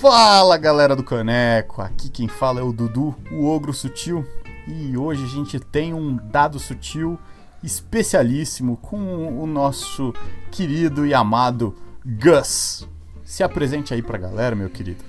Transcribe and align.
Fala 0.00 0.56
galera 0.56 0.94
do 0.94 1.02
Caneco, 1.02 1.82
aqui 1.82 2.08
quem 2.08 2.28
fala 2.28 2.60
é 2.60 2.62
o 2.62 2.72
Dudu, 2.72 3.16
o 3.32 3.46
Ogro 3.46 3.74
Sutil, 3.74 4.24
e 4.64 4.96
hoje 4.96 5.24
a 5.24 5.26
gente 5.26 5.58
tem 5.58 5.92
um 5.92 6.14
dado 6.14 6.60
sutil 6.60 7.18
especialíssimo 7.64 8.76
com 8.76 9.42
o 9.42 9.44
nosso 9.44 10.14
querido 10.52 11.04
e 11.04 11.12
amado 11.12 11.74
Gus. 12.06 12.88
Se 13.24 13.42
apresente 13.42 13.92
aí 13.92 14.00
pra 14.00 14.16
galera, 14.16 14.54
meu 14.54 14.70
querido. 14.70 15.02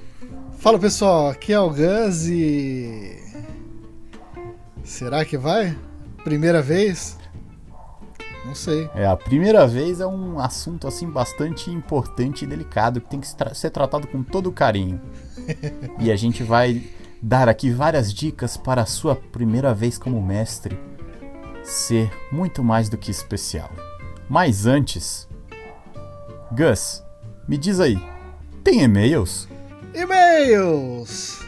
Fala 0.57 0.79
pessoal, 0.79 1.29
aqui 1.29 1.53
é 1.53 1.59
o 1.59 1.69
Gus 1.69 2.25
e. 2.25 3.15
Será 4.83 5.23
que 5.23 5.37
vai? 5.37 5.77
Primeira 6.23 6.63
vez? 6.63 7.15
Não 8.45 8.55
sei. 8.55 8.89
É, 8.95 9.05
a 9.05 9.15
primeira 9.15 9.67
vez 9.67 9.99
é 9.99 10.07
um 10.07 10.39
assunto 10.39 10.87
assim 10.87 11.09
bastante 11.09 11.69
importante 11.69 12.43
e 12.43 12.47
delicado 12.47 13.01
que 13.01 13.09
tem 13.09 13.19
que 13.19 13.27
ser 13.27 13.69
tratado 13.69 14.07
com 14.07 14.23
todo 14.23 14.51
carinho. 14.51 15.01
e 15.99 16.11
a 16.11 16.15
gente 16.15 16.43
vai 16.43 16.83
dar 17.21 17.49
aqui 17.49 17.69
várias 17.69 18.13
dicas 18.13 18.55
para 18.55 18.81
a 18.81 18.85
sua 18.85 19.15
primeira 19.15 19.73
vez 19.73 19.97
como 19.97 20.21
mestre 20.21 20.79
ser 21.63 22.11
muito 22.31 22.63
mais 22.63 22.89
do 22.89 22.97
que 22.97 23.11
especial. 23.11 23.69
Mas 24.29 24.65
antes, 24.65 25.27
Gus, 26.51 27.03
me 27.47 27.57
diz 27.57 27.79
aí, 27.79 27.97
tem 28.63 28.81
e-mails? 28.81 29.47
E-mails! 29.93 31.38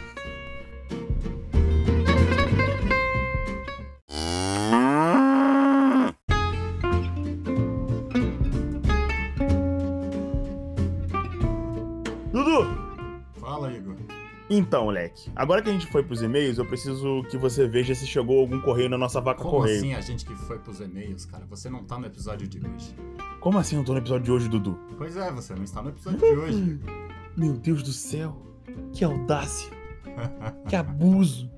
Então, 14.54 14.84
moleque, 14.84 15.30
agora 15.34 15.62
que 15.62 15.70
a 15.70 15.72
gente 15.72 15.86
foi 15.86 16.02
pros 16.02 16.20
e-mails, 16.20 16.58
eu 16.58 16.66
preciso 16.66 17.24
que 17.30 17.38
você 17.38 17.66
veja 17.66 17.94
se 17.94 18.06
chegou 18.06 18.40
algum 18.40 18.60
correio 18.60 18.90
na 18.90 18.98
nossa 18.98 19.18
vaca 19.18 19.42
Como 19.42 19.56
correio. 19.56 19.78
assim 19.78 19.94
a 19.94 20.00
gente 20.02 20.26
que 20.26 20.34
foi 20.34 20.58
pros 20.58 20.78
e-mails, 20.78 21.24
cara? 21.24 21.46
Você 21.48 21.70
não 21.70 21.82
tá 21.84 21.98
no 21.98 22.04
episódio 22.04 22.46
de 22.46 22.58
hoje. 22.58 22.94
Como 23.40 23.56
assim 23.56 23.76
eu 23.76 23.78
não 23.78 23.86
tô 23.86 23.92
no 23.92 23.98
episódio 24.00 24.24
de 24.24 24.30
hoje, 24.30 24.48
Dudu? 24.50 24.78
Pois 24.98 25.16
é, 25.16 25.32
você 25.32 25.54
não 25.54 25.64
está 25.64 25.80
no 25.80 25.88
episódio 25.88 26.18
de 26.18 26.26
hoje. 26.26 26.80
Meu 27.34 27.54
Deus 27.54 27.82
do 27.82 27.92
céu, 27.92 28.36
que 28.92 29.02
audácia, 29.02 29.70
que 30.68 30.76
abuso. 30.76 31.50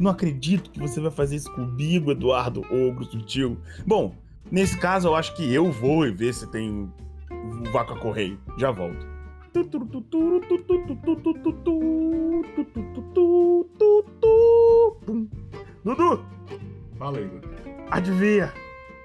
Não 0.00 0.10
acredito 0.10 0.70
que 0.72 0.80
você 0.80 1.00
vai 1.00 1.12
fazer 1.12 1.36
isso 1.36 1.52
comigo, 1.52 2.10
Eduardo 2.10 2.62
Ogro 2.62 3.04
Sutil. 3.04 3.58
Bom, 3.86 4.12
nesse 4.50 4.76
caso 4.76 5.06
eu 5.06 5.14
acho 5.14 5.36
que 5.36 5.54
eu 5.54 5.70
vou 5.70 6.04
e 6.04 6.10
ver 6.10 6.34
se 6.34 6.48
tem 6.50 6.92
vaca 7.72 7.94
correio. 7.94 8.40
Já 8.58 8.72
volto. 8.72 9.06
Dudu! 15.84 16.24
Fala 16.98 17.18
aí, 17.18 17.24
Igor. 17.24 17.40
Adivinha? 17.90 18.52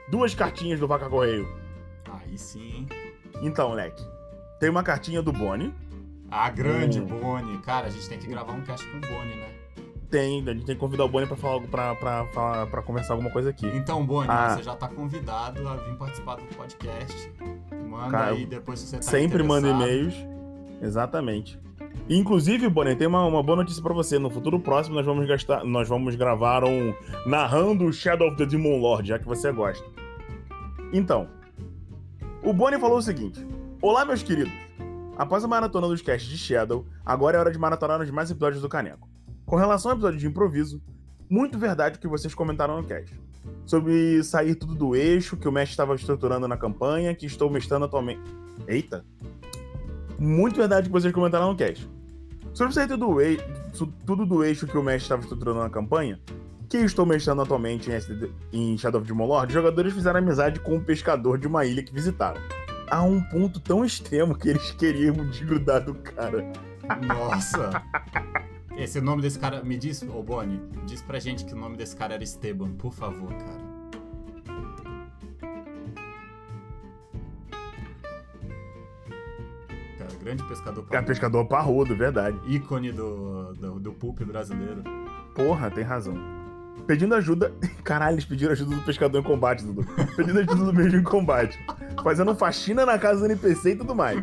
Duas 0.09 0.35
cartinhas 0.35 0.79
do 0.79 0.87
Vaca 0.87 1.09
Correio. 1.09 1.47
Aí 2.11 2.37
sim, 2.37 2.61
hein? 2.79 2.87
Então, 3.41 3.69
moleque. 3.69 4.03
Tem 4.59 4.69
uma 4.69 4.83
cartinha 4.83 5.21
do 5.21 5.31
Boni. 5.31 5.73
A 6.29 6.49
grande 6.49 6.99
Hum. 6.99 7.05
Boni. 7.05 7.57
Cara, 7.59 7.87
a 7.87 7.89
gente 7.89 8.07
tem 8.09 8.19
que 8.19 8.27
gravar 8.27 8.53
um 8.53 8.61
cast 8.61 8.85
com 8.89 8.97
o 8.97 9.01
Boni, 9.01 9.35
né? 9.35 9.49
Tem, 10.09 10.41
a 10.47 10.53
gente 10.53 10.65
tem 10.65 10.75
que 10.75 10.79
convidar 10.79 11.05
o 11.05 11.09
Boni 11.09 11.25
pra, 11.27 11.35
falar, 11.35 11.61
pra, 11.61 11.95
pra, 11.95 12.25
pra, 12.25 12.67
pra 12.67 12.81
conversar 12.81 13.13
alguma 13.13 13.29
coisa 13.31 13.49
aqui. 13.49 13.65
Então, 13.67 14.05
Boni, 14.05 14.27
Ah. 14.29 14.55
você 14.55 14.63
já 14.63 14.75
tá 14.75 14.87
convidado 14.87 15.67
a 15.67 15.75
vir 15.77 15.95
participar 15.97 16.35
do 16.35 16.43
podcast. 16.55 17.31
Manda 17.89 18.11
Cara, 18.11 18.31
aí 18.31 18.45
depois 18.45 18.79
se 18.79 18.87
você 18.87 18.95
tá 18.97 19.01
Sempre 19.01 19.41
manda 19.43 19.67
e-mails. 19.69 20.13
Exatamente. 20.81 21.59
Inclusive, 22.09 22.69
Bonnie, 22.69 22.95
tem 22.95 23.07
uma, 23.07 23.25
uma 23.25 23.41
boa 23.41 23.57
notícia 23.57 23.81
pra 23.81 23.93
você. 23.93 24.19
No 24.19 24.29
futuro 24.29 24.59
próximo, 24.59 24.95
nós 24.95 25.05
vamos 25.05 25.27
gastar, 25.27 25.63
nós 25.63 25.87
vamos 25.87 26.15
gravar 26.15 26.63
um 26.63 26.93
narrando 27.25 27.91
Shadow 27.91 28.27
of 28.27 28.37
the 28.37 28.45
Demon 28.45 28.79
Lord, 28.79 29.09
já 29.09 29.17
que 29.17 29.25
você 29.25 29.51
gosta. 29.51 29.85
Então, 30.93 31.27
o 32.43 32.53
Bonnie 32.53 32.79
falou 32.79 32.99
o 32.99 33.01
seguinte: 33.01 33.45
Olá, 33.81 34.05
meus 34.05 34.21
queridos. 34.21 34.53
Após 35.17 35.43
a 35.43 35.47
maratona 35.47 35.87
dos 35.87 36.01
casts 36.01 36.29
de 36.29 36.37
Shadow, 36.37 36.85
agora 37.05 37.37
é 37.37 37.39
hora 37.39 37.51
de 37.51 37.57
maratonar 37.57 38.01
os 38.01 38.11
mais 38.11 38.29
episódios 38.29 38.61
do 38.61 38.69
Caneco. 38.69 39.07
Com 39.45 39.55
relação 39.55 39.91
ao 39.91 39.97
episódio 39.97 40.19
de 40.19 40.27
improviso, 40.27 40.81
muito 41.29 41.57
verdade 41.57 41.97
o 41.97 41.99
que 41.99 42.07
vocês 42.07 42.35
comentaram 42.35 42.81
no 42.81 42.87
cast. 42.87 43.19
Sobre 43.65 44.23
sair 44.23 44.55
tudo 44.55 44.75
do 44.75 44.95
eixo 44.95 45.37
que 45.37 45.47
o 45.47 45.51
mestre 45.51 45.71
estava 45.71 45.95
estruturando 45.95 46.47
na 46.47 46.57
campanha, 46.57 47.15
que 47.15 47.25
estou 47.25 47.49
mestrando 47.49 47.85
atualmente. 47.85 48.21
Eita! 48.67 49.05
Muito 50.17 50.57
verdade 50.57 50.87
que 50.87 50.93
vocês 50.93 51.13
comentaram 51.13 51.49
no 51.49 51.55
cast. 51.55 51.89
Sobre 52.53 52.73
sair 52.73 52.87
tudo 52.87 53.07
do, 53.07 53.21
eixo, 53.21 53.93
tudo 54.05 54.25
do 54.25 54.43
eixo 54.43 54.65
que 54.65 54.77
o 54.77 54.83
mestre 54.83 55.03
estava 55.03 55.21
estruturando 55.21 55.59
na 55.59 55.69
campanha, 55.69 56.19
que 56.69 56.77
estou 56.77 57.05
mestrando 57.05 57.41
atualmente 57.41 57.89
em, 57.89 57.93
SD 57.93 58.31
em 58.53 58.77
Shadow 58.77 59.01
of 59.01 59.11
the 59.11 59.23
Lord, 59.23 59.47
os 59.47 59.53
jogadores 59.53 59.93
fizeram 59.93 60.19
amizade 60.19 60.59
com 60.59 60.75
um 60.75 60.83
pescador 60.83 61.37
de 61.37 61.47
uma 61.47 61.65
ilha 61.65 61.83
que 61.83 61.93
visitaram. 61.93 62.41
A 62.89 63.03
um 63.03 63.21
ponto 63.21 63.59
tão 63.59 63.83
extremo 63.83 64.37
que 64.37 64.49
eles 64.49 64.71
queriam 64.71 65.15
desgrudar 65.29 65.83
do 65.83 65.95
cara. 65.95 66.45
Nossa! 67.05 67.81
Esse 68.77 68.99
nome 68.99 69.21
desse 69.21 69.39
cara. 69.39 69.63
Me 69.63 69.77
diz, 69.77 70.03
ô 70.03 70.21
Boni, 70.21 70.61
diz 70.85 71.01
pra 71.01 71.19
gente 71.19 71.45
que 71.45 71.53
o 71.53 71.57
nome 71.57 71.77
desse 71.77 71.95
cara 71.95 72.13
era 72.13 72.23
Esteban, 72.23 72.71
por 72.73 72.93
favor, 72.93 73.33
cara. 73.33 73.64
Grande 80.25 80.43
pescador 80.43 80.81
É 80.81 80.91
parrudo. 80.91 81.07
pescador 81.07 81.45
parrudo, 81.45 81.95
verdade. 81.95 82.37
ícone 82.47 82.91
do, 82.91 83.53
do, 83.53 83.79
do 83.79 83.93
pulp 83.93 84.21
brasileiro. 84.23 84.83
Porra, 85.35 85.69
tem 85.69 85.83
razão. 85.83 86.15
Pedindo 86.87 87.15
ajuda. 87.15 87.53
Caralho, 87.83 88.15
eles 88.15 88.25
pediram 88.25 88.51
ajuda 88.51 88.75
do 88.75 88.81
pescador 88.81 89.19
em 89.19 89.23
combate, 89.23 89.63
Dudu. 89.63 89.85
Pedindo 90.15 90.39
ajuda 90.39 90.65
do 90.65 90.73
mesmo 90.73 90.99
em 90.99 91.03
combate. 91.03 91.57
Fazendo 92.03 92.35
faxina 92.35 92.85
na 92.85 92.97
casa 92.97 93.19
do 93.21 93.25
NPC 93.31 93.71
e 93.71 93.75
tudo 93.75 93.95
mais. 93.95 94.21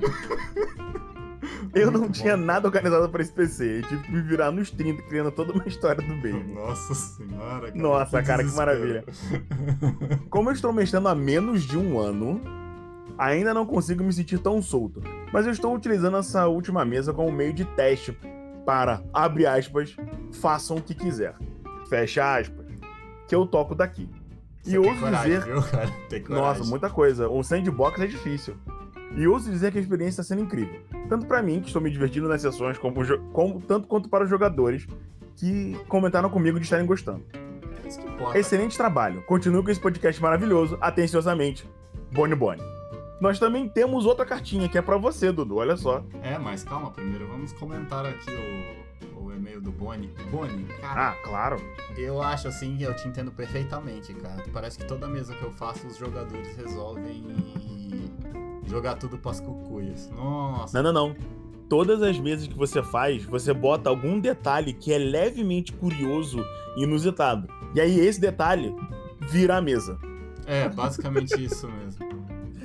Eu 1.75 1.91
não 1.91 2.01
Muito 2.01 2.12
tinha 2.21 2.37
bom. 2.37 2.45
nada 2.45 2.67
organizado 2.69 3.09
pra 3.09 3.23
esse 3.23 3.33
PC. 3.33 3.79
Eu 3.79 3.83
tive 3.89 4.03
que 4.03 4.12
me 4.12 4.21
virar 4.23 4.51
nos 4.51 4.71
30, 4.71 5.03
criando 5.05 5.31
toda 5.31 5.53
uma 5.55 5.67
história 5.67 6.07
do 6.07 6.15
bem. 6.21 6.45
Nossa 6.55 6.95
senhora, 6.95 7.69
cara. 7.69 7.75
Nossa, 7.75 8.23
cara, 8.23 8.45
que 8.45 8.51
desespero. 8.51 9.05
Como 10.29 10.51
eu 10.51 10.53
estou 10.53 10.73
mestrando 10.73 11.09
há 11.09 11.15
menos 11.15 11.62
de 11.62 11.79
um 11.79 11.99
ano, 11.99 12.41
ainda 13.19 13.53
não 13.55 13.65
consigo 13.67 14.03
me 14.05 14.12
sentir 14.12 14.39
tão 14.39 14.61
solto. 14.62 15.00
Mas 15.33 15.47
eu 15.47 15.53
estou 15.53 15.75
utilizando 15.75 16.17
essa 16.17 16.47
última 16.47 16.84
mesa 16.84 17.12
como 17.12 17.31
meio 17.33 17.53
de 17.53 17.65
teste 17.65 18.17
para, 18.65 19.03
abre 19.12 19.47
aspas, 19.47 19.97
façam 20.33 20.77
o 20.77 20.83
que 20.83 20.95
quiser. 20.95 21.34
Fecha 21.89 22.37
aspas. 22.39 22.67
Que 23.28 23.34
eu 23.34 23.47
toco 23.47 23.75
daqui. 23.75 24.09
Você 24.62 24.75
E 24.75 24.78
ouso 24.78 25.00
coragem, 25.00 25.39
dizer. 25.41 25.45
viu. 25.45 26.37
Nossa, 26.37 26.65
muita 26.65 26.89
coisa. 26.91 27.28
O 27.28 27.43
sandbox 27.43 28.00
é 28.00 28.06
difícil. 28.06 28.55
E 29.17 29.26
ouso 29.26 29.50
dizer 29.50 29.73
que 29.73 29.79
a 29.79 29.81
experiência 29.81 30.20
está 30.20 30.35
sendo 30.35 30.43
incrível. 30.43 30.81
Tanto 31.09 31.26
pra 31.26 31.43
mim, 31.43 31.61
que 31.61 31.67
estou 31.67 31.82
me 31.82 31.91
divertindo 31.91 32.29
nas 32.29 32.41
sessões, 32.41 32.79
como, 32.79 32.94
como- 33.32 33.61
tanto 33.61 33.87
quanto 33.88 34.09
para 34.09 34.25
os 34.25 34.31
jogadores 34.31 34.87
que 35.37 35.76
comentaram 35.88 36.31
comigo 36.31 36.59
de 36.59 36.64
estarem 36.64 36.87
gostando. 36.87 37.23
Importa. 38.14 38.38
Excelente 38.38 38.76
trabalho. 38.76 39.23
Continue 39.23 39.62
com 39.62 39.70
esse 39.70 39.81
podcast 39.81 40.20
maravilhoso. 40.23 40.79
Atenciosamente, 40.81 41.69
Boni 42.12 42.35
Boni. 42.35 42.62
Nós 43.23 43.39
também 43.39 43.69
temos 43.69 44.05
outra 44.05 44.27
cartinha 44.27 44.69
que 44.69 44.77
é 44.77 44.83
pra 44.83 44.97
você, 44.97 45.31
Dudu. 45.31 45.57
Olha 45.59 45.77
só. 45.77 46.03
É, 46.25 46.37
mas 46.39 46.65
calma, 46.65 46.91
primeiro 46.91 47.29
vamos 47.29 47.53
comentar 47.53 48.05
aqui 48.05 48.29
o, 49.17 49.23
o 49.27 49.33
e-mail 49.33 49.61
do 49.61 49.71
Boni. 49.71 50.11
Boni, 50.29 50.65
cara, 50.81 51.11
Ah, 51.11 51.15
claro. 51.23 51.57
eu 51.97 52.21
acho 52.21 52.49
assim, 52.49 52.83
eu 52.83 52.93
te 52.97 53.07
entendo 53.07 53.31
perfeitamente, 53.31 54.13
cara. 54.15 54.43
Parece 54.53 54.77
que 54.77 54.85
toda 54.87 55.07
mesa 55.07 55.35
que 55.37 55.43
eu 55.45 55.53
faço, 55.53 55.87
os 55.87 55.97
jogadores 55.97 56.57
resolvem 56.57 57.23
jogar 58.67 58.97
tudo 58.97 59.17
pras 59.17 59.39
cucuias. 59.41 60.11
Nossa. 60.11 60.83
Não, 60.83 60.93
não, 60.93 61.09
não. 61.09 61.17
Todas 61.69 62.03
as 62.03 62.19
mesas 62.19 62.49
que 62.49 62.55
você 62.59 62.83
faz, 62.83 63.25
você 63.25 63.55
bota 63.55 63.89
algum 63.89 64.19
detalhe 64.19 64.73
que 64.73 64.93
é 64.93 64.99
levemente 64.99 65.73
curioso 65.73 66.45
e 66.77 66.83
inusitado. 66.83 67.49
E 67.73 67.81
aí 67.81 68.01
esse 68.01 68.21
detalhe 68.21 68.75
vira 69.21 69.59
a 69.59 69.61
mesa. 69.63 69.97
É, 70.45 70.69
basicamente 70.69 71.41
isso 71.43 71.69
mesmo. 71.69 72.01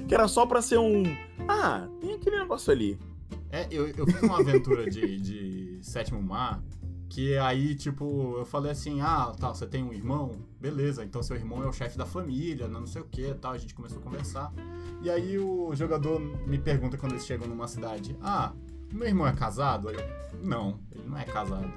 Que 0.07 0.15
era 0.15 0.27
só 0.27 0.45
pra 0.45 0.62
ser 0.62 0.77
um 0.77 1.04
Ah, 1.48 1.88
tem 2.00 2.13
aquele 2.13 2.39
negócio 2.39 2.71
ali. 2.71 3.00
É, 3.50 3.68
eu, 3.71 3.88
eu 3.88 4.06
fiz 4.06 4.21
uma 4.21 4.39
aventura 4.39 4.89
de, 4.89 5.18
de 5.18 5.80
sétimo 5.81 6.21
mar 6.21 6.62
que 7.09 7.38
aí, 7.38 7.74
tipo, 7.74 8.36
eu 8.38 8.45
falei 8.45 8.71
assim, 8.71 9.00
ah, 9.01 9.33
tá, 9.39 9.50
você 9.50 9.65
tem 9.65 9.83
um 9.83 9.94
irmão? 9.94 10.31
Beleza, 10.59 11.06
então 11.06 11.24
seu 11.24 11.36
irmão 11.36 11.63
é 11.63 11.68
o 11.68 11.71
chefe 11.71 11.98
da 11.98 12.06
família, 12.06 12.68
não 12.68 12.86
sei 12.86 13.01
o 13.01 13.06
que 13.06 13.33
tal. 13.36 13.54
A 13.54 13.57
gente 13.57 13.74
começou 13.74 14.00
a 14.00 14.01
conversar. 14.01 14.54
E 15.01 15.09
aí 15.09 15.39
o 15.39 15.74
jogador 15.74 16.19
me 16.19 16.57
pergunta 16.57 16.98
quando 16.98 17.13
eles 17.13 17.25
chegam 17.25 17.48
numa 17.48 17.68
cidade, 17.68 18.18
ah, 18.21 18.54
meu 18.92 19.07
irmão 19.07 19.25
é 19.25 19.33
casado? 19.33 19.89
Eu, 19.89 20.00
não, 20.44 20.80
ele 20.92 21.07
não 21.07 21.18
é 21.18 21.24
casado. 21.24 21.71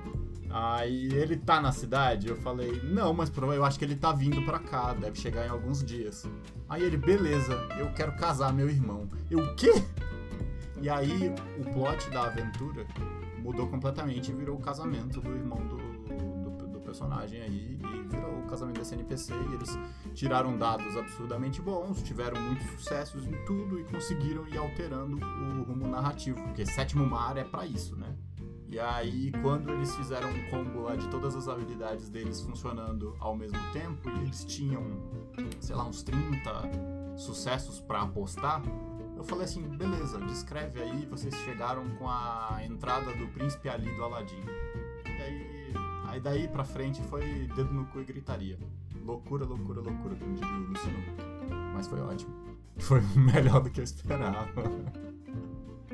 Aí 0.50 1.06
ele 1.12 1.36
tá 1.36 1.60
na 1.60 1.70
cidade? 1.70 2.28
Eu 2.28 2.36
falei, 2.36 2.82
não, 2.82 3.14
mas 3.14 3.30
eu 3.36 3.64
acho 3.64 3.78
que 3.78 3.84
ele 3.84 3.94
tá 3.94 4.12
vindo 4.12 4.42
pra 4.42 4.58
cá, 4.58 4.92
deve 4.92 5.16
chegar 5.16 5.46
em 5.46 5.48
alguns 5.48 5.84
dias. 5.84 6.28
Aí 6.68 6.82
ele, 6.82 6.96
beleza, 6.96 7.54
eu 7.78 7.92
quero 7.92 8.16
casar 8.16 8.52
meu 8.52 8.68
irmão. 8.68 9.08
Eu, 9.30 9.38
o 9.38 9.54
quê? 9.54 9.72
E 10.82 10.88
aí 10.88 11.32
o 11.58 11.72
plot 11.72 12.10
da 12.10 12.24
aventura 12.24 12.84
mudou 13.38 13.68
completamente 13.68 14.32
e 14.32 14.34
virou 14.34 14.56
o 14.56 14.60
casamento 14.60 15.20
do 15.20 15.30
irmão 15.30 15.58
do, 15.58 15.76
do, 15.76 16.66
do, 16.66 16.80
personagem 16.80 17.40
aí 17.40 17.78
e 17.80 18.08
virou 18.08 18.40
o 18.40 18.46
casamento 18.46 18.78
desse 18.78 18.94
NPC 18.94 19.32
e 19.32 19.54
eles 19.54 19.78
tiraram 20.14 20.58
dados 20.58 20.96
absurdamente 20.96 21.62
bons, 21.62 22.02
tiveram 22.02 22.40
muitos 22.40 22.66
sucessos 22.72 23.24
em 23.26 23.44
tudo 23.44 23.78
e 23.78 23.84
conseguiram 23.84 24.46
ir 24.48 24.58
alterando 24.58 25.16
o 25.16 25.62
rumo 25.62 25.86
narrativo, 25.86 26.42
porque 26.42 26.66
Sétimo 26.66 27.06
Mar 27.06 27.36
é 27.36 27.44
para 27.44 27.64
isso, 27.64 27.94
né? 27.96 28.12
E 28.70 28.78
aí, 28.78 29.32
quando 29.42 29.72
eles 29.72 29.96
fizeram 29.96 30.28
um 30.30 30.48
combo 30.48 30.82
lá 30.82 30.94
de 30.94 31.08
todas 31.08 31.34
as 31.34 31.48
habilidades 31.48 32.08
deles 32.08 32.40
funcionando 32.40 33.16
ao 33.18 33.34
mesmo 33.34 33.58
tempo, 33.72 34.08
e 34.08 34.22
eles 34.22 34.44
tinham, 34.44 34.84
sei 35.58 35.74
lá, 35.74 35.84
uns 35.84 36.04
30 36.04 37.16
sucessos 37.16 37.80
para 37.80 38.02
apostar, 38.02 38.62
eu 39.16 39.24
falei 39.24 39.44
assim, 39.44 39.62
beleza, 39.76 40.20
descreve 40.20 40.80
aí, 40.80 41.04
vocês 41.06 41.34
chegaram 41.40 41.84
com 41.96 42.08
a 42.08 42.60
entrada 42.64 43.12
do 43.12 43.26
príncipe 43.28 43.68
Ali 43.68 43.92
do 43.96 44.04
Aladdin. 44.04 44.40
E 45.04 45.20
aí, 45.20 45.74
aí 46.06 46.20
daí 46.20 46.46
pra 46.46 46.62
frente 46.62 47.02
foi 47.02 47.48
dedo 47.56 47.72
no 47.74 47.86
cu 47.86 48.00
e 48.00 48.04
gritaria. 48.04 48.56
Loucura, 49.04 49.44
loucura, 49.44 49.80
loucura, 49.80 50.14
como 50.14 50.32
diria 50.34 50.48
o 50.48 50.60
Luciano. 50.60 50.98
Mas 51.74 51.88
foi 51.88 52.00
ótimo. 52.00 52.32
Foi 52.80 53.02
melhor 53.14 53.60
do 53.60 53.68
que 53.68 53.80
eu 53.80 53.84
esperava. 53.84 54.48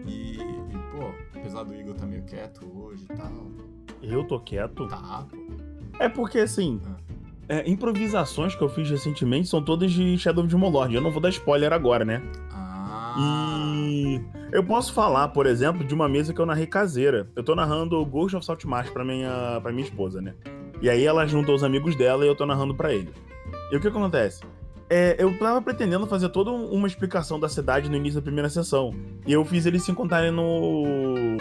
E, 0.06 0.38
e, 0.38 0.78
pô, 0.92 1.10
apesar 1.38 1.64
do 1.64 1.74
Igor 1.74 1.94
tá 1.94 2.06
meio 2.06 2.22
quieto 2.22 2.66
hoje 2.74 3.04
e 3.04 3.16
tal. 3.16 3.32
Eu 4.02 4.24
tô 4.24 4.38
quieto? 4.40 4.86
Tá, 4.88 5.26
pô. 5.30 5.36
É 5.98 6.08
porque 6.08 6.38
assim. 6.38 6.80
É, 7.48 7.68
improvisações 7.68 8.56
que 8.56 8.62
eu 8.62 8.68
fiz 8.68 8.90
recentemente 8.90 9.48
são 9.48 9.62
todas 9.62 9.92
de 9.92 10.18
Shadow 10.18 10.44
of 10.44 10.54
Mordor. 10.56 10.92
Eu 10.92 11.00
não 11.00 11.12
vou 11.12 11.20
dar 11.20 11.28
spoiler 11.28 11.72
agora, 11.72 12.04
né? 12.04 12.20
E 13.18 14.20
eu 14.52 14.62
posso 14.62 14.92
falar, 14.92 15.28
por 15.28 15.46
exemplo, 15.46 15.84
de 15.84 15.94
uma 15.94 16.08
mesa 16.08 16.34
que 16.34 16.40
eu 16.40 16.44
narrei 16.44 16.66
caseira. 16.66 17.30
Eu 17.34 17.42
tô 17.42 17.54
narrando 17.54 18.04
Ghost 18.04 18.36
of 18.36 18.44
Saltmarsh 18.44 18.90
pra 18.90 19.04
minha, 19.04 19.58
pra 19.62 19.72
minha 19.72 19.84
esposa, 19.84 20.20
né? 20.20 20.34
E 20.82 20.90
aí 20.90 21.04
ela 21.04 21.26
juntou 21.26 21.54
os 21.54 21.64
amigos 21.64 21.96
dela 21.96 22.24
e 22.24 22.28
eu 22.28 22.36
tô 22.36 22.44
narrando 22.44 22.74
para 22.74 22.92
ele. 22.92 23.10
E 23.72 23.76
o 23.76 23.80
que 23.80 23.88
acontece? 23.88 24.42
É, 24.88 25.16
eu 25.18 25.36
tava 25.38 25.60
pretendendo 25.60 26.06
fazer 26.06 26.28
toda 26.28 26.50
uma 26.50 26.86
explicação 26.86 27.40
da 27.40 27.48
cidade 27.48 27.90
no 27.90 27.96
início 27.96 28.20
da 28.20 28.24
primeira 28.24 28.48
sessão. 28.48 28.94
E 29.26 29.32
eu 29.32 29.44
fiz 29.44 29.66
eles 29.66 29.84
se 29.84 29.90
encontrarem 29.90 30.30
no. 30.30 31.36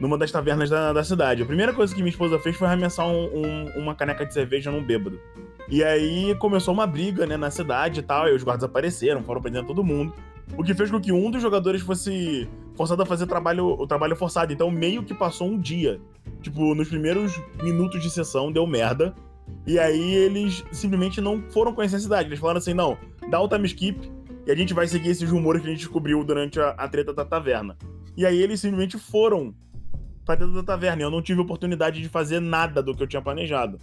numa 0.00 0.16
das 0.16 0.30
tavernas 0.30 0.70
da, 0.70 0.92
da 0.92 1.04
cidade. 1.04 1.42
A 1.42 1.46
primeira 1.46 1.74
coisa 1.74 1.94
que 1.94 2.00
minha 2.00 2.10
esposa 2.10 2.38
fez 2.38 2.56
foi 2.56 2.66
arremessar 2.66 3.06
um, 3.06 3.24
um, 3.24 3.82
uma 3.82 3.94
caneca 3.94 4.24
de 4.24 4.32
cerveja 4.32 4.70
num 4.70 4.82
bêbado. 4.82 5.20
E 5.68 5.84
aí 5.84 6.34
começou 6.36 6.72
uma 6.72 6.86
briga, 6.86 7.26
né, 7.26 7.36
na 7.36 7.50
cidade 7.50 8.00
e 8.00 8.02
tal. 8.02 8.28
E 8.28 8.34
os 8.34 8.42
guardas 8.42 8.64
apareceram, 8.64 9.22
foram 9.22 9.42
prendendo 9.42 9.66
todo 9.66 9.84
mundo. 9.84 10.14
O 10.56 10.62
que 10.62 10.72
fez 10.74 10.90
com 10.90 11.00
que 11.00 11.12
um 11.12 11.30
dos 11.30 11.42
jogadores 11.42 11.82
fosse 11.82 12.48
forçado 12.76 13.02
a 13.02 13.06
fazer 13.06 13.26
trabalho, 13.26 13.66
o 13.66 13.86
trabalho 13.86 14.16
forçado. 14.16 14.52
Então, 14.52 14.70
meio 14.70 15.02
que 15.02 15.12
passou 15.12 15.48
um 15.48 15.58
dia. 15.58 16.00
Tipo, 16.40 16.74
nos 16.74 16.88
primeiros 16.88 17.38
minutos 17.62 18.00
de 18.00 18.08
sessão, 18.08 18.50
deu 18.50 18.66
merda. 18.66 19.14
E 19.66 19.78
aí 19.78 20.14
eles 20.14 20.64
simplesmente 20.70 21.20
não 21.20 21.42
foram 21.50 21.72
conhecer 21.72 21.96
a 21.96 22.00
cidade. 22.00 22.28
Eles 22.28 22.38
falaram 22.38 22.58
assim: 22.58 22.74
não, 22.74 22.96
dá 23.30 23.40
o 23.40 23.48
time 23.48 23.66
skip 23.66 24.10
e 24.46 24.50
a 24.50 24.54
gente 24.54 24.72
vai 24.72 24.86
seguir 24.86 25.10
esses 25.10 25.28
rumores 25.28 25.60
que 25.60 25.68
a 25.68 25.70
gente 25.70 25.80
descobriu 25.80 26.22
durante 26.22 26.60
a, 26.60 26.70
a 26.70 26.88
treta 26.88 27.12
da 27.12 27.24
taverna. 27.24 27.76
E 28.16 28.24
aí 28.24 28.40
eles 28.40 28.60
simplesmente 28.60 28.96
foram 28.96 29.54
pra 30.24 30.36
dentro 30.36 30.54
da 30.54 30.62
taverna. 30.62 31.02
Eu 31.02 31.10
não 31.10 31.20
tive 31.20 31.40
oportunidade 31.40 32.00
de 32.00 32.08
fazer 32.08 32.40
nada 32.40 32.82
do 32.82 32.94
que 32.94 33.02
eu 33.02 33.06
tinha 33.06 33.20
planejado. 33.20 33.78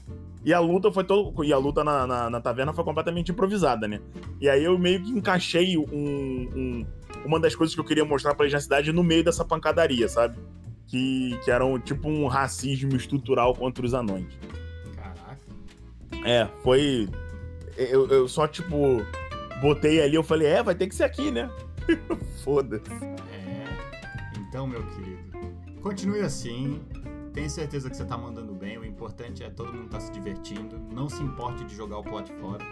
E 0.46 0.54
a 0.54 0.60
luta 0.60 0.92
foi 0.92 1.04
todo. 1.04 1.44
E 1.44 1.54
a 1.54 1.58
luta 1.58 1.84
na, 1.84 2.08
na, 2.08 2.30
na, 2.30 2.42
taverna 2.42 2.74
foi 2.74 2.84
completamente 2.84 3.32
improvisada, 3.32 3.88
né? 3.88 4.00
E 4.42 4.50
aí 4.50 4.64
eu 4.64 4.78
meio 4.78 5.02
que 5.02 5.12
encaixei 5.12 5.78
um, 5.78 5.86
um, 5.92 6.86
uma 7.26 7.40
das 7.40 7.56
coisas 7.56 7.74
que 7.74 7.80
eu 7.80 7.86
queria 7.86 8.04
mostrar 8.04 8.36
pra 8.36 8.60
cidade 8.60 8.92
no 8.92 9.04
meio 9.04 9.24
dessa 9.24 9.46
pancadaria, 9.46 10.08
sabe? 10.08 10.38
Que, 10.88 11.40
que 11.44 11.50
era 11.52 11.66
um, 11.66 11.80
tipo 11.80 12.10
um 12.10 12.28
racismo 12.28 12.96
estrutural 12.96 13.54
contra 13.56 13.86
os 13.86 13.94
anões. 13.94 14.28
É, 16.24 16.48
foi. 16.64 17.10
Eu, 17.78 18.08
eu 18.08 18.28
só, 18.28 18.48
tipo, 18.48 19.02
botei 19.62 20.02
ali, 20.02 20.16
eu 20.16 20.24
falei, 20.24 20.48
é, 20.48 20.64
vai 20.64 20.76
ter 20.76 20.88
que 20.88 20.96
ser 20.96 21.04
aqui, 21.04 21.32
né? 21.32 21.50
Foda-se. 22.44 22.92
É. 23.32 23.66
Então, 24.38 24.68
meu 24.68 24.84
querido, 24.88 25.24
continue 25.82 26.22
assim. 26.22 26.82
Tenho 27.34 27.50
certeza 27.50 27.90
que 27.90 27.98
você 27.98 28.06
tá 28.06 28.16
mandando 28.16 28.54
bem. 28.54 28.78
O 28.78 28.86
importante 28.86 29.44
é 29.44 29.50
todo 29.50 29.74
mundo 29.74 29.90
tá 29.90 30.00
se 30.00 30.12
divertindo. 30.12 30.78
Não 30.92 31.10
se 31.10 31.22
importe 31.24 31.64
de 31.66 31.76
jogar 31.76 31.98
o 31.98 32.04
plot 32.04 32.32
fora. 32.40 32.64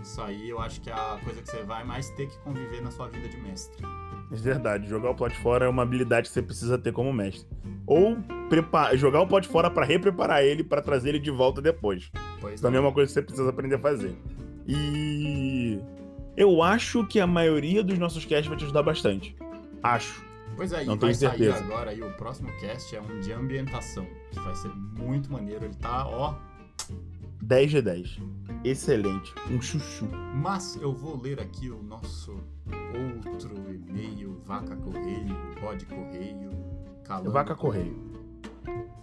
Isso 0.00 0.20
aí 0.20 0.48
eu 0.48 0.60
acho 0.60 0.80
que 0.80 0.90
é 0.90 0.92
a 0.92 1.18
coisa 1.24 1.42
que 1.42 1.50
você 1.50 1.62
vai 1.62 1.82
mais 1.82 2.10
ter 2.10 2.28
que 2.28 2.38
conviver 2.38 2.80
na 2.80 2.90
sua 2.90 3.08
vida 3.08 3.28
de 3.28 3.36
mestre. 3.38 3.84
É 4.30 4.36
verdade, 4.36 4.88
jogar 4.88 5.10
o 5.10 5.14
plot 5.14 5.36
fora 5.38 5.66
é 5.66 5.68
uma 5.68 5.82
habilidade 5.82 6.28
que 6.28 6.34
você 6.34 6.42
precisa 6.42 6.78
ter 6.78 6.92
como 6.92 7.12
mestre. 7.12 7.48
Ou 7.86 8.16
jogar 8.94 9.20
o 9.20 9.26
plot 9.26 9.48
fora 9.48 9.70
para 9.70 9.84
repreparar 9.84 10.42
ele 10.42 10.62
para 10.62 10.80
trazer 10.80 11.10
ele 11.10 11.18
de 11.18 11.30
volta 11.30 11.60
depois. 11.60 12.10
Pois 12.44 12.60
também 12.60 12.78
é 12.78 12.80
uma 12.80 12.92
coisa 12.92 13.08
que 13.08 13.14
você 13.14 13.22
precisa 13.22 13.48
aprender 13.48 13.76
a 13.76 13.78
fazer. 13.78 14.14
E 14.66 15.78
eu 16.36 16.62
acho 16.62 17.06
que 17.06 17.18
a 17.18 17.26
maioria 17.26 17.82
dos 17.82 17.98
nossos 17.98 18.24
casts 18.24 18.46
vai 18.46 18.56
te 18.56 18.64
ajudar 18.64 18.82
bastante. 18.82 19.36
Acho. 19.82 20.22
Pois 20.56 20.72
é, 20.72 20.84
Não 20.84 20.94
e 20.94 20.98
vai 20.98 20.98
tenho 20.98 21.14
sair 21.14 21.38
certeza. 21.38 21.64
agora 21.64 21.90
aí 21.90 22.02
o 22.02 22.12
próximo 22.12 22.48
cast 22.60 22.94
é 22.94 23.00
um 23.00 23.20
de 23.20 23.32
ambientação, 23.32 24.06
que 24.30 24.38
vai 24.40 24.54
ser 24.54 24.68
muito 24.68 25.32
maneiro. 25.32 25.64
Ele 25.64 25.74
tá, 25.74 26.06
ó. 26.06 26.34
10 27.42 27.70
de 27.70 27.82
10. 27.82 28.18
Excelente. 28.62 29.34
Um 29.50 29.60
chuchu. 29.60 30.06
Mas 30.34 30.76
eu 30.80 30.92
vou 30.92 31.20
ler 31.20 31.40
aqui 31.40 31.70
o 31.70 31.82
nosso 31.82 32.38
outro 33.26 33.54
e-mail, 33.72 34.40
Vaca 34.44 34.76
Correio, 34.76 35.36
Bode 35.60 35.84
Correio, 35.86 36.50
Calango 37.04 37.30
Vaca 37.30 37.54
Correio. 37.54 37.96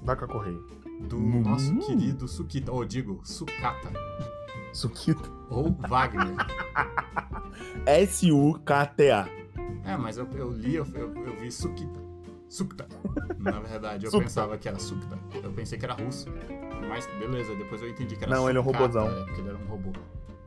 Vaca 0.01 0.27
Correio. 0.27 0.80
Do 1.07 1.17
Hum. 1.17 1.41
nosso 1.43 1.75
querido 1.77 2.27
Sukita, 2.27 2.71
ou 2.71 2.85
digo, 2.85 3.19
Sukata, 3.23 3.91
Suquita. 4.73 5.29
ou 5.49 5.71
Wagner. 5.87 6.35
S-U-K-T-A. 7.85 9.27
É, 9.83 9.97
mas 9.97 10.17
eu, 10.17 10.27
eu 10.35 10.51
li, 10.51 10.75
eu, 10.75 10.85
eu, 10.93 11.13
eu 11.25 11.35
vi 11.39 11.51
Sukita. 11.51 11.99
Sukta. 12.47 12.87
Na 13.39 13.59
verdade, 13.59 14.05
eu 14.05 14.11
Sukta. 14.11 14.25
pensava 14.25 14.57
que 14.57 14.67
era 14.67 14.77
Sukta. 14.79 15.17
Eu 15.43 15.51
pensei 15.51 15.77
que 15.77 15.85
era 15.85 15.93
russo. 15.93 16.27
Mas 16.87 17.07
beleza, 17.19 17.55
depois 17.55 17.81
eu 17.81 17.89
entendi 17.89 18.15
que 18.15 18.23
era 18.23 18.35
Não, 18.35 18.47
ele 18.49 18.57
é 18.57 18.61
um 18.61 18.63
Sukata, 18.65 18.83
robozão. 18.83 19.07
É, 19.07 19.25
porque 19.25 19.41
ele 19.41 19.49
era 19.49 19.57
um 19.57 19.65
robô. 19.67 19.91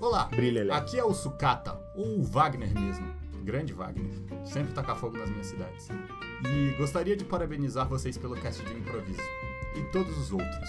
Olá, 0.01 0.25
Brilha 0.27 0.61
ele. 0.61 0.73
aqui 0.73 0.99
é 0.99 1.05
o 1.05 1.15
Sukata, 1.15 1.79
ou 1.97 2.19
o 2.21 2.23
Wagner 2.23 2.73
mesmo. 2.79 3.07
Grande 3.43 3.73
Wagner. 3.73 4.11
Sempre 4.45 4.73
taca 4.75 4.95
fogo 4.95 5.17
nas 5.19 5.29
minhas 5.31 5.47
cidades. 5.47 5.89
E 6.47 6.75
gostaria 6.77 7.17
de 7.17 7.25
parabenizar 7.25 7.87
vocês 7.89 8.17
pelo 8.19 8.35
cast 8.37 8.63
de 8.65 8.73
improviso. 8.75 9.21
E 9.75 9.83
todos 9.93 10.17
os 10.19 10.33
outros. 10.33 10.69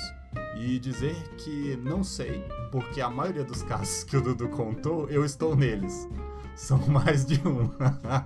E 0.57 0.79
dizer 0.79 1.15
que 1.37 1.75
não 1.77 2.03
sei, 2.03 2.43
porque 2.71 3.01
a 3.01 3.09
maioria 3.09 3.43
dos 3.43 3.61
casos 3.63 4.03
que 4.03 4.15
o 4.17 4.21
Dudu 4.21 4.47
contou, 4.49 5.07
eu 5.09 5.23
estou 5.25 5.55
neles. 5.55 6.07
São 6.55 6.77
mais 6.87 7.25
de 7.25 7.35
um. 7.47 7.69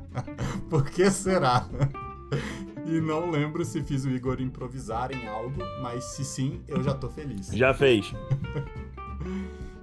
Por 0.70 0.86
que 0.90 1.10
será? 1.10 1.68
E 2.86 3.02
não 3.02 3.30
lembro 3.32 3.66
se 3.66 3.82
fiz 3.84 4.06
o 4.06 4.10
Igor 4.10 4.40
improvisar 4.42 5.12
em 5.12 5.28
algo, 5.28 5.60
mas 5.82 6.04
se 6.04 6.24
sim, 6.24 6.62
eu 6.68 6.82
já 6.84 6.94
tô 6.94 7.10
feliz. 7.10 7.48
Já 7.48 7.74
fez. 7.74 8.14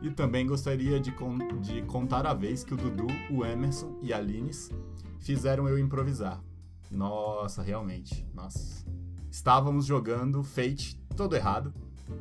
E 0.03 0.11
também 0.11 0.47
gostaria 0.47 1.01
de, 1.01 1.11
con- 1.11 1.39
de 1.61 1.83
contar 1.83 2.27
a 2.27 2.35
vez 2.35 2.63
que 2.63 2.73
o 2.73 2.77
Dudu, 2.77 3.07
o 3.31 3.45
Emerson 3.45 3.99
e 4.01 4.13
a 4.13 4.21
Lines 4.21 4.71
fizeram 5.19 5.69
eu 5.69 5.79
improvisar. 5.79 6.41
Nossa, 6.93 7.61
realmente. 7.63 8.25
Nossa. 8.33 8.86
Estávamos 9.37 9.85
jogando 9.85 10.43
Fate 10.43 10.97
todo 11.15 11.37
errado. 11.37 11.71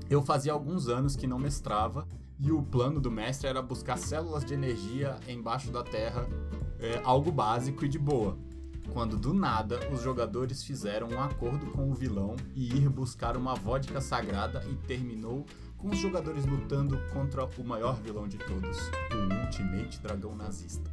Eu 0.10 0.22
fazia 0.22 0.52
alguns 0.52 0.90
anos 0.90 1.16
que 1.16 1.26
não 1.26 1.40
mestrava 1.40 2.06
e 2.38 2.52
o 2.52 2.62
plano 2.62 3.00
do 3.00 3.10
mestre 3.10 3.48
era 3.48 3.62
buscar 3.62 3.98
células 3.98 4.44
de 4.44 4.54
energia 4.54 5.18
embaixo 5.26 5.72
da 5.72 5.82
terra, 5.82 6.28
é, 6.78 7.02
algo 7.06 7.32
básico 7.32 7.86
e 7.86 7.88
de 7.88 7.98
boa. 7.98 8.38
Quando 8.92 9.16
do 9.16 9.34
nada 9.34 9.80
os 9.94 10.02
jogadores 10.02 10.62
fizeram 10.66 11.08
um 11.08 11.22
acordo 11.22 11.68
com 11.68 11.90
o 11.90 11.94
vilão 11.94 12.36
e 12.54 12.76
ir 12.76 12.90
buscar 12.90 13.38
uma 13.38 13.56
vodka 13.56 14.02
sagrada 14.02 14.62
e 14.70 14.76
terminou 14.86 15.46
com 15.78 15.92
os 15.92 15.98
jogadores 15.98 16.46
lutando 16.46 17.00
contra 17.14 17.46
o 17.46 17.64
maior 17.64 17.96
vilão 17.96 18.28
de 18.28 18.38
todos, 18.38 18.78
o 19.14 19.46
Ultimate 19.46 20.02
Dragão 20.02 20.36
Nazista. 20.36 20.92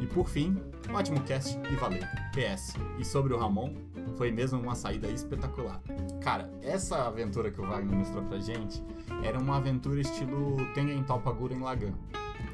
E 0.00 0.06
por 0.06 0.28
fim, 0.28 0.56
Ótimo 0.92 1.20
cast 1.22 1.58
e 1.70 1.76
valeu. 1.76 2.02
PS. 2.34 2.74
E 2.98 3.04
sobre 3.04 3.32
o 3.32 3.38
Ramon, 3.38 3.72
foi 4.16 4.30
mesmo 4.30 4.60
uma 4.60 4.74
saída 4.74 5.08
espetacular. 5.08 5.80
Cara, 6.20 6.50
essa 6.62 7.06
aventura 7.06 7.50
que 7.50 7.60
o 7.60 7.66
Wagner 7.66 7.96
mostrou 7.96 8.22
pra 8.24 8.38
gente 8.38 8.82
era 9.22 9.38
uma 9.38 9.56
aventura 9.56 10.00
estilo 10.00 10.56
Tengen 10.74 11.02
Toppa 11.04 11.32
Gurren 11.32 11.60
Lagann. 11.60 11.94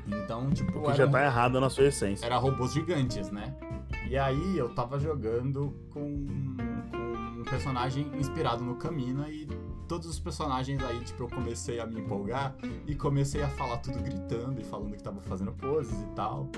Então, 0.07 0.51
tipo, 0.51 0.73
Que 0.81 0.87
era, 0.87 0.95
já 0.95 1.07
um- 1.07 1.11
tá 1.11 1.25
errado 1.25 1.61
na 1.61 1.69
sua 1.69 1.85
essência. 1.87 2.25
era 2.25 2.37
robôs 2.39 2.73
gigantes, 2.73 3.31
né? 3.31 3.55
E 4.09 4.17
aí 4.17 4.57
eu 4.57 4.69
tava 4.75 4.99
jogando 4.99 5.75
com, 5.91 6.27
com 6.91 7.41
um 7.41 7.45
personagem 7.45 8.11
inspirado 8.17 8.63
no 8.65 8.77
Kamina 8.77 9.29
e 9.29 9.47
todos 9.89 10.09
os 10.09 10.19
personagens 10.21 10.83
aí, 10.85 11.01
tipo, 11.01 11.25
eu 11.25 11.29
comecei 11.29 11.81
a 11.81 11.87
me 11.87 12.01
empolgar 12.01 12.55
e 12.87 12.95
comecei 12.95 13.43
a 13.43 13.49
falar 13.49 13.79
tudo 13.79 14.01
gritando 14.03 14.61
e 14.61 14.65
falando 14.65 14.97
que 14.97 15.03
tava 15.03 15.21
fazendo 15.23 15.53
poses 15.53 16.01
e 16.01 16.07
tal. 16.15 16.49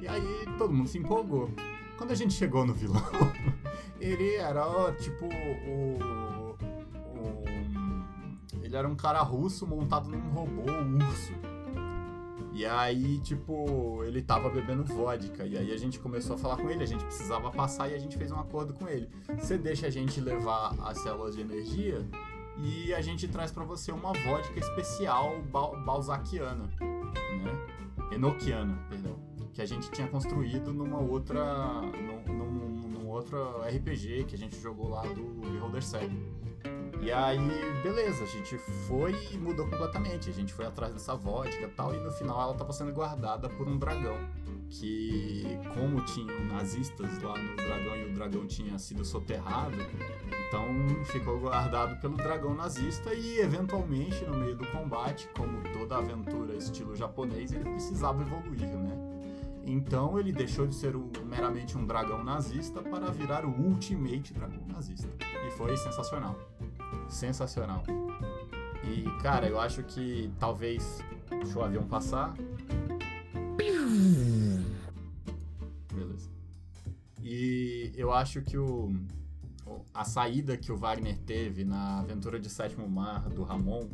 E 0.00 0.08
aí 0.08 0.44
todo 0.58 0.72
mundo 0.72 0.88
se 0.88 0.98
empolgou. 0.98 1.50
Quando 1.96 2.12
a 2.12 2.14
gente 2.14 2.32
chegou 2.34 2.64
no 2.64 2.72
vilão, 2.72 3.02
ele 4.00 4.34
era, 4.36 4.92
tipo, 4.94 5.26
o, 5.26 5.98
o- 7.18 7.44
Ele 8.62 8.74
era 8.76 8.88
um 8.88 8.94
cara 8.96 9.20
russo 9.20 9.66
montado 9.66 10.08
num 10.08 10.30
robô 10.30 10.62
urso. 10.62 11.32
E 12.52 12.64
aí, 12.66 13.18
tipo, 13.20 14.02
ele 14.04 14.20
tava 14.22 14.48
bebendo 14.50 14.84
vodka. 14.84 15.44
E 15.46 15.56
aí 15.56 15.72
a 15.72 15.76
gente 15.76 15.98
começou 15.98 16.36
a 16.36 16.38
falar 16.38 16.56
com 16.56 16.68
ele, 16.70 16.82
a 16.82 16.86
gente 16.86 17.04
precisava 17.04 17.50
passar 17.50 17.88
e 17.90 17.94
a 17.94 17.98
gente 17.98 18.16
fez 18.18 18.30
um 18.32 18.40
acordo 18.40 18.72
com 18.74 18.88
ele. 18.88 19.08
Você 19.38 19.56
deixa 19.58 19.86
a 19.86 19.90
gente 19.90 20.20
levar 20.20 20.74
as 20.82 20.98
células 20.98 21.36
de 21.36 21.42
energia 21.42 22.04
e 22.58 22.92
a 22.94 23.00
gente 23.00 23.28
traz 23.28 23.50
pra 23.52 23.64
você 23.64 23.92
uma 23.92 24.12
vodka 24.12 24.58
especial 24.58 25.40
bal 25.42 25.76
balzaquiana, 25.84 26.64
né? 26.80 27.66
Enoquiana, 28.12 28.76
perdão. 28.88 29.19
Que 29.52 29.62
a 29.62 29.66
gente 29.66 29.90
tinha 29.90 30.08
construído 30.08 30.72
numa 30.72 30.98
outra. 30.98 31.82
num, 31.82 32.34
num, 32.34 32.88
num 32.88 33.08
outro 33.08 33.60
RPG 33.62 34.24
que 34.24 34.34
a 34.34 34.38
gente 34.38 34.58
jogou 34.60 34.88
lá 34.88 35.02
do 35.02 35.22
Beholder 35.50 35.82
Cego. 35.82 36.16
E 37.02 37.10
aí, 37.10 37.38
beleza, 37.82 38.24
a 38.24 38.26
gente 38.26 38.58
foi 38.86 39.14
e 39.32 39.38
mudou 39.38 39.66
completamente. 39.68 40.28
A 40.28 40.32
gente 40.32 40.52
foi 40.52 40.66
atrás 40.66 40.92
dessa 40.92 41.14
vodka 41.16 41.64
e 41.64 41.68
tal, 41.68 41.94
e 41.94 41.98
no 41.98 42.10
final 42.12 42.40
ela 42.40 42.54
tava 42.54 42.72
sendo 42.72 42.92
guardada 42.92 43.48
por 43.48 43.66
um 43.66 43.78
dragão. 43.78 44.18
Que, 44.68 45.58
como 45.74 46.00
tinham 46.04 46.44
nazistas 46.44 47.20
lá 47.22 47.36
no 47.36 47.56
dragão 47.56 47.96
e 47.96 48.04
o 48.04 48.14
dragão 48.14 48.46
tinha 48.46 48.78
sido 48.78 49.04
soterrado, 49.04 49.74
então 50.46 50.64
ficou 51.06 51.40
guardado 51.40 52.00
pelo 52.00 52.16
dragão 52.16 52.54
nazista 52.54 53.12
e, 53.12 53.40
eventualmente, 53.40 54.24
no 54.26 54.36
meio 54.36 54.54
do 54.54 54.64
combate, 54.68 55.28
como 55.36 55.60
toda 55.72 55.96
aventura 55.96 56.54
estilo 56.54 56.94
japonês, 56.94 57.50
ele 57.50 57.64
precisava 57.64 58.22
evoluir, 58.22 58.60
né? 58.60 59.09
Então 59.72 60.18
ele 60.18 60.32
deixou 60.32 60.66
de 60.66 60.74
ser 60.74 60.94
meramente 61.24 61.78
um 61.78 61.86
dragão 61.86 62.24
nazista 62.24 62.82
para 62.82 63.08
virar 63.12 63.44
o 63.44 63.50
Ultimate 63.50 64.34
Dragão 64.34 64.66
Nazista. 64.66 65.08
E 65.46 65.50
foi 65.52 65.76
sensacional. 65.76 66.36
Sensacional. 67.08 67.84
E, 68.84 69.04
cara, 69.22 69.46
eu 69.48 69.60
acho 69.60 69.82
que 69.84 70.28
talvez. 70.40 70.98
Deixa 71.28 71.56
o 71.58 71.62
avião 71.62 71.86
passar. 71.86 72.34
Beleza. 75.92 76.28
E 77.22 77.92
eu 77.94 78.12
acho 78.12 78.42
que 78.42 78.58
o- 78.58 78.92
a 79.94 80.04
saída 80.04 80.56
que 80.56 80.72
o 80.72 80.76
Wagner 80.76 81.16
teve 81.18 81.64
na 81.64 82.00
aventura 82.00 82.40
de 82.40 82.50
Sétimo 82.50 82.88
Mar 82.88 83.28
do 83.28 83.44
Ramon 83.44 83.88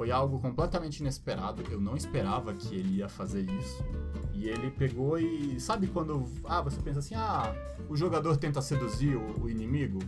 foi 0.00 0.10
algo 0.10 0.38
completamente 0.38 1.00
inesperado. 1.00 1.62
Eu 1.70 1.78
não 1.78 1.94
esperava 1.94 2.54
que 2.54 2.74
ele 2.74 3.00
ia 3.00 3.08
fazer 3.10 3.42
isso. 3.42 3.84
E 4.32 4.48
ele 4.48 4.70
pegou 4.70 5.18
e. 5.18 5.60
Sabe 5.60 5.88
quando. 5.88 6.24
Ah, 6.46 6.62
você 6.62 6.80
pensa 6.80 7.00
assim: 7.00 7.14
ah, 7.14 7.54
o 7.86 7.94
jogador 7.94 8.34
tenta 8.38 8.62
seduzir 8.62 9.14
o, 9.14 9.42
o 9.42 9.50
inimigo? 9.50 9.98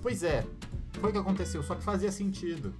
Pois 0.00 0.22
é, 0.22 0.46
foi 0.92 1.10
o 1.10 1.12
que 1.12 1.18
aconteceu, 1.18 1.62
só 1.62 1.74
que 1.74 1.82
fazia 1.82 2.10
sentido. 2.10 2.72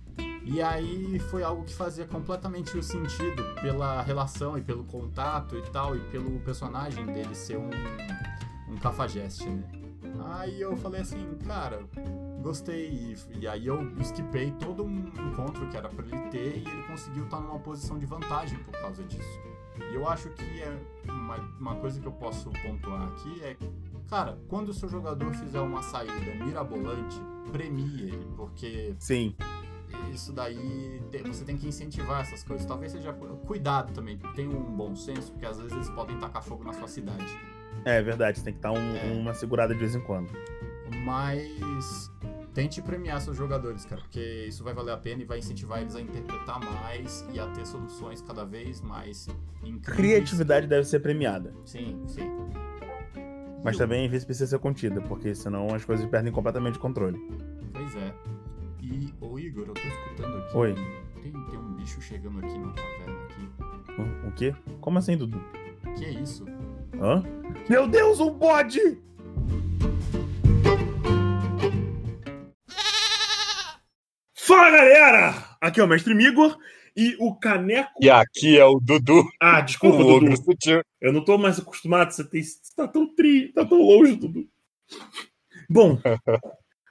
E 0.42 0.62
aí 0.62 1.18
foi 1.18 1.42
algo 1.42 1.64
que 1.64 1.74
fazia 1.74 2.06
completamente 2.06 2.78
o 2.78 2.82
sentido 2.82 3.42
pela 3.60 4.00
relação 4.00 4.56
e 4.56 4.62
pelo 4.62 4.84
contato 4.84 5.58
e 5.58 5.62
tal, 5.70 5.94
e 5.94 6.00
pelo 6.10 6.40
personagem 6.40 7.04
dele 7.04 7.34
ser 7.34 7.58
um, 7.58 7.68
um 8.70 8.76
cafajeste, 8.78 9.46
né? 9.46 9.64
Aí 10.36 10.62
eu 10.62 10.74
falei 10.78 11.02
assim, 11.02 11.26
cara, 11.46 11.84
gostei. 12.44 12.88
E, 12.90 13.40
e 13.40 13.48
aí 13.48 13.66
eu 13.66 13.90
esquipei 13.98 14.52
todo 14.52 14.84
um 14.84 14.98
encontro 15.30 15.66
que 15.68 15.76
era 15.76 15.88
pra 15.88 16.04
ele 16.06 16.28
ter 16.30 16.58
e 16.58 16.68
ele 16.68 16.82
conseguiu 16.86 17.24
estar 17.24 17.40
numa 17.40 17.58
posição 17.58 17.98
de 17.98 18.06
vantagem 18.06 18.58
por 18.60 18.72
causa 18.78 19.02
disso. 19.02 19.40
E 19.90 19.94
eu 19.94 20.08
acho 20.08 20.28
que 20.30 20.44
é 20.62 20.78
uma, 21.08 21.36
uma 21.58 21.74
coisa 21.76 21.98
que 22.00 22.06
eu 22.06 22.12
posso 22.12 22.48
pontuar 22.62 23.08
aqui 23.08 23.42
é, 23.42 23.56
cara, 24.08 24.38
quando 24.46 24.68
o 24.68 24.74
seu 24.74 24.88
jogador 24.88 25.32
fizer 25.34 25.58
uma 25.60 25.82
saída 25.82 26.14
mirabolante, 26.44 27.20
premie 27.50 28.02
ele, 28.02 28.26
porque 28.36 28.94
Sim. 29.00 29.34
isso 30.12 30.32
daí 30.32 31.02
você 31.26 31.44
tem 31.44 31.56
que 31.56 31.66
incentivar 31.66 32.20
essas 32.20 32.44
coisas. 32.44 32.64
Talvez 32.66 32.92
seja 32.92 33.12
cuidado 33.12 33.92
também, 33.92 34.16
tenha 34.36 34.50
um 34.50 34.76
bom 34.76 34.94
senso, 34.94 35.32
porque 35.32 35.46
às 35.46 35.56
vezes 35.56 35.72
eles 35.72 35.90
podem 35.90 36.16
tacar 36.18 36.42
fogo 36.42 36.62
na 36.62 36.72
sua 36.72 36.86
cidade. 36.86 37.26
É 37.84 38.00
verdade, 38.00 38.42
tem 38.44 38.54
que 38.54 38.60
dar 38.60 38.70
um- 38.70 38.96
É. 38.96 39.12
uma 39.12 39.34
segurada 39.34 39.74
de 39.74 39.80
vez 39.80 39.94
em 39.96 40.00
quando. 40.00 40.30
Mas 41.04 42.10
tente 42.54 42.80
premiar 42.80 43.20
seus 43.20 43.36
jogadores, 43.36 43.84
cara, 43.84 44.00
porque 44.00 44.46
isso 44.48 44.62
vai 44.62 44.72
valer 44.72 44.92
a 44.92 44.96
pena 44.96 45.22
e 45.22 45.24
vai 45.24 45.38
incentivar 45.40 45.80
eles 45.80 45.94
a 45.96 46.00
interpretar 46.00 46.60
mais 46.60 47.26
e 47.32 47.38
a 47.40 47.46
ter 47.48 47.66
soluções 47.66 48.22
cada 48.22 48.44
vez 48.44 48.80
mais 48.80 49.26
incríveis. 49.64 49.84
Criatividade 49.96 50.66
deve 50.66 50.84
ser 50.86 51.00
premiada. 51.00 51.52
Sim, 51.64 52.02
sim. 52.06 52.30
Mas 53.64 53.76
também 53.78 54.04
às 54.04 54.10
vezes 54.10 54.24
precisa 54.24 54.46
ser 54.46 54.58
contida, 54.58 55.00
porque 55.02 55.34
senão 55.34 55.74
as 55.74 55.84
coisas 55.84 56.06
perdem 56.06 56.32
completamente 56.32 56.76
o 56.76 56.80
controle. 56.80 57.18
Pois 57.72 57.96
é. 57.96 58.14
E, 58.82 59.12
ô 59.20 59.38
Igor, 59.38 59.64
eu 59.68 59.74
tô 59.74 59.80
escutando 59.88 60.36
aqui. 60.36 60.56
Oi. 60.56 60.74
Tem, 61.22 61.32
tem 61.32 61.58
um 61.58 61.72
bicho 61.74 62.00
chegando 62.02 62.38
aqui 62.40 62.58
na 62.58 62.72
taverna 62.72 63.24
aqui. 63.24 63.48
O- 64.24 64.28
O 64.28 64.32
quê? 64.32 64.54
Como 64.80 64.98
assim, 64.98 65.16
Dudu? 65.16 65.42
Que 65.96 66.04
é 66.04 66.10
isso? 66.10 66.44
Hã? 67.00 67.22
Meu 67.68 67.88
Deus, 67.88 68.20
um 68.20 68.30
bode! 68.34 68.98
Fala 74.56 74.70
galera! 74.70 75.34
Aqui 75.60 75.80
é 75.80 75.82
o 75.84 75.88
Mestre 75.88 76.14
Migor 76.14 76.56
e 76.96 77.16
o 77.18 77.34
Caneco. 77.34 77.90
E 78.00 78.08
aqui 78.08 78.56
é 78.56 78.64
o 78.64 78.78
Dudu, 78.78 79.24
Ah, 79.40 79.58
o 79.58 79.62
desculpa, 79.62 79.96
ogro 80.04 80.30
Dudu. 80.30 80.44
sutil. 80.44 80.80
Eu 81.00 81.12
não 81.12 81.24
tô 81.24 81.36
mais 81.36 81.58
acostumado, 81.58 82.12
você, 82.12 82.22
tem, 82.22 82.40
você 82.40 82.60
tá 82.76 82.86
tão 82.86 83.12
tri, 83.16 83.48
tá 83.52 83.64
tão 83.64 83.82
longe, 83.82 84.14
Dudu. 84.14 84.46
Bom, 85.68 85.98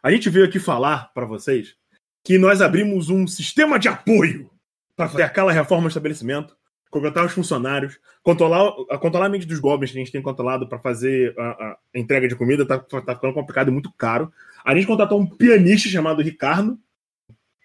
a 0.04 0.12
gente 0.12 0.30
veio 0.30 0.46
aqui 0.46 0.60
falar 0.60 1.14
pra 1.14 1.26
vocês 1.26 1.74
que 2.22 2.38
nós 2.38 2.62
abrimos 2.62 3.10
um 3.10 3.26
sistema 3.26 3.80
de 3.80 3.88
apoio 3.88 4.50
para 4.94 5.08
fazer 5.08 5.24
aquela 5.24 5.54
reforma 5.54 5.84
do 5.84 5.88
estabelecimento, 5.88 6.58
contratar 6.90 7.26
os 7.26 7.32
funcionários, 7.32 7.98
controlar, 8.22 8.74
a- 8.92 8.98
controlar 8.98 9.28
a 9.28 9.30
mente 9.30 9.48
dos 9.48 9.60
goblins 9.60 9.90
que 9.94 9.98
a 9.98 10.02
gente 10.02 10.12
tem 10.12 10.22
controlado 10.22 10.68
para 10.68 10.80
fazer 10.80 11.34
a, 11.40 11.44
a 11.46 11.78
entrega 11.96 12.28
de 12.28 12.36
comida, 12.36 12.66
tá, 12.68 12.78
tá 12.78 13.16
ficando 13.16 13.34
complicado 13.34 13.70
e 13.70 13.72
muito 13.72 13.90
caro. 13.94 14.30
A 14.66 14.76
gente 14.76 14.86
contratou 14.86 15.18
um 15.18 15.26
pianista 15.26 15.88
chamado 15.88 16.22
Ricardo. 16.22 16.78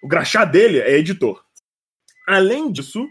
O 0.02 0.08
graxá 0.08 0.44
dele 0.44 0.78
é 0.80 0.96
editor. 0.96 1.42
Além 2.26 2.70
disso, 2.70 3.06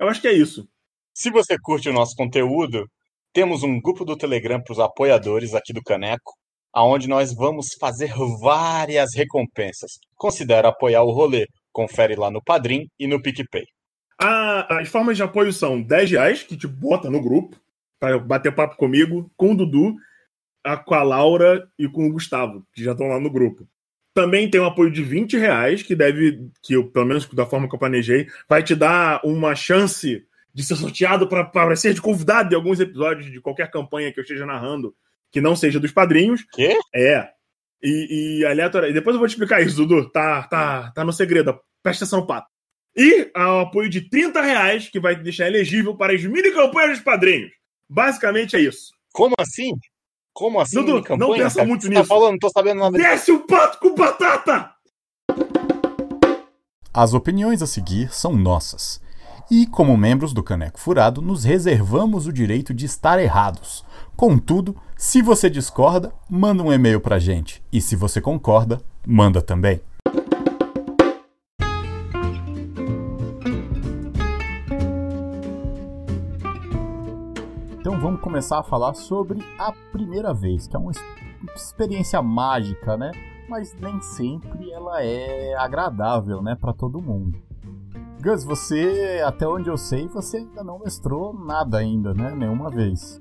eu 0.00 0.08
acho 0.08 0.20
que 0.20 0.28
é 0.28 0.32
isso. 0.32 0.66
Se 1.14 1.30
você 1.30 1.58
curte 1.60 1.88
o 1.88 1.92
nosso 1.92 2.14
conteúdo, 2.16 2.88
temos 3.32 3.62
um 3.62 3.80
grupo 3.80 4.04
do 4.04 4.16
Telegram 4.16 4.62
para 4.62 4.72
os 4.72 4.78
apoiadores 4.78 5.54
aqui 5.54 5.72
do 5.72 5.82
Caneco, 5.82 6.32
aonde 6.72 7.06
nós 7.08 7.34
vamos 7.34 7.68
fazer 7.78 8.14
várias 8.40 9.14
recompensas. 9.14 9.92
Considera 10.16 10.68
apoiar 10.68 11.02
o 11.02 11.12
rolê. 11.12 11.46
Confere 11.70 12.16
lá 12.16 12.30
no 12.30 12.42
Padrim 12.42 12.86
e 12.98 13.06
no 13.06 13.20
PicPay. 13.20 13.64
As 14.18 14.88
formas 14.88 15.16
de 15.16 15.22
apoio 15.22 15.52
são 15.52 15.82
10 15.82 16.10
reais, 16.12 16.42
que 16.42 16.56
te 16.56 16.66
bota 16.66 17.10
no 17.10 17.20
grupo, 17.20 17.60
para 17.98 18.18
bater 18.18 18.54
papo 18.54 18.76
comigo, 18.76 19.30
com 19.36 19.52
o 19.52 19.56
Dudu, 19.56 19.96
com 20.86 20.94
a 20.94 21.02
Laura 21.02 21.66
e 21.78 21.88
com 21.88 22.06
o 22.06 22.12
Gustavo, 22.12 22.64
que 22.72 22.84
já 22.84 22.92
estão 22.92 23.08
lá 23.08 23.18
no 23.18 23.30
grupo. 23.30 23.66
Também 24.14 24.48
tem 24.50 24.60
um 24.60 24.66
apoio 24.66 24.90
de 24.90 25.02
20 25.02 25.38
reais, 25.38 25.82
que 25.82 25.94
deve, 25.94 26.48
que 26.62 26.74
eu, 26.74 26.86
pelo 26.86 27.06
menos 27.06 27.26
da 27.28 27.46
forma 27.46 27.68
que 27.68 27.74
eu 27.74 27.78
planejei, 27.78 28.26
vai 28.48 28.62
te 28.62 28.74
dar 28.74 29.20
uma 29.24 29.54
chance 29.54 30.26
de 30.54 30.62
ser 30.62 30.76
sorteado 30.76 31.26
para 31.26 31.76
ser 31.76 31.94
de 31.94 32.02
convidado 32.02 32.52
em 32.52 32.56
alguns 32.56 32.78
episódios 32.78 33.30
de 33.30 33.40
qualquer 33.40 33.70
campanha 33.70 34.12
que 34.12 34.20
eu 34.20 34.22
esteja 34.22 34.44
narrando, 34.44 34.94
que 35.30 35.40
não 35.40 35.56
seja 35.56 35.80
dos 35.80 35.92
padrinhos. 35.92 36.44
Quê? 36.52 36.76
É. 36.94 37.28
E, 37.82 38.40
e 38.40 38.46
aleatório. 38.46 38.90
e 38.90 38.92
Depois 38.92 39.14
eu 39.14 39.18
vou 39.18 39.26
te 39.26 39.32
explicar 39.32 39.62
isso, 39.62 39.76
Dudu. 39.76 40.10
Tá, 40.10 40.42
tá, 40.44 40.92
tá 40.94 41.04
no 41.04 41.12
segredo. 41.12 41.58
Presta 41.82 42.04
atenção, 42.04 42.26
pato. 42.26 42.48
E 42.94 43.30
ao 43.34 43.60
apoio 43.60 43.88
de 43.88 44.02
30 44.02 44.42
reais, 44.42 44.88
que 44.88 45.00
vai 45.00 45.16
te 45.16 45.22
deixar 45.22 45.46
elegível 45.46 45.96
para 45.96 46.12
as 46.12 46.22
mini 46.22 46.50
campanhas 46.50 46.90
dos 46.90 47.00
padrinhos. 47.00 47.50
Basicamente 47.88 48.56
é 48.56 48.60
isso. 48.60 48.92
Como 49.12 49.34
assim? 49.38 49.72
Como 50.32 50.60
assim? 50.60 50.76
Dudu, 50.76 51.02
campanha, 51.02 51.18
não 51.18 51.36
pensa 51.36 51.56
cara? 51.56 51.68
muito 51.68 51.82
Você 51.82 51.88
nisso. 51.90 52.02
Tá 52.02 52.08
falando, 52.08 52.32
não 52.32 52.38
tô 52.38 52.50
sabendo 52.50 52.78
nada. 52.80 52.96
Desce 52.96 53.32
o 53.32 53.40
pato 53.40 53.78
com 53.78 53.94
batata! 53.94 54.70
As 56.94 57.14
opiniões 57.14 57.62
a 57.62 57.66
seguir 57.66 58.12
são 58.12 58.34
nossas 58.34 59.00
E, 59.50 59.66
como 59.66 59.96
membros 59.96 60.32
do 60.32 60.42
Caneco 60.42 60.80
Furado, 60.80 61.20
nos 61.20 61.44
reservamos 61.44 62.26
o 62.26 62.32
direito 62.32 62.72
de 62.72 62.86
estar 62.86 63.18
errados. 63.18 63.84
Contudo, 64.16 64.76
se 64.96 65.20
você 65.20 65.50
discorda, 65.50 66.12
manda 66.28 66.62
um 66.62 66.72
e-mail 66.72 67.00
pra 67.00 67.18
gente. 67.18 67.62
E 67.72 67.80
se 67.80 67.96
você 67.96 68.20
concorda, 68.20 68.80
manda 69.06 69.42
também. 69.42 69.80
Começar 78.32 78.60
a 78.60 78.62
falar 78.62 78.94
sobre 78.94 79.40
a 79.58 79.72
primeira 79.92 80.32
vez, 80.32 80.66
que 80.66 80.74
é 80.74 80.78
uma 80.78 80.90
experiência 81.54 82.22
mágica, 82.22 82.96
né? 82.96 83.10
Mas 83.46 83.76
nem 83.78 84.00
sempre 84.00 84.72
ela 84.72 85.04
é 85.04 85.54
agradável, 85.54 86.40
né, 86.40 86.56
para 86.58 86.72
todo 86.72 87.02
mundo. 87.02 87.38
Gus, 88.22 88.42
você, 88.42 89.22
até 89.26 89.46
onde 89.46 89.68
eu 89.68 89.76
sei, 89.76 90.08
você 90.08 90.38
ainda 90.38 90.64
não 90.64 90.78
mestrou 90.78 91.34
nada 91.34 91.76
ainda, 91.76 92.14
né? 92.14 92.34
Nenhuma 92.34 92.70
vez. 92.70 93.20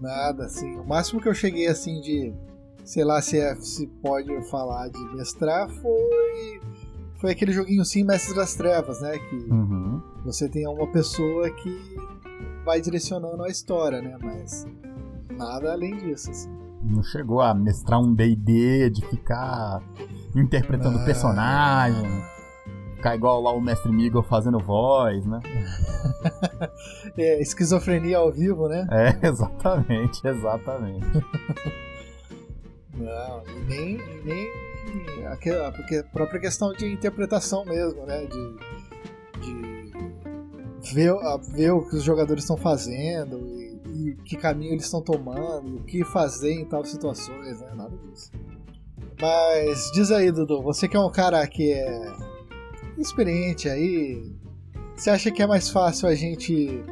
Nada, 0.00 0.46
assim. 0.46 0.78
O 0.78 0.88
máximo 0.88 1.20
que 1.20 1.28
eu 1.28 1.34
cheguei 1.34 1.66
assim 1.66 2.00
de. 2.00 2.32
Sei 2.84 3.04
lá 3.04 3.20
se, 3.20 3.38
é, 3.38 3.54
se 3.56 3.86
pode 4.00 4.32
falar 4.48 4.88
de 4.88 5.14
mestrar 5.14 5.68
foi. 5.68 6.60
Foi 7.20 7.32
aquele 7.32 7.52
joguinho 7.52 7.84
sim, 7.84 8.02
Mestres 8.02 8.34
das 8.34 8.54
Trevas, 8.54 9.02
né? 9.02 9.18
Que 9.18 9.36
Uhum. 9.52 10.00
você 10.24 10.48
tem 10.48 10.66
uma 10.66 10.86
pessoa 10.86 11.50
que 11.50 11.96
vai 12.64 12.80
direcionando 12.80 13.42
a 13.42 13.48
história, 13.48 14.00
né? 14.02 14.16
Mas 14.22 14.66
nada 15.36 15.72
além 15.72 15.96
disso, 15.96 16.30
assim. 16.30 16.50
Não 16.82 17.02
chegou 17.02 17.40
a 17.40 17.52
mestrar 17.54 18.00
um 18.00 18.14
D&D 18.14 18.90
de 18.90 19.04
ficar 19.06 19.82
interpretando 20.34 20.98
Ah. 21.00 21.04
personagem, 21.04 22.06
ficar 22.96 23.16
igual 23.16 23.40
lá 23.42 23.52
o 23.52 23.60
Mestre 23.60 23.90
Miguel 23.90 24.22
fazendo 24.22 24.58
voz, 24.58 25.24
né? 25.26 25.40
É, 27.16 27.40
esquizofrenia 27.42 28.18
ao 28.18 28.30
vivo, 28.30 28.68
né? 28.68 28.86
É, 28.92 29.18
exatamente, 29.26 30.20
exatamente. 30.26 31.06
Não, 32.94 33.42
e 33.46 33.60
nem, 33.68 33.98
nem 34.24 35.26
aquela, 35.26 35.72
porque 35.72 35.96
a 35.96 36.04
própria 36.04 36.40
questão 36.40 36.72
de 36.72 36.86
interpretação 36.92 37.64
mesmo, 37.64 38.04
né? 38.06 38.24
De, 38.26 38.56
de 39.40 39.67
ver, 40.92 41.12
ver 41.52 41.70
o 41.72 41.88
que 41.88 41.96
os 41.96 42.02
jogadores 42.02 42.44
estão 42.44 42.56
fazendo 42.56 43.38
e, 43.38 43.80
e 44.10 44.14
que 44.24 44.36
caminho 44.36 44.72
eles 44.72 44.84
estão 44.84 45.02
tomando, 45.02 45.76
o 45.76 45.84
que 45.84 46.04
fazer 46.04 46.52
em 46.52 46.64
tal 46.64 46.84
situações, 46.84 47.60
né? 47.60 47.72
Nada 47.74 47.96
disso. 47.96 48.30
Mas 49.20 49.90
diz 49.92 50.10
aí, 50.10 50.30
Dudu, 50.30 50.62
você 50.62 50.86
que 50.86 50.96
é 50.96 51.00
um 51.00 51.10
cara 51.10 51.44
que 51.46 51.72
é 51.72 52.12
experiente 52.96 53.68
aí, 53.68 54.32
você 54.96 55.10
acha 55.10 55.30
que 55.30 55.42
é 55.42 55.46
mais 55.46 55.68
fácil 55.68 56.08
a 56.08 56.14
gente 56.14 56.82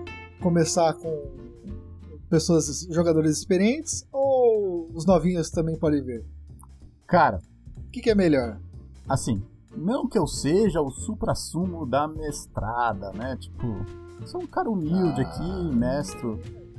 começar 0.40 0.92
com 0.94 1.34
pessoas, 2.28 2.86
jogadores 2.90 3.38
experientes, 3.38 4.06
ou 4.12 4.90
os 4.92 5.06
novinhos 5.06 5.50
também 5.50 5.76
podem 5.76 6.02
ver? 6.02 6.24
Cara, 7.06 7.40
O 7.76 7.90
que, 7.90 8.00
que 8.00 8.10
é 8.10 8.14
melhor? 8.14 8.60
assim, 9.08 9.40
não 9.76 10.08
que 10.08 10.18
eu 10.18 10.26
seja 10.26 10.80
o 10.80 10.90
supra-sumo 10.90 11.86
da 11.86 12.08
mestrada, 12.08 13.12
né? 13.12 13.36
Tipo, 13.36 13.66
sou 14.24 14.42
um 14.42 14.46
cara 14.46 14.70
humilde 14.70 15.20
Ah. 15.20 15.28
aqui, 15.28 15.74
mestro 15.74 16.38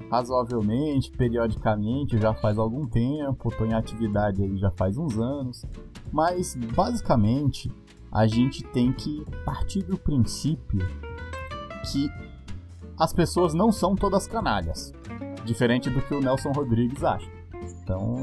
razoavelmente, 0.10 1.12
periodicamente, 1.12 2.18
já 2.18 2.34
faz 2.34 2.58
algum 2.58 2.86
tempo, 2.88 3.52
tô 3.58 3.66
em 3.66 3.74
atividade 3.74 4.42
aí 4.42 4.58
já 4.58 4.72
faz 4.72 4.98
uns 4.98 5.18
anos. 5.18 5.66
Mas, 6.12 6.56
basicamente, 6.56 7.72
a 8.12 8.26
gente 8.26 8.64
tem 8.64 8.94
que 8.94 9.26
partir 9.44 9.84
do 9.84 9.98
princípio 9.98 10.88
que 11.92 12.10
as 12.98 13.14
pessoas 13.14 13.54
não 13.54 13.72
são 13.72 13.96
todas 13.96 14.28
canalhas. 14.28 14.94
Diferente 15.44 15.90
do 15.90 16.02
que 16.02 16.14
o 16.14 16.22
Nelson 16.22 16.52
Rodrigues 16.52 17.04
acha. 17.04 17.30
Então, 17.84 18.16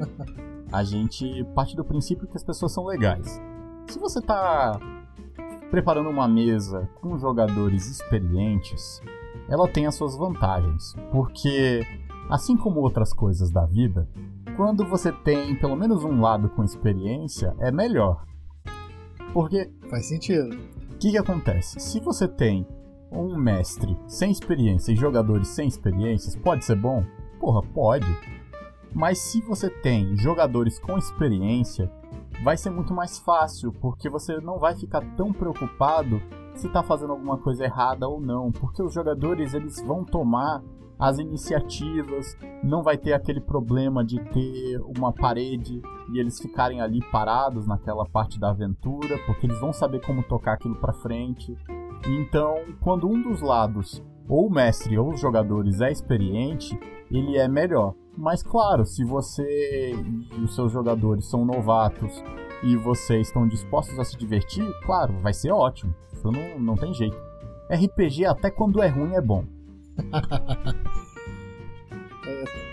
a 0.72 0.82
gente 0.82 1.44
parte 1.54 1.76
do 1.76 1.84
princípio 1.84 2.26
que 2.26 2.36
as 2.36 2.44
pessoas 2.44 2.72
são 2.72 2.86
legais. 2.86 3.40
Se 3.90 3.98
você 3.98 4.20
tá 4.20 4.78
preparando 5.68 6.08
uma 6.08 6.28
mesa 6.28 6.88
com 7.00 7.18
jogadores 7.18 7.88
experientes, 7.90 9.02
ela 9.48 9.66
tem 9.66 9.84
as 9.84 9.96
suas 9.96 10.16
vantagens, 10.16 10.94
porque 11.10 11.84
assim 12.28 12.56
como 12.56 12.78
outras 12.78 13.12
coisas 13.12 13.50
da 13.50 13.66
vida, 13.66 14.08
quando 14.56 14.84
você 14.84 15.10
tem 15.10 15.56
pelo 15.56 15.74
menos 15.74 16.04
um 16.04 16.20
lado 16.20 16.48
com 16.50 16.62
experiência, 16.62 17.52
é 17.58 17.72
melhor. 17.72 18.24
Porque 19.32 19.68
Faz 19.90 20.06
sentido. 20.06 20.54
o 20.92 20.96
que, 20.98 21.10
que 21.10 21.18
acontece? 21.18 21.80
Se 21.80 21.98
você 21.98 22.28
tem 22.28 22.64
um 23.10 23.36
mestre 23.36 23.98
sem 24.06 24.30
experiência 24.30 24.92
e 24.92 24.96
jogadores 24.96 25.48
sem 25.48 25.66
experiências, 25.66 26.36
pode 26.36 26.64
ser 26.64 26.76
bom? 26.76 27.04
Porra, 27.40 27.60
pode. 27.74 28.06
Mas 28.94 29.18
se 29.18 29.40
você 29.40 29.68
tem 29.68 30.16
jogadores 30.16 30.78
com 30.78 30.96
experiência, 30.96 31.90
vai 32.42 32.56
ser 32.56 32.70
muito 32.70 32.94
mais 32.94 33.18
fácil, 33.18 33.72
porque 33.72 34.08
você 34.08 34.38
não 34.40 34.58
vai 34.58 34.74
ficar 34.74 35.00
tão 35.16 35.32
preocupado 35.32 36.20
se 36.54 36.68
tá 36.68 36.82
fazendo 36.82 37.12
alguma 37.12 37.38
coisa 37.38 37.64
errada 37.64 38.08
ou 38.08 38.20
não, 38.20 38.50
porque 38.50 38.82
os 38.82 38.92
jogadores 38.92 39.54
eles 39.54 39.80
vão 39.82 40.04
tomar 40.04 40.62
as 40.98 41.18
iniciativas, 41.18 42.36
não 42.62 42.82
vai 42.82 42.98
ter 42.98 43.14
aquele 43.14 43.40
problema 43.40 44.04
de 44.04 44.20
ter 44.30 44.78
uma 44.98 45.12
parede 45.12 45.80
e 46.12 46.18
eles 46.18 46.38
ficarem 46.38 46.82
ali 46.82 47.00
parados 47.10 47.66
naquela 47.66 48.04
parte 48.04 48.38
da 48.38 48.50
aventura, 48.50 49.18
porque 49.24 49.46
eles 49.46 49.58
vão 49.58 49.72
saber 49.72 50.04
como 50.04 50.22
tocar 50.22 50.52
aquilo 50.52 50.76
pra 50.76 50.92
frente. 50.92 51.56
Então, 52.06 52.56
quando 52.80 53.08
um 53.08 53.22
dos 53.22 53.40
lados, 53.40 54.02
ou 54.28 54.46
o 54.46 54.50
mestre 54.50 54.98
ou 54.98 55.14
os 55.14 55.20
jogadores 55.20 55.80
é 55.80 55.90
experiente, 55.90 56.78
ele 57.10 57.36
é 57.36 57.48
melhor. 57.48 57.94
Mas 58.16 58.42
claro, 58.42 58.84
se 58.84 59.04
você 59.04 59.94
e 59.94 60.44
os 60.44 60.54
seus 60.54 60.72
jogadores 60.72 61.24
são 61.26 61.44
novatos 61.44 62.22
e 62.62 62.76
vocês 62.76 63.28
estão 63.28 63.48
dispostos 63.48 63.98
a 63.98 64.04
se 64.04 64.16
divertir, 64.16 64.64
claro, 64.84 65.14
vai 65.18 65.32
ser 65.32 65.50
ótimo. 65.50 65.94
Isso 66.12 66.30
não, 66.30 66.58
não 66.58 66.76
tem 66.76 66.92
jeito. 66.92 67.16
RPG 67.70 68.26
até 68.26 68.50
quando 68.50 68.82
é 68.82 68.88
ruim 68.88 69.14
é 69.14 69.20
bom. 69.20 69.44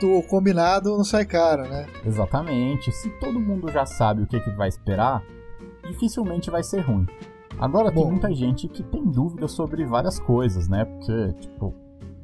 O 0.03 0.21
combinado 0.21 0.95
não 0.95 1.03
sai 1.03 1.25
caro, 1.25 1.63
né? 1.63 1.87
Exatamente. 2.05 2.91
Se 2.91 3.09
todo 3.19 3.39
mundo 3.39 3.71
já 3.71 3.83
sabe 3.83 4.21
o 4.21 4.27
que, 4.27 4.39
que 4.39 4.51
vai 4.51 4.67
esperar, 4.67 5.23
dificilmente 5.87 6.51
vai 6.51 6.61
ser 6.61 6.81
ruim. 6.81 7.07
Agora 7.57 7.91
tem 7.91 8.03
Bom. 8.03 8.11
muita 8.11 8.31
gente 8.33 8.67
que 8.67 8.83
tem 8.83 9.03
dúvidas 9.03 9.51
sobre 9.51 9.83
várias 9.85 10.19
coisas, 10.19 10.67
né? 10.67 10.85
Porque, 10.85 11.33
tipo, 11.39 11.73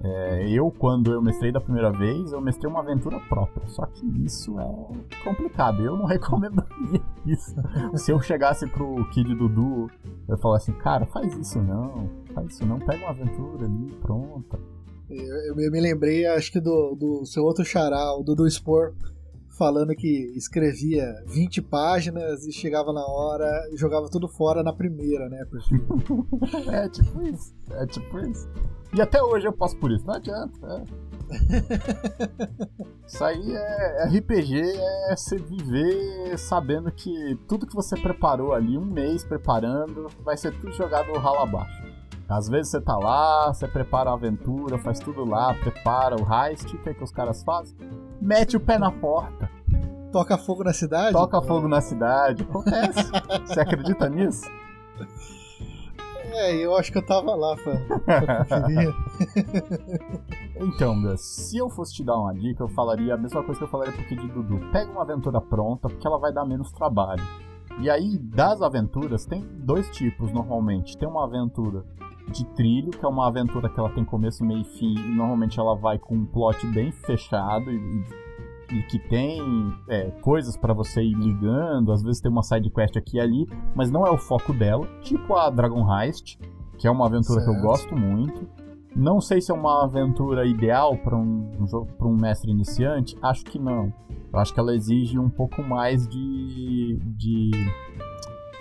é, 0.04 0.50
eu, 0.50 0.70
quando 0.70 1.14
eu 1.14 1.22
mestrei 1.22 1.50
da 1.50 1.62
primeira 1.62 1.90
vez, 1.90 2.34
eu 2.34 2.42
mestrei 2.42 2.70
uma 2.70 2.82
aventura 2.82 3.22
própria. 3.22 3.66
Só 3.68 3.86
que 3.86 4.06
isso 4.26 4.60
é 4.60 5.24
complicado. 5.24 5.82
Eu 5.82 5.96
não 5.96 6.04
recomendaria 6.06 7.02
isso. 7.26 7.56
Se 7.96 8.12
eu 8.12 8.20
chegasse 8.20 8.68
pro 8.68 9.06
Kid 9.12 9.34
Dudu, 9.34 9.90
eu 10.28 10.38
falasse 10.38 10.72
assim, 10.72 10.80
cara, 10.80 11.06
faz 11.06 11.34
isso 11.38 11.62
não, 11.62 12.10
faz 12.34 12.54
isso 12.54 12.66
não, 12.66 12.80
pega 12.80 13.02
uma 13.06 13.12
aventura 13.12 13.66
ali, 13.66 13.92
pronta. 14.02 14.60
Eu, 15.10 15.62
eu 15.62 15.72
me 15.72 15.80
lembrei, 15.80 16.26
acho 16.26 16.52
que 16.52 16.60
do, 16.60 16.96
do 16.96 17.26
seu 17.26 17.44
outro 17.44 17.64
xará, 17.64 18.14
o 18.14 18.24
Dudu 18.24 18.50
Spor, 18.50 18.94
falando 19.58 19.96
que 19.96 20.32
escrevia 20.36 21.14
20 21.28 21.62
páginas 21.62 22.46
e 22.46 22.52
chegava 22.52 22.92
na 22.92 23.06
hora 23.06 23.48
e 23.72 23.78
jogava 23.78 24.10
tudo 24.10 24.28
fora 24.28 24.64
na 24.64 24.74
primeira, 24.74 25.30
né? 25.30 25.46
Porque 25.50 25.76
É 26.72 26.90
tipo 26.90 27.22
isso, 27.24 27.54
é 27.72 27.86
tipo 27.86 28.20
isso. 28.20 28.50
E 28.94 29.02
até 29.02 29.22
hoje 29.22 29.48
eu 29.48 29.54
passo 29.54 29.78
por 29.78 29.92
isso, 29.92 30.06
não 30.06 30.14
adianta. 30.16 30.86
é. 30.90 31.14
Isso 33.08 33.24
aí 33.24 33.56
é 33.56 34.06
RPG, 34.06 34.62
é 35.10 35.16
você 35.16 35.38
viver 35.38 36.38
sabendo 36.38 36.92
que 36.92 37.36
tudo 37.48 37.66
que 37.66 37.74
você 37.74 38.00
preparou 38.00 38.54
ali, 38.54 38.78
um 38.78 38.86
mês 38.86 39.24
preparando, 39.24 40.10
vai 40.24 40.38
ser 40.38 40.54
tudo 40.60 40.72
jogado 40.74 41.12
ralo 41.14 41.40
abaixo. 41.40 41.93
Às 42.28 42.48
vezes 42.48 42.72
você 42.72 42.82
tá 42.82 42.98
lá, 42.98 43.54
você 43.54 43.68
prepara 43.68 44.10
a 44.10 44.14
aventura, 44.14 44.78
faz 44.78 45.00
tudo 45.00 45.26
lá, 45.26 45.54
prepara 45.54 46.16
o 46.16 46.26
heist, 46.34 46.74
o 46.74 46.80
que, 46.80 46.90
é 46.90 46.94
que 46.94 47.04
os 47.04 47.12
caras 47.12 47.44
fazem? 47.44 47.78
Mete 48.22 48.56
o 48.56 48.60
pé 48.60 48.80
na 48.80 48.92
porta, 48.92 49.50
toca 50.12 50.38
fogo 50.38 50.64
na 50.64 50.74
cidade? 50.74 51.12
toca 51.12 51.42
fogo 51.42 51.68
na 51.68 51.82
cidade, 51.82 52.44
acontece. 52.44 53.12
Você 53.46 53.60
acredita 53.60 54.10
nisso? 54.10 54.50
É, 56.36 56.56
eu 56.56 56.76
acho 56.76 56.92
que 56.92 56.98
eu 56.98 57.06
tava 57.06 57.36
lá 57.36 57.56
pra, 57.56 58.38
conferir. 58.38 58.94
Então, 60.56 61.02
Gus, 61.02 61.22
se 61.22 61.58
eu 61.58 61.70
fosse 61.70 61.94
te 61.94 62.04
dar 62.04 62.18
uma 62.18 62.34
dica, 62.34 62.64
eu 62.64 62.70
falaria 62.70 63.16
a 63.16 63.18
mesma 63.18 63.44
coisa 63.44 63.58
que 63.58 63.66
eu 63.66 63.70
falaria 63.70 63.92
pro 63.92 64.06
Kid 64.06 64.28
Dudu. 64.30 64.60
Pega 64.72 64.90
uma 64.90 65.02
aventura 65.02 65.42
pronta, 65.42 65.90
porque 65.90 66.08
ela 66.08 66.18
vai 66.18 66.32
dar 66.32 66.46
menos 66.46 66.72
trabalho. 66.72 67.24
E 67.80 67.90
aí, 67.90 68.18
das 68.18 68.62
aventuras, 68.62 69.26
tem 69.26 69.42
dois 69.42 69.90
tipos 69.90 70.32
normalmente. 70.32 70.98
Tem 70.98 71.08
uma 71.08 71.26
aventura 71.26 71.84
de 72.32 72.46
trilho, 72.56 72.92
que 72.92 73.06
é 73.06 73.08
uma 73.08 73.28
aventura 73.28 73.70
que 73.70 73.80
ela 73.80 73.90
tem 73.90 74.04
começo, 74.04 74.44
meio 74.46 74.62
e 74.62 74.64
fim, 74.64 74.96
e 74.96 75.16
normalmente 75.16 75.60
ela 75.60 75.76
vai 75.76 75.98
com 76.00 76.16
um 76.16 76.26
plot 76.26 76.66
bem 76.68 76.92
fechado 76.92 77.72
e, 77.72 78.04
e 78.72 78.84
que 78.84 78.98
tem 78.98 79.42
é, 79.90 80.10
coisas 80.22 80.58
pra 80.58 80.74
você 80.74 81.02
ir 81.04 81.16
ligando, 81.16 81.92
às 81.92 82.02
vezes 82.02 82.22
tem 82.22 82.32
uma 82.32 82.44
side 82.44 82.70
quest 82.70 82.96
aqui 82.98 83.18
e 83.18 83.20
ali, 83.20 83.48
mas 83.76 83.92
não 83.92 84.06
é 84.08 84.12
o 84.12 84.18
foco 84.18 84.54
dela, 84.54 84.88
tipo 85.02 85.36
a 85.36 85.50
Dragon 85.50 85.86
Heist, 85.92 86.40
que 86.78 86.88
é 86.88 86.92
uma 86.92 87.06
aventura 87.06 87.42
que 87.44 87.50
eu 87.50 87.54
Certo. 87.54 87.66
gosto 87.66 87.96
muito. 87.96 88.48
Não 88.96 89.20
sei 89.20 89.42
se 89.42 89.52
é 89.52 89.56
uma 89.56 89.84
aventura 89.84 90.46
ideal 90.46 90.96
para 90.98 91.16
um, 91.16 91.52
um 91.60 91.68
jogo 91.68 91.88
para 91.98 92.08
um 92.08 92.16
mestre 92.16 92.52
iniciante, 92.52 93.18
acho 93.24 93.44
que 93.46 93.58
não. 93.58 93.92
Eu 94.32 94.40
acho 94.40 94.54
que 94.54 94.60
ela 94.60 94.74
exige 94.76 95.18
um 95.18 95.30
pouco 95.30 95.64
mais 95.64 96.08
de, 96.08 97.00
de, 97.16 97.52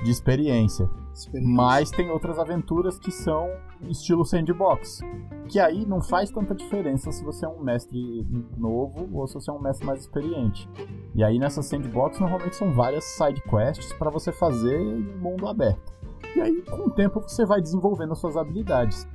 de 0.02 0.10
experiência. 0.10 0.88
Experiência. 1.14 1.54
Mas 1.54 1.90
tem 1.90 2.10
outras 2.10 2.38
aventuras 2.38 2.98
que 2.98 3.10
são 3.10 3.48
estilo 3.88 4.24
sandbox. 4.24 5.00
Que 5.48 5.60
aí 5.60 5.84
não 5.86 6.00
faz 6.00 6.30
tanta 6.30 6.54
diferença 6.54 7.12
se 7.12 7.24
você 7.24 7.44
é 7.44 7.48
um 7.48 7.62
mestre 7.62 8.26
novo 8.56 9.08
ou 9.12 9.26
se 9.26 9.34
você 9.34 9.50
é 9.50 9.52
um 9.52 9.60
mestre 9.60 9.86
mais 9.86 10.00
experiente. 10.00 10.68
E 11.14 11.22
aí 11.22 11.38
nessa 11.38 11.62
sandbox 11.62 12.18
normalmente 12.18 12.56
são 12.56 12.72
várias 12.72 13.04
side 13.04 13.42
quests 13.42 13.92
para 13.92 14.10
você 14.10 14.32
fazer 14.32 14.80
em 14.80 15.14
um 15.14 15.18
mundo 15.18 15.46
aberto. 15.46 15.92
E 16.34 16.40
aí 16.40 16.62
com 16.62 16.86
o 16.86 16.90
tempo 16.90 17.20
você 17.20 17.44
vai 17.44 17.60
desenvolvendo 17.60 18.12
as 18.12 18.18
suas 18.18 18.36
habilidades. 18.36 19.06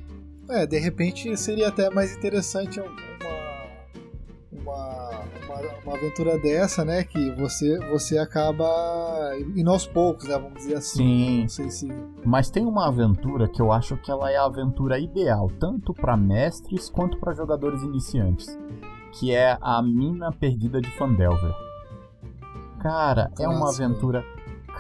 É, 0.50 0.66
de 0.66 0.80
repente 0.80 1.36
seria 1.36 1.68
até 1.68 1.90
mais 1.90 2.16
interessante 2.16 2.80
uma, 2.80 2.90
uma, 4.52 5.17
uma, 5.86 5.96
aventura 5.96 6.38
dessa, 6.38 6.84
né? 6.84 7.04
Que 7.04 7.32
você, 7.32 7.78
você 7.90 8.18
acaba 8.18 8.66
indo 9.56 9.70
aos 9.70 9.86
poucos, 9.86 10.28
né? 10.28 10.38
Vamos 10.38 10.56
dizer 10.56 10.76
assim. 10.76 11.44
Sim. 11.44 11.48
Sei 11.48 11.70
se. 11.70 11.88
Mas 12.26 12.50
tem 12.50 12.66
uma 12.66 12.88
aventura 12.88 13.48
que 13.48 13.62
eu 13.62 13.72
acho 13.72 13.98
que 13.98 14.12
ela 14.12 14.32
é 14.32 14.38
a 14.38 14.46
aventura 14.46 15.00
ideal, 15.00 15.50
tanto 15.60 15.94
para 15.94 16.18
mestres 16.18 16.90
quanto 16.90 17.18
para 17.18 17.34
jogadores 17.34 17.82
iniciantes, 17.84 18.58
que 19.14 19.34
é 19.34 19.58
a 19.62 19.82
Mina 19.82 20.32
Perdida 20.32 20.82
de 20.82 20.90
Fandelver. 20.92 21.54
Cara, 22.80 23.32
é 23.40 23.48
uma 23.48 23.70
aventura 23.70 24.24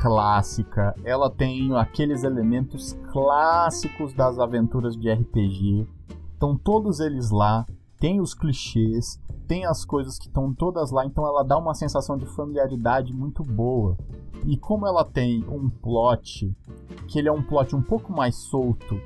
clássica. 0.01 0.95
Ela 1.03 1.29
tem 1.29 1.75
aqueles 1.75 2.23
elementos 2.23 2.97
clássicos 3.11 4.13
das 4.13 4.39
aventuras 4.39 4.95
de 4.95 5.11
RPG. 5.11 5.87
Estão 6.33 6.55
todos 6.55 6.99
eles 6.99 7.31
lá. 7.31 7.65
Tem 7.99 8.21
os 8.21 8.33
clichês, 8.33 9.19
tem 9.47 9.65
as 9.65 9.83
coisas 9.83 10.19
que 10.19 10.27
estão 10.27 10.53
todas 10.53 10.91
lá, 10.91 11.05
então 11.05 11.25
ela 11.25 11.43
dá 11.43 11.57
uma 11.57 11.73
sensação 11.73 12.17
de 12.17 12.25
familiaridade 12.25 13.13
muito 13.13 13.43
boa. 13.43 13.97
E 14.45 14.55
como 14.55 14.85
ela 14.85 15.03
tem 15.03 15.43
um 15.49 15.69
plot 15.69 16.55
que 17.07 17.17
ele 17.17 17.27
é 17.27 17.31
um 17.31 17.41
plot 17.41 17.75
um 17.75 17.81
pouco 17.81 18.13
mais 18.13 18.35
solto 18.35 18.99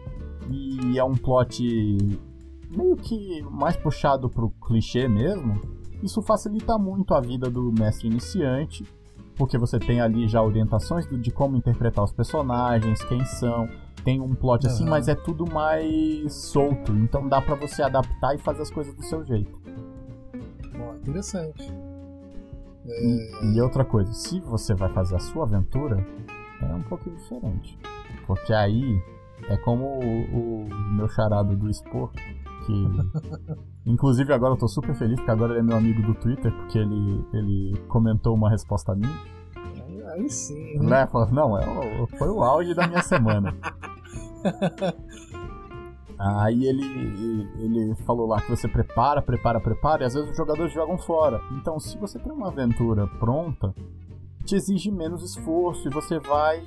e 0.49 0.97
é 0.97 1.03
um 1.03 1.15
plot 1.15 1.63
meio 2.69 2.95
que 2.97 3.41
mais 3.43 3.77
puxado 3.77 4.29
pro 4.29 4.49
clichê 4.49 5.07
mesmo, 5.07 5.61
isso 6.03 6.21
facilita 6.21 6.77
muito 6.77 7.13
a 7.13 7.21
vida 7.21 7.49
do 7.49 7.71
mestre 7.71 8.07
iniciante, 8.07 8.83
porque 9.35 9.57
você 9.57 9.79
tem 9.79 10.01
ali 10.01 10.27
já 10.27 10.41
orientações 10.41 11.07
de 11.07 11.31
como 11.31 11.55
interpretar 11.55 12.03
os 12.03 12.11
personagens, 12.11 13.03
quem 13.03 13.23
são, 13.25 13.69
tem 14.03 14.19
um 14.19 14.33
plot 14.35 14.67
assim, 14.67 14.85
mas 14.85 15.07
é 15.07 15.15
tudo 15.15 15.45
mais 15.51 16.33
solto, 16.33 16.91
então 16.93 17.27
dá 17.27 17.41
pra 17.41 17.55
você 17.55 17.83
adaptar 17.83 18.35
e 18.35 18.37
fazer 18.37 18.61
as 18.61 18.71
coisas 18.71 18.93
do 18.93 19.03
seu 19.03 19.23
jeito. 19.25 19.59
Bom, 20.77 20.95
interessante. 20.95 21.71
E, 22.85 23.55
e 23.55 23.61
outra 23.61 23.85
coisa, 23.85 24.11
se 24.13 24.39
você 24.39 24.73
vai 24.73 24.89
fazer 24.89 25.15
a 25.15 25.19
sua 25.19 25.43
aventura, 25.43 26.05
é 26.61 26.73
um 26.73 26.83
pouquinho 26.83 27.15
diferente. 27.15 27.77
Porque 28.25 28.53
aí 28.53 29.01
é 29.49 29.57
como 29.57 29.85
o, 29.85 30.65
o 30.65 30.69
meu 30.93 31.07
charado 31.09 31.55
do 31.55 31.69
Expor, 31.69 32.11
que. 32.65 32.85
Inclusive 33.83 34.31
agora 34.31 34.53
eu 34.53 34.57
tô 34.57 34.67
super 34.67 34.93
feliz, 34.93 35.15
porque 35.15 35.31
agora 35.31 35.53
ele 35.53 35.61
é 35.61 35.63
meu 35.63 35.75
amigo 35.75 36.03
do 36.03 36.13
Twitter, 36.13 36.51
porque 36.51 36.77
ele, 36.77 37.25
ele 37.33 37.77
comentou 37.87 38.35
uma 38.35 38.49
resposta 38.49 38.93
minha. 38.93 39.11
Aí, 40.11 40.29
sim. 40.29 40.77
né? 40.77 41.07
Falou, 41.07 41.31
Não, 41.31 41.57
é 41.57 42.07
foi 42.17 42.29
o 42.29 42.43
auge 42.43 42.75
da 42.75 42.87
minha 42.87 43.01
semana. 43.01 43.55
Aí 46.23 46.67
ele, 46.67 46.85
ele 47.57 47.95
falou 48.05 48.27
lá 48.27 48.39
que 48.39 48.49
você 48.49 48.67
prepara, 48.67 49.23
prepara, 49.23 49.59
prepara, 49.59 50.03
e 50.03 50.05
às 50.05 50.13
vezes 50.13 50.29
os 50.29 50.37
jogadores 50.37 50.71
jogam 50.71 50.95
fora. 50.95 51.41
Então, 51.53 51.79
se 51.79 51.97
você 51.97 52.19
tem 52.19 52.31
uma 52.31 52.49
aventura 52.49 53.07
pronta, 53.07 53.73
te 54.45 54.55
exige 54.55 54.91
menos 54.91 55.23
esforço 55.23 55.87
e 55.87 55.91
você 55.91 56.19
vai 56.19 56.63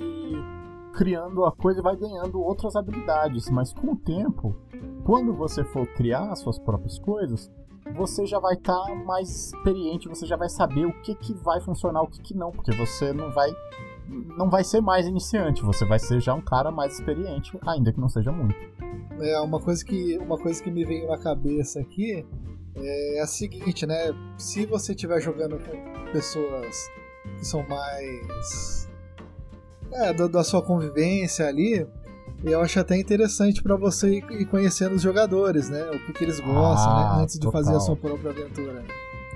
criando 0.92 1.44
a 1.44 1.52
coisa 1.52 1.78
e 1.78 1.82
vai 1.82 1.96
ganhando 1.96 2.40
outras 2.40 2.74
habilidades. 2.74 3.48
Mas 3.48 3.72
com 3.72 3.92
o 3.92 3.96
tempo, 3.96 4.56
quando 5.04 5.32
você 5.32 5.62
for 5.64 5.86
criar 5.86 6.32
as 6.32 6.40
suas 6.40 6.58
próprias 6.58 6.98
coisas, 6.98 7.48
você 7.94 8.26
já 8.26 8.40
vai 8.40 8.54
estar 8.54 8.94
mais 9.04 9.52
experiente, 9.52 10.08
você 10.08 10.26
já 10.26 10.36
vai 10.36 10.48
saber 10.48 10.86
o 10.86 11.02
que, 11.02 11.14
que 11.14 11.32
vai 11.32 11.60
funcionar, 11.60 12.02
o 12.02 12.08
que, 12.08 12.20
que 12.20 12.34
não, 12.34 12.50
porque 12.50 12.72
você 12.72 13.12
não 13.12 13.30
vai 13.30 13.50
não 14.08 14.50
vai 14.50 14.62
ser 14.64 14.80
mais 14.80 15.06
iniciante, 15.06 15.62
você 15.62 15.84
vai 15.84 15.98
ser 15.98 16.20
já 16.20 16.34
um 16.34 16.40
cara 16.40 16.70
mais 16.70 16.94
experiente, 16.94 17.58
ainda 17.66 17.92
que 17.92 18.00
não 18.00 18.08
seja 18.08 18.30
muito. 18.32 18.56
É, 19.20 19.40
uma 19.40 19.60
coisa 19.60 19.84
que 19.84 20.18
uma 20.18 20.36
coisa 20.38 20.62
que 20.62 20.70
me 20.70 20.84
veio 20.84 21.06
na 21.08 21.18
cabeça 21.18 21.80
aqui 21.80 22.24
é 22.76 23.20
a 23.20 23.26
seguinte, 23.26 23.86
né? 23.86 24.12
Se 24.36 24.66
você 24.66 24.92
estiver 24.92 25.20
jogando 25.20 25.58
com 25.58 26.12
pessoas 26.12 26.90
que 27.38 27.46
são 27.46 27.64
mais 27.68 28.88
é, 29.92 30.12
da, 30.12 30.26
da 30.26 30.42
sua 30.44 30.60
convivência 30.60 31.46
ali, 31.46 31.86
eu 32.42 32.60
acho 32.60 32.78
até 32.80 32.96
interessante 32.98 33.62
pra 33.62 33.76
você 33.76 34.18
ir 34.18 34.46
conhecendo 34.46 34.96
os 34.96 35.02
jogadores, 35.02 35.70
né? 35.70 35.88
O 35.90 35.98
que, 36.06 36.12
que 36.12 36.24
eles 36.24 36.40
gostam, 36.40 36.92
Ah, 36.92 37.16
né? 37.16 37.22
Antes 37.22 37.34
de 37.36 37.40
total. 37.40 37.62
fazer 37.62 37.76
a 37.76 37.80
sua 37.80 37.96
própria 37.96 38.30
aventura. 38.30 38.84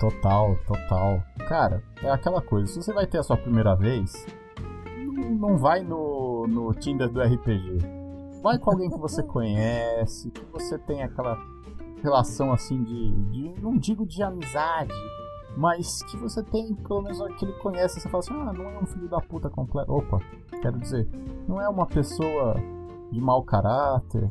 Total, 0.00 0.57
total. 0.66 1.22
Cara, 1.48 1.83
é 2.02 2.11
aquela 2.11 2.42
coisa, 2.42 2.66
se 2.66 2.76
você 2.83 2.92
vai 2.92 3.07
ter 3.07 3.18
a 3.18 3.22
sua 3.22 3.37
primeira 3.37 3.74
vez, 3.74 4.26
não, 5.18 5.57
vai 5.57 5.83
no, 5.83 6.46
no 6.46 6.74
Tinder 6.74 7.09
do 7.09 7.20
RPG. 7.20 7.78
Vai 8.42 8.59
com 8.59 8.70
alguém 8.70 8.88
que 8.90 8.98
você 8.98 9.22
conhece, 9.22 10.31
que 10.31 10.44
você 10.52 10.78
tem 10.78 11.02
aquela 11.02 11.37
relação 12.02 12.52
assim 12.52 12.83
de, 12.83 13.12
de. 13.31 13.61
Não 13.61 13.76
digo 13.76 14.07
de 14.07 14.22
amizade, 14.22 14.92
mas 15.57 16.02
que 16.04 16.16
você 16.16 16.42
tem 16.42 16.74
pelo 16.74 17.02
menos 17.02 17.18
que 17.37 17.44
ele 17.44 17.52
conhece. 17.54 18.00
Você 18.00 18.09
fala 18.09 18.20
assim: 18.22 18.35
ah, 18.35 18.52
não 18.52 18.64
é 18.70 18.78
um 18.78 18.87
filho 18.87 19.09
da 19.09 19.20
puta 19.20 19.50
completo. 19.50 19.92
Opa, 19.92 20.20
quero 20.62 20.78
dizer, 20.78 21.09
não 21.48 21.61
é 21.61 21.68
uma 21.68 21.87
pessoa 21.87 22.54
de 23.11 23.20
mau 23.20 23.42
caráter. 23.42 24.31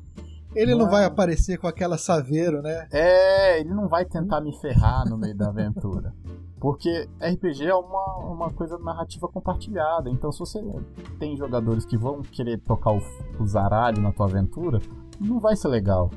Ele 0.55 0.71
não 0.71 0.85
Não. 0.85 0.89
vai 0.91 1.03
aparecer 1.03 1.57
com 1.57 1.67
aquela 1.67 1.97
saveiro, 1.97 2.61
né? 2.61 2.87
É, 2.91 3.59
ele 3.59 3.69
não 3.69 3.87
vai 3.87 4.05
tentar 4.05 4.41
me 4.41 4.51
ferrar 4.57 5.07
no 5.07 5.17
meio 5.17 5.35
da 5.35 5.49
aventura. 5.49 6.15
Porque 6.59 7.07
RPG 7.21 7.65
é 7.65 7.75
uma, 7.75 8.17
uma 8.17 8.51
coisa 8.51 8.77
narrativa 8.79 9.27
compartilhada. 9.27 10.09
Então, 10.09 10.31
se 10.31 10.39
você 10.39 10.63
tem 11.19 11.37
jogadores 11.37 11.85
que 11.85 11.97
vão 11.97 12.21
querer 12.21 12.59
tocar 12.59 12.91
o, 12.91 13.01
o 13.39 13.45
zaralho 13.45 14.01
na 14.01 14.11
tua 14.11 14.25
aventura, 14.25 14.81
não 15.19 15.39
vai 15.39 15.55
ser 15.55 15.67
legal. 15.67 16.09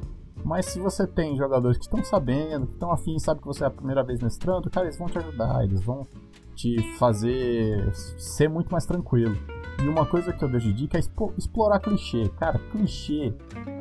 Mas 0.44 0.66
se 0.66 0.80
você 0.80 1.06
tem 1.06 1.36
jogadores 1.36 1.76
que 1.76 1.84
estão 1.84 2.02
sabendo, 2.02 2.66
que 2.66 2.72
estão 2.72 2.90
afim, 2.90 3.18
sabe 3.18 3.40
que 3.40 3.46
você 3.46 3.64
é 3.64 3.66
a 3.66 3.70
primeira 3.70 4.02
vez 4.02 4.20
mestrando, 4.20 4.70
cara, 4.70 4.86
eles 4.86 4.98
vão 4.98 5.08
te 5.08 5.18
ajudar, 5.18 5.64
eles 5.64 5.82
vão 5.82 6.06
te 6.54 6.80
fazer 6.98 7.92
ser 7.94 8.48
muito 8.48 8.70
mais 8.70 8.86
tranquilo. 8.86 9.36
E 9.82 9.88
uma 9.88 10.04
coisa 10.06 10.32
que 10.32 10.42
eu 10.42 10.48
deixo 10.48 10.66
de 10.68 10.74
dica 10.74 10.98
é 10.98 11.00
explorar 11.36 11.80
clichê. 11.80 12.28
Cara, 12.38 12.58
clichê, 12.70 13.34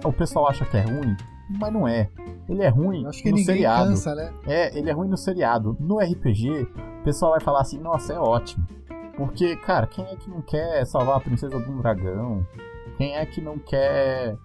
o 0.04 0.14
pessoal 0.14 0.48
acha 0.48 0.66
que 0.66 0.78
é 0.78 0.82
ruim, 0.82 1.16
mas 1.50 1.74
não 1.74 1.88
é. 1.88 2.10
Ele 2.48 2.62
é 2.62 2.70
ruim 2.70 3.06
acho 3.06 3.22
que 3.22 3.32
no 3.32 3.38
seriado. 3.40 3.90
cansa, 3.90 4.16
né? 4.16 4.34
É, 4.46 4.78
ele 4.78 4.90
é 4.90 4.94
ruim 4.94 5.08
no 5.08 5.18
seriado. 5.18 5.76
No 5.80 6.00
RPG, 6.00 6.68
o 7.02 7.04
pessoal 7.04 7.32
vai 7.32 7.40
falar 7.40 7.62
assim, 7.62 7.80
nossa, 7.80 8.14
é 8.14 8.20
ótimo. 8.20 8.66
Porque, 9.16 9.56
cara, 9.58 9.86
quem 9.86 10.06
é 10.06 10.16
que 10.16 10.30
não 10.30 10.42
quer 10.42 10.86
salvar 10.86 11.18
a 11.18 11.20
princesa 11.20 11.60
de 11.60 11.70
um 11.70 11.78
dragão? 11.78 12.46
Quem 12.98 13.16
é 13.16 13.26
que 13.26 13.42
não 13.42 13.58
quer 13.60 14.38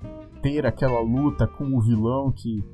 ter 0.43 0.67
aquela 0.67 1.01
luta 1.01 1.47
com 1.47 1.65
o 1.77 1.81
vilão 1.81 2.33
que, 2.33 2.65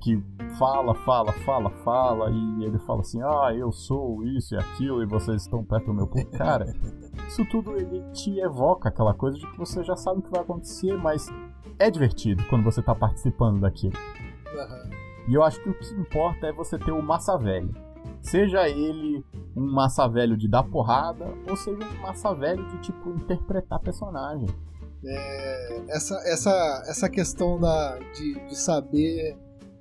que 0.00 0.22
fala, 0.58 0.94
fala, 0.94 1.32
fala, 1.32 1.70
fala, 1.84 2.30
e 2.30 2.64
ele 2.64 2.78
fala 2.80 3.00
assim, 3.00 3.20
ah, 3.22 3.54
eu 3.54 3.70
sou 3.70 4.24
isso 4.24 4.54
e 4.54 4.58
aquilo, 4.58 5.02
e 5.02 5.06
vocês 5.06 5.42
estão 5.42 5.64
perto 5.64 5.86
do 5.86 5.94
meu 5.94 6.06
ponto. 6.06 6.26
Cara, 6.36 6.66
isso 7.28 7.44
tudo 7.44 7.76
ele 7.76 8.02
te 8.12 8.38
evoca 8.40 8.88
aquela 8.88 9.14
coisa 9.14 9.38
de 9.38 9.46
que 9.46 9.58
você 9.58 9.84
já 9.84 9.96
sabe 9.96 10.20
o 10.20 10.22
que 10.22 10.30
vai 10.30 10.40
acontecer, 10.40 10.96
mas 10.96 11.28
é 11.80 11.90
divertido 11.90 12.44
quando 12.48 12.62
você 12.62 12.82
tá 12.82 12.94
participando 12.94 13.60
daquilo. 13.60 13.94
Aham. 14.54 14.90
E 15.26 15.34
eu 15.34 15.42
acho 15.42 15.60
que 15.62 15.70
o 15.70 15.74
que 15.74 15.94
importa 15.94 16.46
é 16.46 16.52
você 16.52 16.78
ter 16.78 16.92
o 16.92 17.02
massa 17.02 17.36
velho. 17.36 17.74
Seja 18.20 18.68
ele 18.68 19.24
um 19.56 19.72
massa 19.72 20.06
velho 20.06 20.36
de 20.36 20.46
dar 20.46 20.62
porrada, 20.62 21.26
ou 21.48 21.56
seja 21.56 21.78
um 21.82 22.02
massa 22.02 22.34
velho 22.34 22.64
de, 22.68 22.78
tipo, 22.78 23.10
interpretar 23.10 23.78
personagem. 23.80 24.48
essa, 25.88 26.14
essa, 26.26 26.84
essa 26.86 27.08
questão 27.08 27.58
da, 27.58 27.98
de, 28.14 28.34
de 28.46 28.56
saber 28.56 29.36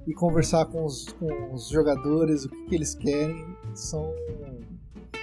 e 0.07 0.13
conversar 0.13 0.65
com 0.65 0.85
os, 0.85 1.05
com 1.13 1.53
os 1.53 1.67
jogadores, 1.67 2.45
o 2.45 2.49
que, 2.49 2.65
que 2.67 2.75
eles 2.75 2.95
querem, 2.95 3.45
são. 3.73 4.13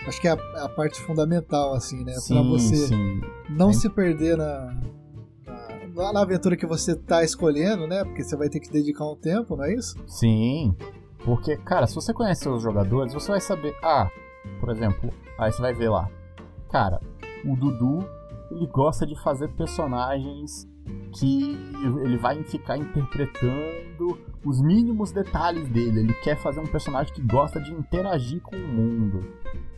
Acho 0.06 0.20
que 0.20 0.28
é 0.28 0.32
a, 0.32 0.64
a 0.64 0.68
parte 0.68 1.00
fundamental, 1.00 1.74
assim, 1.74 2.04
né? 2.04 2.12
Pra 2.28 2.42
você 2.42 2.76
sim. 2.76 3.20
não 3.48 3.72
Sim. 3.72 3.80
se 3.80 3.90
perder 3.90 4.36
na, 4.36 4.72
na, 5.96 6.12
na 6.12 6.20
aventura 6.20 6.56
que 6.56 6.66
você 6.66 6.94
tá 6.94 7.24
escolhendo, 7.24 7.86
né? 7.86 8.04
Porque 8.04 8.22
você 8.22 8.36
vai 8.36 8.48
ter 8.48 8.60
que 8.60 8.70
dedicar 8.70 9.04
um 9.06 9.16
tempo, 9.16 9.56
não 9.56 9.64
é 9.64 9.74
isso? 9.74 9.96
Sim. 10.06 10.76
Porque, 11.24 11.56
cara, 11.56 11.86
se 11.86 11.94
você 11.94 12.12
conhece 12.12 12.42
seus 12.42 12.62
jogadores, 12.62 13.14
você 13.14 13.32
vai 13.32 13.40
saber. 13.40 13.74
Ah, 13.82 14.08
por 14.60 14.70
exemplo, 14.70 15.10
aí 15.38 15.50
você 15.50 15.60
vai 15.60 15.72
ver 15.72 15.88
lá. 15.88 16.08
Cara, 16.70 17.00
o 17.44 17.56
Dudu, 17.56 18.06
ele 18.50 18.66
gosta 18.66 19.06
de 19.06 19.18
fazer 19.20 19.48
personagens 19.48 20.68
que 21.12 21.56
ele 22.04 22.16
vai 22.16 22.40
ficar 22.44 22.76
interpretando 22.76 24.18
os 24.44 24.60
mínimos 24.60 25.10
detalhes 25.10 25.68
dele. 25.68 26.00
Ele 26.00 26.14
quer 26.14 26.36
fazer 26.36 26.60
um 26.60 26.66
personagem 26.66 27.12
que 27.12 27.22
gosta 27.22 27.58
de 27.60 27.72
interagir 27.72 28.40
com 28.42 28.54
o 28.54 28.68
mundo. 28.68 29.26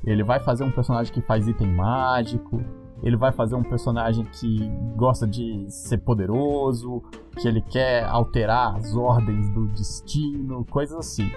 Ele 0.05 0.23
vai 0.23 0.41
fazer 0.41 0.65
um 0.65 0.71
personagem 0.71 1.13
que 1.13 1.23
faz 1.23 1.47
item 1.47 1.69
mágico. 1.69 2.63
Ele 3.03 3.17
vai 3.17 3.33
fazer 3.33 3.55
um 3.55 3.63
personagem 3.63 4.25
que 4.25 4.69
gosta 4.97 5.27
de 5.27 5.67
ser 5.71 5.99
poderoso, 5.99 7.03
que 7.37 7.47
ele 7.47 7.61
quer 7.61 8.05
alterar 8.05 8.77
as 8.77 8.95
ordens 8.95 9.49
do 9.51 9.67
destino, 9.69 10.65
coisas 10.65 10.97
assim. 10.99 11.31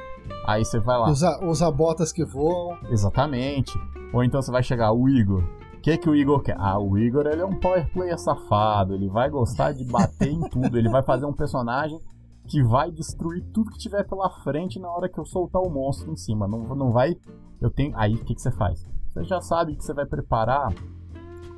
Aí 0.46 0.66
você 0.66 0.80
vai 0.80 0.98
lá. 0.98 1.10
Usa, 1.10 1.40
usa 1.46 1.72
botas 1.72 2.12
que 2.12 2.26
voam. 2.26 2.78
Exatamente. 2.90 3.78
Ou 4.14 4.24
então 4.24 4.42
você 4.42 4.52
vai 4.52 4.64
chegar, 4.64 4.92
o 4.92 5.08
Igor. 5.08 5.44
O 5.76 5.82
que, 5.82 5.98
que 5.98 6.10
o 6.10 6.16
Igor 6.16 6.42
quer? 6.42 6.56
Ah, 6.60 6.80
o 6.80 6.98
Igor 6.98 7.26
ele 7.26 7.42
é 7.42 7.46
um 7.46 7.60
power 7.60 7.92
player 7.92 8.18
safado. 8.18 8.94
Ele 8.94 9.08
vai 9.08 9.30
gostar 9.30 9.72
de 9.72 9.84
bater 9.84 10.30
em 10.30 10.42
tudo. 10.50 10.78
Ele 10.78 10.90
vai 10.90 11.04
fazer 11.04 11.26
um 11.26 11.34
personagem 11.34 12.00
que 12.48 12.62
vai 12.64 12.92
destruir 12.92 13.44
tudo 13.54 13.72
que 13.72 13.78
tiver 13.78 14.04
pela 14.08 14.30
frente 14.44 14.80
na 14.80 14.90
hora 14.90 15.08
que 15.08 15.20
eu 15.20 15.26
soltar 15.26 15.62
o 15.62 15.70
monstro 15.70 16.12
em 16.12 16.16
cima. 16.16 16.48
Não, 16.48 16.60
não 16.76 16.92
vai. 16.92 17.16
Eu 17.60 17.70
tenho. 17.70 17.94
Aí 17.96 18.16
o 18.16 18.24
que, 18.24 18.36
que 18.36 18.42
você 18.42 18.52
faz? 18.52 18.86
Você 19.10 19.24
já 19.24 19.42
sabe 19.42 19.76
que 19.76 19.84
você 19.84 19.94
vai 19.94 20.06
preparar 20.06 20.74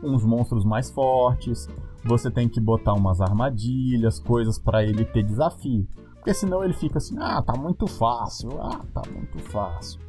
uns 0.03 0.23
monstros 0.23 0.65
mais 0.65 0.89
fortes. 0.89 1.67
Você 2.03 2.29
tem 2.29 2.49
que 2.49 2.59
botar 2.59 2.93
umas 2.93 3.21
armadilhas, 3.21 4.19
coisas 4.19 4.59
para 4.59 4.83
ele 4.83 5.05
ter 5.05 5.23
desafio. 5.23 5.87
Porque 6.15 6.33
senão 6.33 6.63
ele 6.63 6.73
fica 6.73 6.97
assim, 6.97 7.17
ah, 7.19 7.41
tá 7.41 7.53
muito 7.53 7.87
fácil, 7.87 8.49
ah, 8.61 8.81
tá 8.93 9.01
muito 9.11 9.39
fácil. 9.39 9.99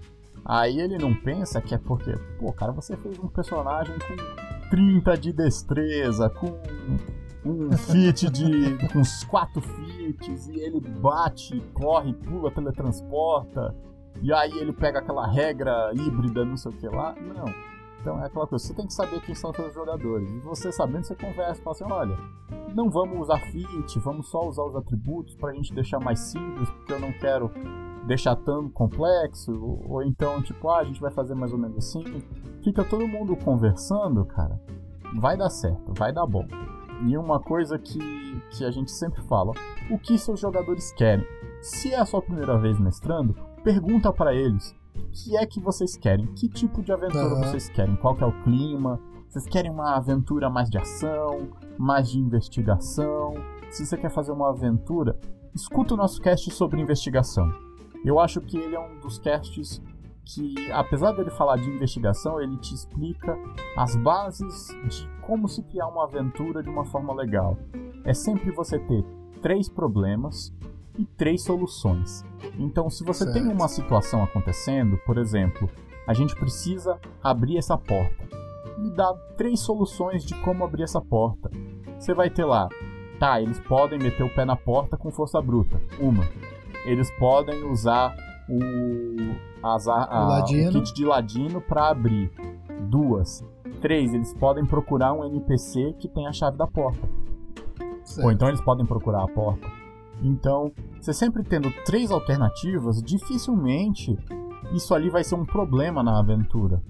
Aí 0.45 0.79
ele 0.79 0.99
não 0.99 1.15
pensa 1.15 1.61
que 1.61 1.75
é 1.75 1.79
porque, 1.79 2.13
pô, 2.39 2.53
cara, 2.53 2.71
você 2.71 2.97
fez 2.97 3.19
um 3.19 3.29
personagem 3.29 3.97
com 3.99 4.69
30 4.69 5.17
de 5.17 5.33
destreza, 5.33 6.29
com 6.29 6.59
um 7.45 7.73
fit 7.73 8.29
de. 8.31 8.89
com 8.89 8.99
uns 8.99 9.25
4 9.25 9.61
fits, 9.61 10.49
e 10.49 10.61
ele 10.61 10.81
bate, 10.81 11.61
corre, 11.73 12.13
pula, 12.13 12.51
teletransporta, 12.51 13.75
e 14.23 14.33
aí 14.33 14.53
ele 14.59 14.73
pega 14.73 15.01
aquela 15.01 15.27
regra 15.27 15.91
híbrida, 15.95 16.45
não 16.45 16.57
sei 16.57 16.73
o 16.73 16.77
que 16.77 16.89
lá. 16.89 17.15
Não. 17.15 17.74
Então 18.05 18.21
é 18.21 18.27
aquela 18.27 18.47
coisa, 18.47 18.63
você 18.63 18.75
tem 18.75 18.87
que 18.87 18.93
saber 18.93 19.19
quem 19.23 19.35
são 19.35 19.49
os 19.49 19.57
seus 19.57 19.73
jogadores. 19.73 20.31
E 20.31 20.39
você 20.41 20.71
sabendo, 20.71 21.07
você 21.07 21.15
conversa, 21.15 21.63
fala 21.63 21.75
assim, 21.75 21.85
olha, 21.85 22.19
não 22.75 22.91
vamos 22.91 23.19
usar 23.19 23.39
fit, 23.39 23.99
vamos 24.01 24.29
só 24.29 24.47
usar 24.47 24.63
os 24.63 24.77
atributos 24.77 25.35
pra 25.37 25.55
gente 25.55 25.73
deixar 25.73 25.99
mais 26.01 26.21
simples, 26.21 26.69
porque 26.69 26.93
eu 26.93 27.01
não 27.01 27.11
quero 27.15 27.51
deixar 28.07 28.37
tão 28.37 28.69
complexo, 28.69 29.81
ou 29.89 30.03
então, 30.03 30.43
tipo, 30.43 30.69
ah, 30.69 30.81
a 30.81 30.85
gente 30.85 31.01
vai 31.01 31.11
fazer 31.11 31.35
mais 31.35 31.51
ou 31.55 31.59
menos 31.59 31.79
assim. 31.79 32.05
Fica 32.63 32.85
todo 32.85 33.09
mundo 33.09 33.35
conversando, 33.37 34.23
cara. 34.27 34.61
Vai 35.19 35.39
dar 35.39 35.49
certo, 35.49 35.95
vai 35.97 36.13
dar 36.13 36.27
bom. 36.27 36.47
E 37.07 37.17
uma 37.17 37.41
coisa 37.41 37.79
que, 37.79 37.99
que 38.51 38.67
a 38.67 38.71
gente 38.71 38.93
sempre 38.93 39.23
fala: 39.23 39.53
o 39.91 39.99
que 39.99 40.19
seus 40.19 40.41
jogadores 40.41 40.93
querem? 40.93 41.27
Se 41.63 41.95
é 41.95 41.99
a 41.99 42.05
sua 42.05 42.21
primeira 42.21 42.59
vez 42.59 42.79
mestrando, 42.79 43.35
pergunta 43.63 44.13
para 44.13 44.35
eles: 44.35 44.77
que 45.15 45.37
é 45.37 45.47
que 45.47 45.61
vocês 45.61 45.97
querem? 45.97 46.27
Que 46.35 46.49
tipo 46.49 46.83
de 46.83 46.93
aventura 46.93 47.35
uhum. 47.35 47.41
vocês 47.45 47.69
querem? 47.69 47.95
Qual 47.97 48.17
que 48.17 48.25
é 48.25 48.27
o 48.27 48.43
clima? 48.43 49.01
Vocês 49.29 49.47
querem 49.47 49.71
uma 49.71 49.97
aventura 49.97 50.51
mais 50.51 50.69
de 50.69 50.77
ação, 50.77 51.49
mais 51.79 52.11
de 52.11 52.19
investigação? 52.19 53.35
Se 53.71 53.87
você 53.87 53.97
quer 53.97 54.11
fazer 54.11 54.33
uma 54.33 54.51
aventura, 54.51 55.19
escuta 55.55 55.95
o 55.95 55.97
nosso 55.97 56.21
cast 56.21 56.51
sobre 56.51 56.81
investigação. 56.81 57.49
Eu 58.05 58.19
acho 58.19 58.41
que 58.41 58.59
ele 58.59 58.75
é 58.75 58.81
um 58.81 58.99
dos 59.01 59.19
casts 59.19 59.81
que, 60.25 60.71
apesar 60.73 61.13
dele 61.13 61.31
falar 61.31 61.57
de 61.57 61.71
investigação, 61.71 62.41
ele 62.41 62.57
te 62.59 62.75
explica 62.75 63.39
as 63.77 63.95
bases 63.97 64.69
de 64.89 65.09
como 65.23 65.49
se 65.49 65.63
criar 65.63 65.87
uma 65.89 66.05
aventura 66.05 66.63
de 66.63 66.69
uma 66.69 66.85
forma 66.85 67.15
legal. 67.15 67.57
É 68.05 68.13
sempre 68.13 68.51
você 68.51 68.79
ter 68.79 69.05
três 69.41 69.69
problemas 69.69 70.53
e 70.99 71.05
três 71.05 71.43
soluções. 71.43 72.25
Então, 72.59 72.89
se 72.89 73.05
você 73.05 73.25
certo. 73.25 73.35
tem 73.35 73.49
uma 73.49 73.69
situação 73.69 74.23
acontecendo, 74.23 74.99
por 74.99 75.19
exemplo, 75.19 75.69
a 76.07 76.15
gente 76.15 76.35
precisa 76.37 76.99
abrir 77.23 77.57
essa 77.57 77.77
porta. 77.77 78.25
Me 78.79 78.91
dá 78.91 79.13
três 79.37 79.61
soluções 79.61 80.25
de 80.25 80.35
como 80.43 80.65
abrir 80.65 80.83
essa 80.83 81.01
porta. 81.01 81.51
Você 81.99 82.13
vai 82.13 82.29
ter 82.29 82.45
lá, 82.45 82.69
tá, 83.19 83.41
eles 83.41 83.59
podem 83.61 83.99
meter 83.99 84.23
o 84.23 84.35
pé 84.35 84.45
na 84.45 84.57
porta 84.57 84.97
com 84.97 85.11
força 85.11 85.41
bruta. 85.41 85.81
Uma. 85.99 86.25
Eles 86.85 87.11
podem 87.19 87.65
usar 87.71 88.15
o, 88.49 89.67
as, 89.67 89.89
a, 89.89 90.43
o, 90.43 90.69
o 90.69 90.73
kit 90.73 90.93
de 90.93 91.05
ladino 91.05 91.61
para 91.61 91.89
abrir. 91.89 92.31
Duas. 92.89 93.43
Três, 93.81 94.13
eles 94.13 94.35
podem 94.35 94.65
procurar 94.65 95.13
um 95.13 95.25
NPC 95.25 95.95
que 95.99 96.09
tem 96.09 96.27
a 96.27 96.33
chave 96.33 96.57
da 96.57 96.67
porta. 96.67 97.09
Certo. 98.05 98.27
Ou 98.27 98.33
então 98.33 98.49
eles 98.49 98.61
podem 98.61 98.85
procurar 98.85 99.25
a 99.25 99.29
porta. 99.29 99.67
Então, 100.23 100.73
você 101.01 101.13
sempre 101.13 101.43
tendo 101.43 101.71
três 101.85 102.11
alternativas, 102.11 103.03
dificilmente 103.03 104.17
isso 104.73 104.95
ali 104.95 105.11
vai 105.11 105.23
ser 105.23 105.35
um 105.35 105.45
problema 105.45 106.03
na 106.03 106.19
aventura. 106.19 106.83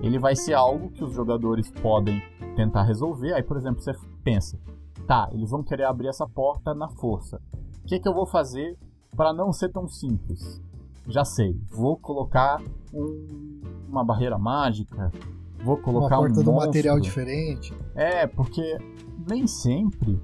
Ele 0.00 0.18
vai 0.18 0.34
ser 0.36 0.54
algo 0.54 0.90
que 0.90 1.04
os 1.04 1.12
jogadores 1.12 1.70
podem 1.70 2.22
tentar 2.56 2.84
resolver. 2.84 3.34
Aí, 3.34 3.42
por 3.42 3.56
exemplo, 3.56 3.80
você 3.80 3.92
pensa: 4.22 4.58
tá, 5.06 5.28
eles 5.32 5.50
vão 5.50 5.62
querer 5.62 5.84
abrir 5.84 6.08
essa 6.08 6.26
porta 6.26 6.74
na 6.74 6.88
força. 6.88 7.40
O 7.82 7.86
que, 7.86 7.98
que 7.98 8.08
eu 8.08 8.14
vou 8.14 8.26
fazer 8.26 8.76
para 9.16 9.32
não 9.32 9.52
ser 9.52 9.70
tão 9.70 9.88
simples? 9.88 10.62
já 11.08 11.24
sei, 11.24 11.58
vou 11.70 11.96
colocar 11.96 12.62
um, 12.92 13.60
uma 13.88 14.04
barreira 14.04 14.38
mágica, 14.38 15.10
vou 15.64 15.78
colocar 15.78 16.18
uma 16.18 16.28
porta 16.28 16.40
um 16.40 16.44
do 16.44 16.52
material 16.52 17.00
diferente. 17.00 17.74
É, 17.94 18.26
porque 18.26 18.78
nem 19.26 19.46
sempre 19.46 20.20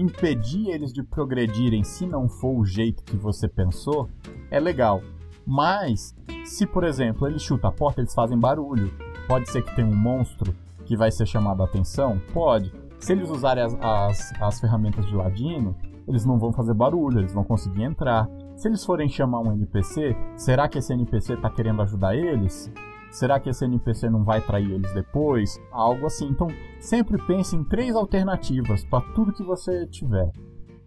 impedir 0.00 0.68
eles 0.68 0.92
de 0.92 1.02
progredirem 1.02 1.82
se 1.82 2.06
não 2.06 2.28
for 2.28 2.58
o 2.58 2.64
jeito 2.64 3.02
que 3.02 3.16
você 3.16 3.48
pensou 3.48 4.08
é 4.50 4.60
legal. 4.60 5.00
Mas, 5.46 6.14
se 6.44 6.66
por 6.66 6.84
exemplo 6.84 7.26
ele 7.26 7.38
chuta 7.38 7.68
a 7.68 7.72
porta, 7.72 8.00
eles 8.00 8.14
fazem 8.14 8.38
barulho. 8.38 8.92
Pode 9.26 9.48
ser 9.50 9.62
que 9.62 9.74
tenha 9.74 9.88
um 9.88 9.96
monstro 9.96 10.54
que 10.84 10.96
vai 10.96 11.10
ser 11.10 11.26
chamado 11.26 11.62
a 11.62 11.64
atenção? 11.64 12.20
Pode. 12.32 12.72
Se 12.98 13.12
eles 13.12 13.30
usarem 13.30 13.64
as, 13.64 13.74
as, 13.80 14.32
as 14.40 14.60
ferramentas 14.60 15.06
de 15.06 15.14
ladino, 15.14 15.76
eles 16.06 16.24
não 16.24 16.38
vão 16.38 16.52
fazer 16.52 16.74
barulho, 16.74 17.20
eles 17.20 17.32
vão 17.32 17.44
conseguir 17.44 17.82
entrar. 17.82 18.28
Se 18.56 18.68
eles 18.68 18.84
forem 18.84 19.08
chamar 19.08 19.40
um 19.40 19.52
NPC, 19.52 20.16
será 20.36 20.68
que 20.68 20.78
esse 20.78 20.92
NPC 20.92 21.34
está 21.34 21.50
querendo 21.50 21.82
ajudar 21.82 22.16
eles? 22.16 22.72
Será 23.16 23.40
que 23.40 23.48
esse 23.48 23.64
NPC 23.64 24.10
não 24.10 24.22
vai 24.22 24.42
trair 24.42 24.70
eles 24.70 24.92
depois? 24.92 25.58
Algo 25.72 26.04
assim. 26.04 26.28
Então, 26.28 26.48
sempre 26.78 27.16
pense 27.26 27.56
em 27.56 27.64
três 27.64 27.96
alternativas 27.96 28.84
para 28.84 29.00
tudo 29.14 29.32
que 29.32 29.42
você 29.42 29.86
tiver. 29.86 30.30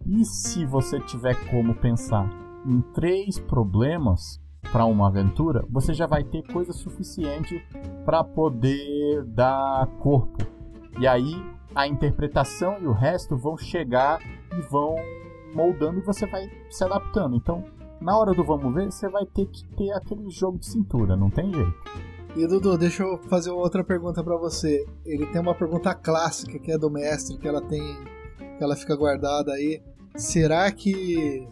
E 0.06 0.24
se 0.24 0.64
você 0.64 1.00
tiver 1.00 1.34
como 1.50 1.74
pensar 1.74 2.30
em 2.64 2.80
três 2.94 3.40
problemas 3.40 4.40
para 4.70 4.84
uma 4.84 5.08
aventura, 5.08 5.66
você 5.68 5.92
já 5.92 6.06
vai 6.06 6.22
ter 6.22 6.44
coisa 6.52 6.72
suficiente 6.72 7.60
para 8.04 8.22
poder 8.22 9.24
dar 9.24 9.88
corpo. 9.98 10.38
E 11.00 11.08
aí 11.08 11.34
a 11.74 11.88
interpretação 11.88 12.80
e 12.80 12.86
o 12.86 12.92
resto 12.92 13.36
vão 13.36 13.58
chegar 13.58 14.20
e 14.56 14.60
vão 14.70 14.94
moldando 15.52 15.98
e 15.98 16.04
você 16.04 16.26
vai 16.26 16.48
se 16.70 16.84
adaptando. 16.84 17.34
Então, 17.34 17.64
na 18.00 18.16
hora 18.16 18.32
do 18.32 18.44
vamos 18.44 18.72
ver, 18.72 18.92
você 18.92 19.08
vai 19.08 19.26
ter 19.26 19.46
que 19.46 19.64
ter 19.74 19.90
aquele 19.90 20.30
jogo 20.30 20.60
de 20.60 20.66
cintura, 20.66 21.16
não 21.16 21.28
tem 21.28 21.52
jeito. 21.52 22.09
E 22.36 22.46
Dudu, 22.46 22.78
deixa 22.78 23.02
eu 23.02 23.18
fazer 23.28 23.50
outra 23.50 23.82
pergunta 23.82 24.22
para 24.22 24.36
você. 24.36 24.86
Ele 25.04 25.26
tem 25.26 25.40
uma 25.40 25.54
pergunta 25.54 25.94
clássica 25.94 26.58
que 26.58 26.70
é 26.70 26.78
do 26.78 26.90
mestre, 26.90 27.36
que 27.36 27.48
ela 27.48 27.60
tem. 27.60 27.82
que 28.56 28.62
ela 28.62 28.76
fica 28.76 28.94
guardada 28.94 29.52
aí. 29.52 29.82
Será 30.16 30.70
que. 30.70 31.46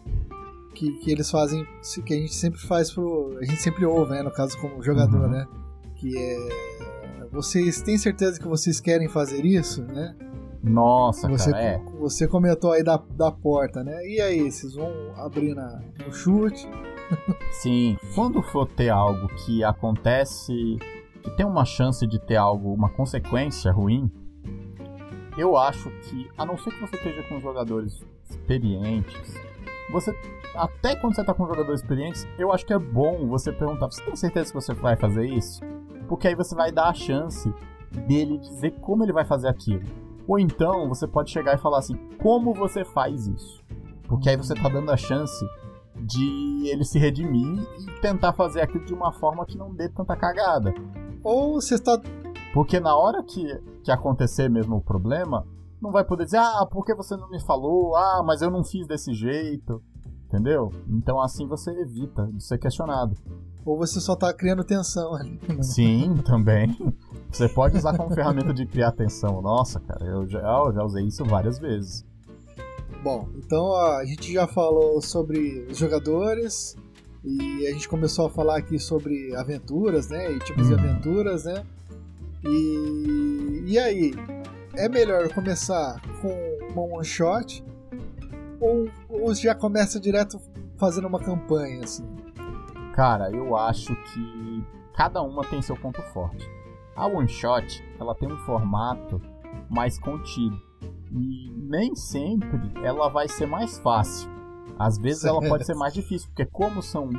que, 0.73 0.91
que 0.99 1.11
eles 1.11 1.29
fazem. 1.29 1.65
que 2.05 2.13
a 2.13 2.17
gente 2.17 2.33
sempre 2.33 2.59
faz 2.59 2.91
pro. 2.91 3.37
a 3.41 3.45
gente 3.45 3.61
sempre 3.61 3.85
ouve, 3.85 4.11
né? 4.11 4.23
No 4.23 4.31
caso, 4.31 4.57
como 4.59 4.81
jogador, 4.81 5.25
uhum. 5.25 5.29
né? 5.29 5.47
Que 5.95 6.17
é. 6.17 7.27
Vocês 7.31 7.81
têm 7.81 7.97
certeza 7.97 8.39
que 8.39 8.47
vocês 8.47 8.79
querem 8.79 9.07
fazer 9.07 9.45
isso, 9.45 9.83
né? 9.83 10.15
Nossa, 10.63 11.27
você, 11.29 11.51
cara, 11.51 11.63
é. 11.63 11.81
Você 11.99 12.27
comentou 12.27 12.71
aí 12.71 12.83
da, 12.83 13.01
da 13.11 13.31
porta, 13.31 13.83
né? 13.83 14.05
E 14.07 14.19
aí, 14.19 14.51
vocês 14.51 14.73
vão 14.73 14.91
abrir 15.15 15.53
na, 15.53 15.81
no 16.05 16.11
chute? 16.11 16.67
Sim, 17.51 17.97
quando 18.15 18.41
for 18.41 18.67
ter 18.67 18.89
algo 18.89 19.27
que 19.29 19.63
acontece, 19.63 20.77
que 21.21 21.31
tem 21.31 21.45
uma 21.45 21.65
chance 21.65 22.05
de 22.05 22.19
ter 22.19 22.35
algo, 22.35 22.73
uma 22.73 22.89
consequência 22.89 23.71
ruim, 23.71 24.11
eu 25.37 25.57
acho 25.57 25.89
que, 26.01 26.29
a 26.37 26.45
não 26.45 26.57
ser 26.57 26.71
que 26.71 26.81
você 26.81 26.95
esteja 26.95 27.23
com 27.23 27.39
jogadores 27.39 28.03
experientes, 28.29 29.33
você 29.91 30.13
até 30.55 30.95
quando 30.95 31.15
você 31.15 31.21
está 31.21 31.33
com 31.33 31.45
jogadores 31.45 31.81
experientes, 31.81 32.27
eu 32.37 32.51
acho 32.51 32.65
que 32.65 32.73
é 32.73 32.79
bom 32.79 33.27
você 33.27 33.51
perguntar: 33.51 33.87
você 33.87 34.03
tem 34.03 34.15
certeza 34.15 34.51
que 34.51 34.61
você 34.61 34.73
vai 34.73 34.95
fazer 34.95 35.25
isso? 35.25 35.61
Porque 36.07 36.27
aí 36.27 36.35
você 36.35 36.55
vai 36.55 36.71
dar 36.71 36.89
a 36.89 36.93
chance 36.93 37.53
dele 38.07 38.37
dizer 38.37 38.71
como 38.81 39.03
ele 39.03 39.13
vai 39.13 39.25
fazer 39.25 39.47
aquilo. 39.47 39.83
Ou 40.27 40.39
então 40.39 40.87
você 40.87 41.07
pode 41.07 41.31
chegar 41.31 41.55
e 41.55 41.61
falar 41.61 41.79
assim: 41.79 41.95
como 42.21 42.53
você 42.53 42.83
faz 42.83 43.27
isso? 43.27 43.63
Porque 44.07 44.29
aí 44.29 44.35
você 44.35 44.55
tá 44.55 44.67
dando 44.69 44.91
a 44.91 44.97
chance 44.97 45.45
de 46.09 46.67
ele 46.67 46.83
se 46.83 46.97
redimir 46.97 47.61
e 47.79 48.01
tentar 48.01 48.33
fazer 48.33 48.61
aquilo 48.61 48.83
de 48.83 48.93
uma 48.93 49.11
forma 49.11 49.45
que 49.45 49.57
não 49.57 49.73
dê 49.73 49.87
tanta 49.87 50.15
cagada. 50.15 50.73
Ou 51.23 51.61
você 51.61 51.75
está. 51.75 52.01
Porque 52.53 52.79
na 52.79 52.95
hora 52.95 53.23
que, 53.23 53.45
que 53.83 53.91
acontecer 53.91 54.49
mesmo 54.49 54.77
o 54.77 54.81
problema, 54.81 55.45
não 55.79 55.91
vai 55.91 56.03
poder 56.03 56.25
dizer, 56.25 56.37
ah, 56.37 56.67
por 56.69 56.83
que 56.83 56.95
você 56.95 57.15
não 57.15 57.29
me 57.29 57.39
falou? 57.41 57.95
Ah, 57.95 58.23
mas 58.25 58.41
eu 58.41 58.49
não 58.49 58.63
fiz 58.63 58.87
desse 58.87 59.13
jeito. 59.13 59.81
Entendeu? 60.25 60.71
Então 60.87 61.19
assim 61.21 61.47
você 61.47 61.71
evita 61.71 62.27
de 62.27 62.43
ser 62.43 62.57
questionado. 62.57 63.15
Ou 63.65 63.77
você 63.77 63.99
só 63.99 64.15
tá 64.15 64.33
criando 64.33 64.63
tensão 64.63 65.13
ali. 65.13 65.39
Sim, 65.61 66.15
também. 66.25 66.75
Você 67.31 67.47
pode 67.47 67.77
usar 67.77 67.95
como 67.95 68.13
ferramenta 68.15 68.53
de 68.53 68.65
criar 68.65 68.91
tensão. 68.91 69.41
Nossa, 69.41 69.79
cara, 69.79 70.05
eu 70.05 70.27
já, 70.27 70.39
eu 70.39 70.73
já 70.73 70.83
usei 70.83 71.05
isso 71.05 71.23
várias 71.25 71.59
vezes. 71.59 72.05
Bom, 73.01 73.29
então 73.37 73.75
a 73.75 74.03
gente 74.03 74.31
já 74.33 74.45
falou 74.45 75.01
sobre 75.01 75.65
os 75.69 75.77
jogadores 75.77 76.75
e 77.23 77.65
a 77.67 77.71
gente 77.71 77.87
começou 77.87 78.25
a 78.27 78.29
falar 78.29 78.57
aqui 78.57 78.77
sobre 78.77 79.33
aventuras, 79.35 80.09
né? 80.09 80.31
E 80.33 80.39
tipos 80.39 80.67
de 80.67 80.73
Uhum. 80.73 80.79
aventuras, 80.79 81.45
né? 81.45 81.65
E, 82.43 83.63
e 83.67 83.79
aí, 83.79 84.11
é 84.75 84.89
melhor 84.89 85.29
começar 85.33 86.01
com 86.21 86.29
uma 86.73 86.95
one 86.97 87.05
shot 87.05 87.63
ou, 88.59 88.89
ou 89.09 89.33
já 89.33 89.55
começa 89.55 89.99
direto 89.99 90.39
fazendo 90.77 91.07
uma 91.07 91.19
campanha 91.19 91.83
assim? 91.83 92.05
Cara, 92.93 93.31
eu 93.31 93.55
acho 93.55 93.95
que 93.95 94.63
cada 94.93 95.21
uma 95.21 95.45
tem 95.45 95.61
seu 95.61 95.75
ponto 95.77 96.01
forte. 96.13 96.49
A 96.95 97.07
one 97.07 97.29
shot, 97.29 97.81
ela 97.97 98.13
tem 98.13 98.29
um 98.29 98.37
formato 98.39 99.21
mais 99.69 99.97
contido 99.97 100.68
e 101.11 101.51
nem 101.55 101.95
sempre 101.95 102.71
ela 102.83 103.09
vai 103.09 103.27
ser 103.27 103.45
mais 103.45 103.77
fácil. 103.79 104.29
Às 104.77 104.97
vezes 104.97 105.25
ela 105.25 105.39
pode 105.41 105.65
ser 105.65 105.75
mais 105.75 105.93
difícil, 105.93 106.27
porque 106.29 106.45
como 106.45 106.81
são 106.81 107.09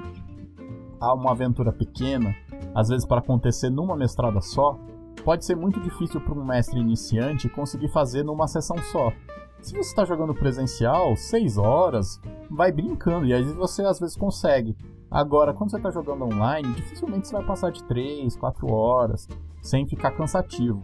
há 1.00 1.14
uma 1.14 1.32
aventura 1.32 1.72
pequena, 1.72 2.34
às 2.74 2.88
vezes 2.88 3.06
para 3.06 3.18
acontecer 3.20 3.70
numa 3.70 3.96
mestrada 3.96 4.40
só, 4.40 4.78
pode 5.24 5.44
ser 5.44 5.56
muito 5.56 5.80
difícil 5.80 6.20
para 6.20 6.34
um 6.34 6.44
mestre 6.44 6.78
iniciante 6.78 7.48
conseguir 7.48 7.88
fazer 7.88 8.22
numa 8.22 8.46
sessão 8.46 8.76
só. 8.78 9.12
Se 9.60 9.72
você 9.72 9.90
está 9.90 10.04
jogando 10.06 10.34
presencial, 10.34 11.14
6 11.14 11.58
horas, 11.58 12.18
vai 12.50 12.72
brincando 12.72 13.26
e 13.26 13.34
aí 13.34 13.42
você 13.44 13.82
às 13.84 14.00
vezes 14.00 14.16
consegue. 14.16 14.74
Agora, 15.10 15.52
quando 15.52 15.70
você 15.70 15.76
está 15.76 15.90
jogando 15.90 16.24
online, 16.24 16.72
dificilmente 16.72 17.28
você 17.28 17.34
vai 17.34 17.44
passar 17.44 17.70
de 17.70 17.82
3, 17.84 18.36
4 18.36 18.72
horas 18.72 19.28
sem 19.60 19.86
ficar 19.86 20.12
cansativo. 20.12 20.80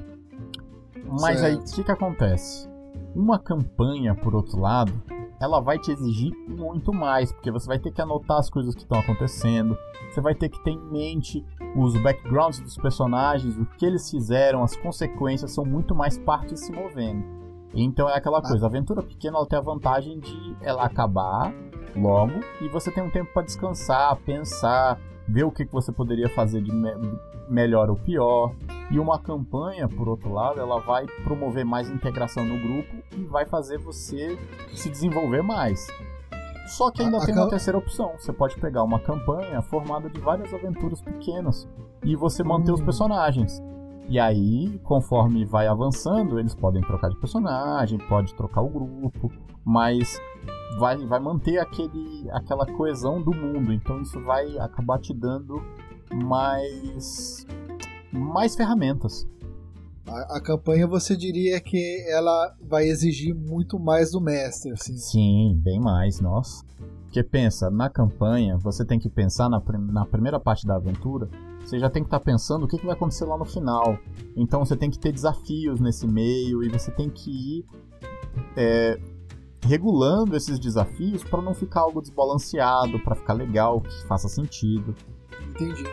Mas 1.20 1.42
aí, 1.42 1.54
o 1.54 1.58
Certo. 1.66 1.74
que, 1.76 1.84
que 1.84 1.92
acontece? 1.92 2.68
Uma 3.16 3.38
campanha, 3.38 4.14
por 4.14 4.34
outro 4.34 4.60
lado, 4.60 4.92
ela 5.40 5.58
vai 5.58 5.78
te 5.78 5.90
exigir 5.90 6.34
muito 6.46 6.92
mais, 6.92 7.32
porque 7.32 7.50
você 7.50 7.66
vai 7.66 7.78
ter 7.78 7.90
que 7.90 8.02
anotar 8.02 8.36
as 8.36 8.50
coisas 8.50 8.74
que 8.74 8.82
estão 8.82 9.00
acontecendo, 9.00 9.74
você 10.10 10.20
vai 10.20 10.34
ter 10.34 10.50
que 10.50 10.62
ter 10.62 10.72
em 10.72 10.90
mente 10.92 11.42
os 11.74 11.96
backgrounds 12.02 12.60
dos 12.60 12.76
personagens, 12.76 13.56
o 13.56 13.64
que 13.64 13.86
eles 13.86 14.10
fizeram, 14.10 14.62
as 14.62 14.76
consequências, 14.76 15.50
são 15.50 15.64
muito 15.64 15.94
mais 15.94 16.18
partes 16.18 16.60
se 16.60 16.70
movendo. 16.70 17.24
Então 17.72 18.06
é 18.06 18.18
aquela 18.18 18.42
coisa, 18.42 18.66
a 18.66 18.68
aventura 18.68 19.02
pequena 19.02 19.38
ela 19.38 19.46
tem 19.46 19.58
a 19.58 19.62
vantagem 19.62 20.20
de 20.20 20.54
ela 20.60 20.84
acabar 20.84 21.54
logo 21.96 22.34
e 22.60 22.68
você 22.68 22.90
tem 22.90 23.02
um 23.02 23.10
tempo 23.10 23.32
para 23.32 23.46
descansar, 23.46 24.14
pensar, 24.16 25.00
ver 25.28 25.44
o 25.44 25.50
que 25.50 25.64
você 25.66 25.90
poderia 25.92 26.28
fazer 26.30 26.62
de 26.62 26.72
me- 26.72 27.18
melhor 27.48 27.90
ou 27.90 27.96
pior. 27.96 28.52
E 28.90 28.98
uma 28.98 29.18
campanha, 29.18 29.88
por 29.88 30.08
outro 30.08 30.32
lado, 30.32 30.60
ela 30.60 30.78
vai 30.80 31.06
promover 31.24 31.64
mais 31.64 31.90
integração 31.90 32.44
no 32.44 32.56
grupo 32.58 32.94
e 33.16 33.24
vai 33.24 33.44
fazer 33.44 33.78
você 33.78 34.38
se 34.74 34.88
desenvolver 34.88 35.42
mais. 35.42 35.86
Só 36.68 36.90
que 36.90 37.02
ainda 37.02 37.18
A- 37.18 37.22
a 37.22 37.26
tem 37.26 37.34
uma 37.34 37.42
cam- 37.44 37.50
terceira 37.50 37.78
opção. 37.78 38.12
Você 38.18 38.32
pode 38.32 38.56
pegar 38.58 38.82
uma 38.82 38.98
campanha 39.00 39.60
formada 39.62 40.08
de 40.08 40.20
várias 40.20 40.52
aventuras 40.52 41.00
pequenas 41.00 41.68
e 42.04 42.14
você 42.16 42.42
manter 42.42 42.72
os 42.72 42.80
Hum. 42.80 42.84
personagens. 42.84 43.62
E 44.08 44.20
aí, 44.20 44.78
conforme 44.84 45.44
vai 45.44 45.66
avançando, 45.66 46.38
eles 46.38 46.54
podem 46.54 46.80
trocar 46.82 47.08
de 47.10 47.16
personagem, 47.16 47.98
pode 48.08 48.32
trocar 48.34 48.60
o 48.62 48.68
grupo, 48.68 49.32
mas 49.66 50.16
vai, 50.78 50.96
vai 51.04 51.18
manter 51.18 51.58
aquele, 51.58 52.30
aquela 52.30 52.64
coesão 52.64 53.20
do 53.20 53.32
mundo. 53.32 53.72
Então 53.72 54.00
isso 54.00 54.22
vai 54.22 54.56
acabar 54.58 55.00
te 55.00 55.12
dando 55.12 55.60
mais, 56.14 57.44
mais 58.12 58.54
ferramentas. 58.54 59.26
A, 60.06 60.36
a 60.36 60.40
campanha 60.40 60.86
você 60.86 61.16
diria 61.16 61.60
que 61.60 62.06
ela 62.08 62.54
vai 62.62 62.84
exigir 62.84 63.34
muito 63.34 63.76
mais 63.76 64.12
do 64.12 64.20
mestre, 64.20 64.70
assim. 64.70 64.96
Sim, 64.96 65.60
bem 65.60 65.80
mais, 65.80 66.20
nossa. 66.20 66.64
Porque 67.02 67.24
pensa, 67.24 67.68
na 67.68 67.90
campanha, 67.90 68.56
você 68.56 68.84
tem 68.84 69.00
que 69.00 69.08
pensar 69.08 69.48
na, 69.48 69.60
na 69.90 70.04
primeira 70.04 70.38
parte 70.38 70.64
da 70.64 70.76
aventura, 70.76 71.28
você 71.64 71.80
já 71.80 71.90
tem 71.90 72.04
que 72.04 72.06
estar 72.06 72.20
pensando 72.20 72.64
o 72.64 72.68
que, 72.68 72.78
que 72.78 72.86
vai 72.86 72.94
acontecer 72.94 73.24
lá 73.24 73.36
no 73.36 73.44
final. 73.44 73.98
Então 74.36 74.64
você 74.64 74.76
tem 74.76 74.90
que 74.90 74.98
ter 74.98 75.10
desafios 75.10 75.80
nesse 75.80 76.06
meio 76.06 76.62
e 76.62 76.68
você 76.68 76.92
tem 76.92 77.10
que 77.10 77.58
ir 77.58 77.64
é, 78.56 79.00
regulando 79.66 80.36
esses 80.36 80.58
desafios 80.58 81.22
para 81.24 81.42
não 81.42 81.52
ficar 81.54 81.80
algo 81.80 82.00
desbalanceado, 82.00 82.98
para 83.00 83.14
ficar 83.14 83.32
legal, 83.34 83.80
que 83.80 84.06
faça 84.06 84.28
sentido. 84.28 84.94
Entendi. 85.50 85.84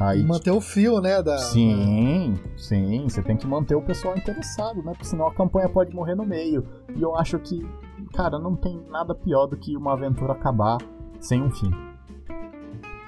Aí, 0.00 0.20
E 0.20 0.24
manter 0.24 0.52
o 0.52 0.60
fio, 0.60 1.00
né? 1.00 1.20
Da, 1.22 1.36
Sim, 1.38 2.38
sim, 2.56 3.02
você 3.08 3.20
tem 3.20 3.36
que 3.36 3.46
manter 3.46 3.74
o 3.74 3.82
pessoal 3.82 4.16
interessado, 4.16 4.76
né? 4.82 4.92
Porque 4.92 5.04
senão 5.04 5.26
a 5.26 5.34
campanha 5.34 5.68
pode 5.68 5.92
morrer 5.94 6.14
no 6.14 6.24
meio. 6.24 6.64
E 6.94 7.02
eu 7.02 7.16
acho 7.16 7.36
que, 7.40 7.66
cara, 8.14 8.38
não 8.38 8.54
tem 8.54 8.80
nada 8.90 9.12
pior 9.14 9.46
do 9.46 9.56
que 9.56 9.76
uma 9.76 9.94
aventura 9.94 10.32
acabar 10.34 10.78
sem 11.18 11.42
um 11.42 11.50
fim. 11.50 11.70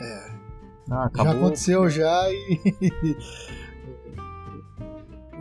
É. 0.00 0.30
Ah, 0.90 1.02
Já 1.02 1.04
acabou. 1.04 1.32
aconteceu 1.32 1.88
já 1.88 2.28
e. 2.32 2.60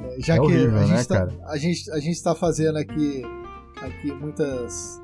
É, 0.01 0.15
já 0.19 0.35
É 0.35 0.37
que 0.37 0.45
horrível, 0.45 0.77
a, 0.77 0.83
gente 0.85 0.91
né, 0.95 1.03
tá, 1.03 1.15
cara? 1.17 1.33
a 1.45 1.57
gente 1.57 1.91
a 1.91 1.99
gente 1.99 2.23
tá 2.23 2.33
fazendo 2.33 2.77
aqui 2.77 3.21
aqui 3.81 4.11
muitas 4.11 5.01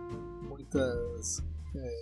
muitas 0.47 1.43
é, 1.75 2.01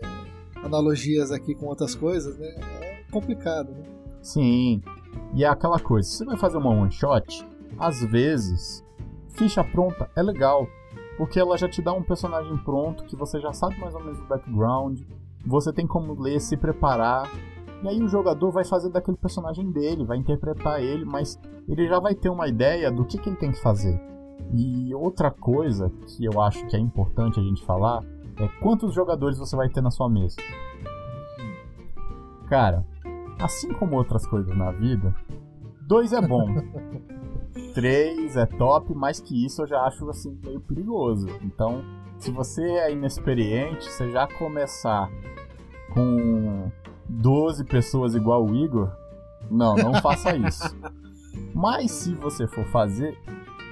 analogias 0.63 1.31
aqui 1.31 1.53
com 1.55 1.67
outras 1.67 1.95
coisas, 1.95 2.37
né? 2.37 2.47
É 2.81 3.03
complicado, 3.11 3.71
né? 3.71 3.83
Sim. 4.21 4.81
E 5.33 5.43
é 5.43 5.47
aquela 5.47 5.79
coisa, 5.79 6.07
se 6.07 6.17
você 6.17 6.25
vai 6.25 6.37
fazer 6.37 6.57
uma 6.57 6.69
one 6.69 6.91
shot, 6.91 7.45
às 7.77 8.01
vezes, 8.03 8.83
ficha 9.29 9.63
pronta 9.63 10.09
é 10.15 10.21
legal. 10.21 10.67
Porque 11.17 11.39
ela 11.39 11.57
já 11.57 11.69
te 11.69 11.81
dá 11.81 11.93
um 11.93 12.01
personagem 12.01 12.57
pronto, 12.57 13.03
que 13.05 13.15
você 13.15 13.39
já 13.39 13.53
sabe 13.53 13.79
mais 13.79 13.93
ou 13.93 14.03
menos 14.03 14.19
o 14.19 14.25
background, 14.25 15.01
você 15.45 15.71
tem 15.71 15.85
como 15.85 16.19
ler, 16.19 16.39
se 16.39 16.57
preparar. 16.57 17.29
E 17.83 17.87
aí 17.87 18.01
o 18.01 18.07
jogador 18.07 18.49
vai 18.49 18.63
fazer 18.63 18.89
daquele 18.89 19.17
personagem 19.17 19.69
dele, 19.69 20.05
vai 20.05 20.17
interpretar 20.17 20.81
ele, 20.81 21.05
mas 21.05 21.39
ele 21.67 21.87
já 21.87 21.99
vai 21.99 22.15
ter 22.15 22.29
uma 22.29 22.47
ideia 22.47 22.89
do 22.89 23.05
que, 23.05 23.17
que 23.17 23.29
ele 23.29 23.35
tem 23.35 23.51
que 23.51 23.61
fazer. 23.61 23.99
E 24.51 24.93
outra 24.93 25.31
coisa 25.31 25.91
que 26.07 26.25
eu 26.25 26.41
acho 26.41 26.65
que 26.67 26.75
é 26.75 26.79
importante 26.79 27.39
a 27.39 27.43
gente 27.43 27.63
falar 27.65 28.03
é 28.37 28.47
quantos 28.61 28.93
jogadores 28.93 29.37
você 29.37 29.55
vai 29.55 29.69
ter 29.69 29.81
na 29.81 29.91
sua 29.91 30.09
mesa. 30.09 30.37
Cara, 32.47 32.85
assim 33.39 33.73
como 33.73 33.95
outras 33.95 34.25
coisas 34.27 34.55
na 34.55 34.71
vida, 34.71 35.15
dois 35.87 36.13
é 36.13 36.21
bom. 36.21 36.47
Três 37.73 38.35
é 38.35 38.45
top, 38.45 38.93
mais 38.93 39.19
que 39.19 39.45
isso 39.45 39.63
eu 39.63 39.67
já 39.67 39.81
acho 39.81 40.07
assim 40.09 40.37
meio 40.43 40.59
perigoso. 40.59 41.27
Então, 41.41 41.83
se 42.19 42.31
você 42.31 42.63
é 42.63 42.91
inexperiente, 42.91 43.89
você 43.89 44.09
já 44.11 44.27
começar 44.27 45.09
com 45.93 46.71
12 47.07 47.63
pessoas 47.65 48.15
igual 48.15 48.45
o 48.45 48.55
Igor, 48.55 48.91
não, 49.49 49.75
não 49.75 49.95
faça 49.95 50.35
isso. 50.35 50.75
Mas 51.53 51.91
se 51.91 52.13
você 52.15 52.47
for 52.47 52.65
fazer, 52.65 53.17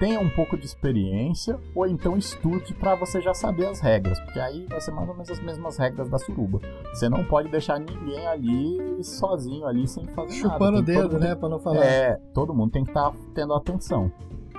tenha 0.02 0.20
um 0.20 0.30
pouco 0.32 0.58
de 0.58 0.66
experiência 0.66 1.60
ou 1.76 1.86
então 1.88 2.18
estude 2.18 2.74
pra 2.74 2.96
você 2.96 3.22
já 3.22 3.34
saber 3.36 3.68
as 3.68 3.80
regras, 3.80 4.20
porque 4.20 4.40
aí 4.40 4.66
vai 4.68 4.82
ser 4.82 4.92
mais 4.92 5.08
ou 5.08 5.14
menos 5.14 5.30
as 5.30 5.40
mesmas 5.40 5.78
regras 5.78 6.10
da 6.10 6.18
suruba. 6.18 6.60
Você 6.94 7.08
não 7.08 7.24
pode 7.24 7.50
deixar 7.50 7.80
ninguém 7.80 8.26
ali 8.28 9.04
sozinho 9.04 9.66
ali 9.68 9.88
sem 9.88 10.08
fazer 10.08 10.34
Chupando 10.34 10.72
nada. 10.72 10.80
o 10.82 10.86
que 10.86 10.94
todo 10.94 11.02
dedo, 11.04 11.14
mundo- 11.14 11.24
né? 11.24 11.36
Pra 11.36 11.50
não 11.50 11.60
falar. 11.60 11.86
É, 11.86 12.16
todo 12.34 12.54
mundo 12.54 12.72
tem 12.72 12.84
que 12.84 12.90
estar 12.90 13.14
tendo 13.36 13.54
atenção. 13.54 14.12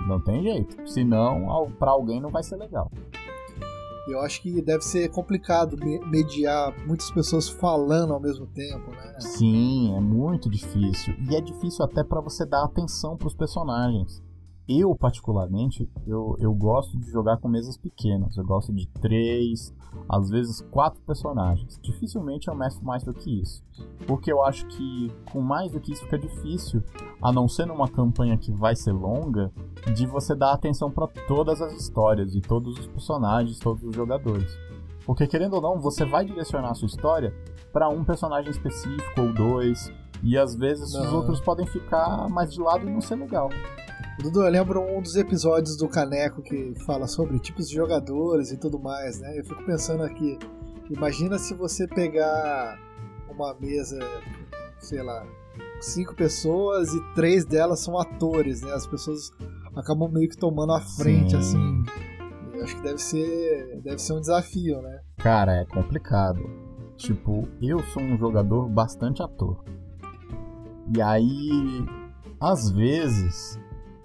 Não 0.06 0.20
tem 0.20 0.42
jeito. 0.44 0.88
Senão, 0.88 1.70
pra 1.78 1.90
alguém 1.90 2.20
não 2.20 2.30
vai 2.30 2.42
ser 2.44 2.56
legal. 2.56 2.88
Eu 4.08 4.20
acho 4.20 4.42
que 4.42 4.60
deve 4.62 4.82
ser 4.82 5.08
complicado 5.10 5.76
me- 5.76 6.00
mediar 6.06 6.72
muitas 6.86 7.10
pessoas 7.10 7.48
falando 7.48 8.12
ao 8.12 8.18
mesmo 8.20 8.46
tempo, 8.46 8.90
né? 8.90 9.14
Sim, 9.20 9.94
é 9.96 10.00
muito 10.00 10.48
difícil. 10.50 11.14
E 11.30 11.36
é 11.36 11.40
difícil 11.40 11.84
até 11.84 12.02
pra 12.02 12.20
você 12.20 12.44
dar 12.46 12.64
atenção 12.64 13.16
pros 13.16 13.34
personagens. 13.34 14.20
Eu, 14.78 14.94
particularmente, 14.94 15.88
eu, 16.06 16.36
eu 16.38 16.52
gosto 16.54 16.96
de 16.98 17.10
jogar 17.10 17.36
com 17.38 17.48
mesas 17.48 17.76
pequenas. 17.76 18.36
Eu 18.36 18.44
gosto 18.44 18.72
de 18.72 18.86
três, 18.88 19.74
às 20.08 20.30
vezes 20.30 20.60
quatro 20.70 21.00
personagens. 21.02 21.78
Dificilmente 21.82 22.48
eu 22.48 22.54
meço 22.54 22.84
mais 22.84 23.02
do 23.02 23.12
que 23.12 23.40
isso. 23.40 23.62
Porque 24.06 24.32
eu 24.32 24.42
acho 24.42 24.66
que 24.66 25.10
com 25.32 25.40
mais 25.40 25.72
do 25.72 25.80
que 25.80 25.92
isso 25.92 26.04
fica 26.04 26.18
difícil, 26.18 26.82
a 27.20 27.32
não 27.32 27.48
ser 27.48 27.66
numa 27.66 27.88
campanha 27.88 28.36
que 28.38 28.52
vai 28.52 28.76
ser 28.76 28.92
longa, 28.92 29.52
de 29.94 30.06
você 30.06 30.34
dar 30.34 30.52
atenção 30.52 30.90
pra 30.90 31.06
todas 31.26 31.60
as 31.60 31.72
histórias, 31.72 32.32
de 32.32 32.40
todos 32.40 32.78
os 32.78 32.86
personagens, 32.86 33.58
todos 33.58 33.82
os 33.82 33.94
jogadores. 33.94 34.56
Porque 35.04 35.26
querendo 35.26 35.54
ou 35.54 35.60
não, 35.60 35.80
você 35.80 36.04
vai 36.04 36.24
direcionar 36.24 36.70
a 36.70 36.74
sua 36.74 36.86
história 36.86 37.34
pra 37.72 37.88
um 37.88 38.04
personagem 38.04 38.50
específico 38.50 39.20
ou 39.20 39.32
dois, 39.32 39.92
e 40.22 40.38
às 40.38 40.54
vezes 40.54 40.94
os 40.94 41.06
Não. 41.06 41.16
outros 41.16 41.40
podem 41.40 41.66
ficar 41.66 42.28
mais 42.28 42.52
de 42.52 42.60
lado 42.60 42.86
e 42.86 42.90
não 42.92 43.00
ser 43.00 43.16
legal. 43.16 43.50
Dudu, 44.22 44.42
eu 44.42 44.50
lembro 44.50 44.80
um 44.80 45.02
dos 45.02 45.16
episódios 45.16 45.76
do 45.76 45.88
Caneco 45.88 46.42
que 46.42 46.74
fala 46.86 47.08
sobre 47.08 47.40
tipos 47.40 47.68
de 47.68 47.74
jogadores 47.74 48.52
e 48.52 48.56
tudo 48.56 48.78
mais, 48.78 49.18
né? 49.18 49.36
Eu 49.36 49.44
fico 49.44 49.64
pensando 49.64 50.04
aqui, 50.04 50.38
imagina 50.88 51.38
se 51.38 51.54
você 51.54 51.88
pegar 51.88 52.78
uma 53.28 53.52
mesa, 53.54 53.98
sei 54.78 55.02
lá, 55.02 55.26
cinco 55.80 56.14
pessoas 56.14 56.94
e 56.94 57.14
três 57.16 57.44
delas 57.44 57.80
são 57.80 57.98
atores, 57.98 58.62
né? 58.62 58.72
As 58.72 58.86
pessoas 58.86 59.32
acabam 59.74 60.08
meio 60.12 60.28
que 60.28 60.36
tomando 60.36 60.72
a 60.72 60.80
frente, 60.80 61.32
Sim. 61.32 61.36
assim. 61.36 61.84
Eu 62.54 62.62
acho 62.62 62.76
que 62.76 62.82
deve 62.82 62.98
ser, 62.98 63.80
deve 63.82 63.98
ser 63.98 64.12
um 64.12 64.20
desafio, 64.20 64.80
né? 64.82 65.00
Cara, 65.16 65.62
é 65.62 65.64
complicado. 65.64 66.48
Tipo, 66.96 67.48
eu 67.60 67.80
sou 67.86 68.00
um 68.00 68.16
jogador 68.16 68.68
bastante 68.68 69.20
ator. 69.20 69.64
E 70.96 71.02
aí, 71.02 71.84
às 72.38 72.70
vezes, 72.70 73.58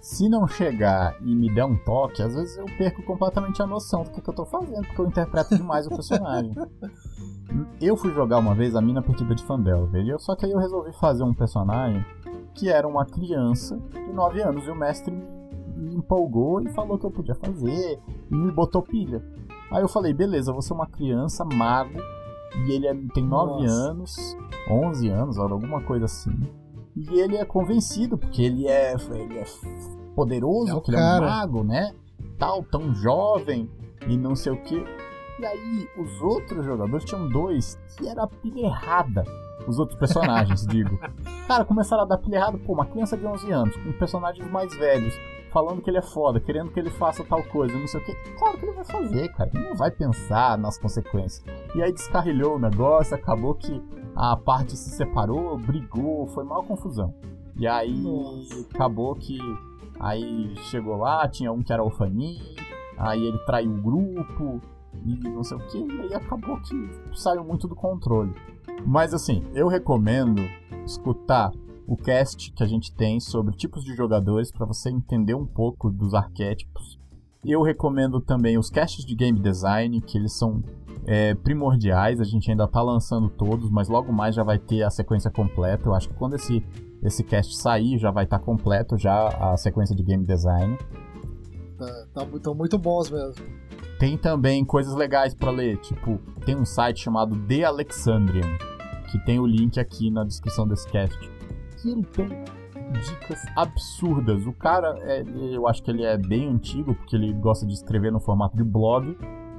se 0.08 0.26
não 0.26 0.48
chegar 0.48 1.14
e 1.20 1.34
me 1.36 1.54
der 1.54 1.66
um 1.66 1.76
toque, 1.76 2.22
às 2.22 2.34
vezes 2.34 2.56
eu 2.56 2.64
perco 2.78 3.02
completamente 3.02 3.60
a 3.60 3.66
noção 3.66 4.04
do 4.04 4.10
que, 4.10 4.22
que 4.22 4.30
eu 4.30 4.34
tô 4.34 4.46
fazendo, 4.46 4.86
porque 4.86 5.02
eu 5.02 5.06
interpreto 5.06 5.54
demais 5.54 5.86
o 5.86 5.90
personagem. 5.90 6.50
Eu 7.80 7.96
fui 7.96 8.12
jogar 8.12 8.38
uma 8.38 8.54
vez 8.54 8.76
a 8.76 8.80
Mina 8.80 9.00
Perdida 9.02 9.34
de 9.34 9.42
Fandelver, 9.42 10.18
só 10.18 10.36
que 10.36 10.44
aí 10.44 10.52
eu 10.52 10.58
resolvi 10.58 10.92
fazer 10.92 11.22
um 11.22 11.32
personagem 11.32 12.04
que 12.54 12.68
era 12.68 12.86
uma 12.86 13.06
criança 13.06 13.78
de 13.90 14.12
9 14.12 14.42
anos, 14.42 14.66
e 14.66 14.70
o 14.70 14.74
mestre 14.74 15.14
me 15.74 15.94
empolgou 15.94 16.60
e 16.60 16.68
falou 16.68 16.98
que 16.98 17.06
eu 17.06 17.10
podia 17.10 17.34
fazer, 17.34 17.98
e 18.30 18.34
me 18.36 18.52
botou 18.52 18.82
pilha. 18.82 19.24
Aí 19.70 19.80
eu 19.82 19.88
falei, 19.88 20.12
beleza, 20.12 20.50
eu 20.50 20.54
vou 20.54 20.62
ser 20.62 20.74
uma 20.74 20.86
criança, 20.86 21.42
mago, 21.42 21.98
e 22.66 22.70
ele 22.72 22.86
é- 22.86 22.94
tem 23.14 23.24
9 23.24 23.62
Nossa. 23.62 23.72
anos, 23.90 24.36
11 24.70 25.08
anos, 25.08 25.38
alguma 25.38 25.80
coisa 25.82 26.04
assim. 26.04 26.32
E 26.96 27.20
ele 27.20 27.36
é 27.36 27.44
convencido, 27.46 28.18
porque 28.18 28.42
ele 28.42 28.66
é, 28.66 28.94
ele 28.94 29.38
é 29.38 29.44
poderoso, 30.18 30.70
É 30.70 30.74
porque 30.74 30.90
ele 30.90 30.98
é 30.98 31.00
um 31.00 31.20
mago, 31.20 31.62
né? 31.62 31.94
Tal, 32.36 32.64
tão 32.64 32.92
jovem, 32.92 33.70
e 34.06 34.16
não 34.16 34.34
sei 34.34 34.52
o 34.52 34.62
que. 34.62 34.84
E 35.38 35.46
aí, 35.46 35.88
os 35.96 36.20
outros 36.20 36.64
jogadores 36.64 37.04
tinham 37.04 37.28
dois 37.28 37.78
que 37.96 38.08
era 38.08 38.26
pilha 38.26 38.66
errada. 38.66 39.22
Os 39.68 39.78
outros 39.78 39.96
personagens, 39.96 40.66
digo. 40.66 40.98
Cara, 41.46 41.64
começaram 41.64 42.02
a 42.02 42.06
dar 42.06 42.18
pilha 42.18 42.36
errada, 42.36 42.58
pô, 42.58 42.72
uma 42.72 42.86
criança 42.86 43.16
de 43.16 43.24
11 43.24 43.52
anos, 43.52 43.76
com 43.76 43.92
personagens 43.92 44.50
mais 44.50 44.74
velhos, 44.76 45.14
falando 45.52 45.80
que 45.80 45.88
ele 45.88 45.98
é 45.98 46.02
foda, 46.02 46.40
querendo 46.40 46.72
que 46.72 46.80
ele 46.80 46.90
faça 46.90 47.22
tal 47.22 47.44
coisa, 47.44 47.78
não 47.78 47.86
sei 47.86 48.00
o 48.00 48.04
que. 48.04 48.14
Claro 48.36 48.58
que 48.58 48.66
ele 48.66 48.74
vai 48.74 48.84
fazer, 48.84 49.28
cara. 49.34 49.50
Ele 49.54 49.68
não 49.68 49.76
vai 49.76 49.92
pensar 49.92 50.58
nas 50.58 50.78
consequências. 50.78 51.44
E 51.76 51.82
aí 51.82 51.92
descarrilhou 51.92 52.56
o 52.56 52.58
negócio, 52.58 53.14
acabou 53.14 53.54
que 53.54 53.80
a 54.16 54.36
parte 54.36 54.76
se 54.76 54.90
separou, 54.90 55.56
brigou, 55.58 56.26
foi 56.26 56.42
maior 56.42 56.66
confusão. 56.66 57.14
E 57.56 57.66
aí 57.66 58.04
acabou 58.74 59.14
que 59.14 59.38
aí 60.00 60.54
chegou 60.70 60.96
lá, 60.96 61.28
tinha 61.28 61.52
um 61.52 61.62
que 61.62 61.72
era 61.72 61.82
orfaninho, 61.82 62.44
aí 62.96 63.22
ele 63.22 63.38
traiu 63.38 63.70
o 63.70 63.82
grupo 63.82 64.60
e 65.04 65.28
não 65.28 65.44
sei 65.44 65.56
o 65.56 65.66
que, 65.68 65.78
e 65.78 66.00
aí 66.00 66.14
acabou 66.14 66.60
que 66.60 66.90
saiu 67.14 67.44
muito 67.44 67.68
do 67.68 67.74
controle. 67.74 68.32
Mas 68.86 69.12
assim, 69.12 69.42
eu 69.54 69.68
recomendo 69.68 70.42
escutar 70.84 71.52
o 71.86 71.96
cast 71.96 72.52
que 72.52 72.62
a 72.62 72.66
gente 72.66 72.94
tem 72.94 73.18
sobre 73.18 73.56
tipos 73.56 73.82
de 73.82 73.94
jogadores 73.94 74.52
para 74.52 74.66
você 74.66 74.90
entender 74.90 75.34
um 75.34 75.46
pouco 75.46 75.90
dos 75.90 76.12
arquétipos. 76.12 76.98
Eu 77.44 77.62
recomendo 77.62 78.20
também 78.20 78.58
os 78.58 78.68
casts 78.68 79.04
de 79.06 79.14
game 79.14 79.40
design, 79.40 80.00
que 80.02 80.18
eles 80.18 80.36
são 80.36 80.62
é, 81.06 81.34
primordiais. 81.34 82.20
A 82.20 82.24
gente 82.24 82.50
ainda 82.50 82.68
tá 82.68 82.82
lançando 82.82 83.30
todos, 83.30 83.70
mas 83.70 83.88
logo 83.88 84.12
mais 84.12 84.34
já 84.34 84.42
vai 84.42 84.58
ter 84.58 84.82
a 84.82 84.90
sequência 84.90 85.30
completa. 85.30 85.88
Eu 85.88 85.94
acho 85.94 86.08
que 86.08 86.14
quando 86.14 86.34
esse, 86.34 86.62
esse 87.02 87.22
cast 87.22 87.56
sair, 87.56 87.98
já 87.98 88.10
vai 88.10 88.24
estar 88.24 88.38
completo 88.38 88.96
já 88.96 89.28
a 89.28 89.56
sequência 89.56 89.94
de 89.94 90.02
game 90.02 90.24
design. 90.24 90.76
Tá, 91.78 91.86
tá, 92.12 92.26
tão 92.42 92.54
muito 92.54 92.76
bons 92.78 93.10
mesmo. 93.10 93.44
Tem 93.98 94.16
também 94.16 94.64
coisas 94.64 94.94
legais 94.94 95.34
pra 95.34 95.50
ler, 95.50 95.76
tipo, 95.78 96.18
tem 96.44 96.56
um 96.56 96.64
site 96.64 97.00
chamado 97.00 97.36
The 97.46 97.64
Alexandrian, 97.64 98.56
que 99.10 99.18
tem 99.24 99.38
o 99.38 99.46
link 99.46 99.78
aqui 99.78 100.10
na 100.10 100.24
descrição 100.24 100.66
desse 100.66 100.88
cast. 100.88 101.18
Que 101.80 101.90
ele 101.90 102.04
tem 102.04 102.28
dicas 102.92 103.44
absurdas. 103.56 104.46
O 104.46 104.52
cara, 104.52 104.96
é, 105.00 105.24
eu 105.52 105.66
acho 105.66 105.82
que 105.82 105.90
ele 105.90 106.04
é 106.04 106.16
bem 106.16 106.48
antigo, 106.48 106.94
porque 106.94 107.14
ele 107.14 107.32
gosta 107.32 107.66
de 107.66 107.72
escrever 107.72 108.12
no 108.12 108.20
formato 108.20 108.56
de 108.56 108.64
blog, 108.64 109.16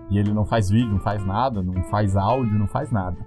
e 0.09 0.17
ele 0.17 0.33
não 0.33 0.45
faz 0.45 0.69
vídeo, 0.69 0.89
não 0.89 0.99
faz 0.99 1.23
nada, 1.25 1.61
não 1.61 1.83
faz 1.83 2.15
áudio, 2.15 2.57
não 2.57 2.67
faz 2.67 2.91
nada. 2.91 3.17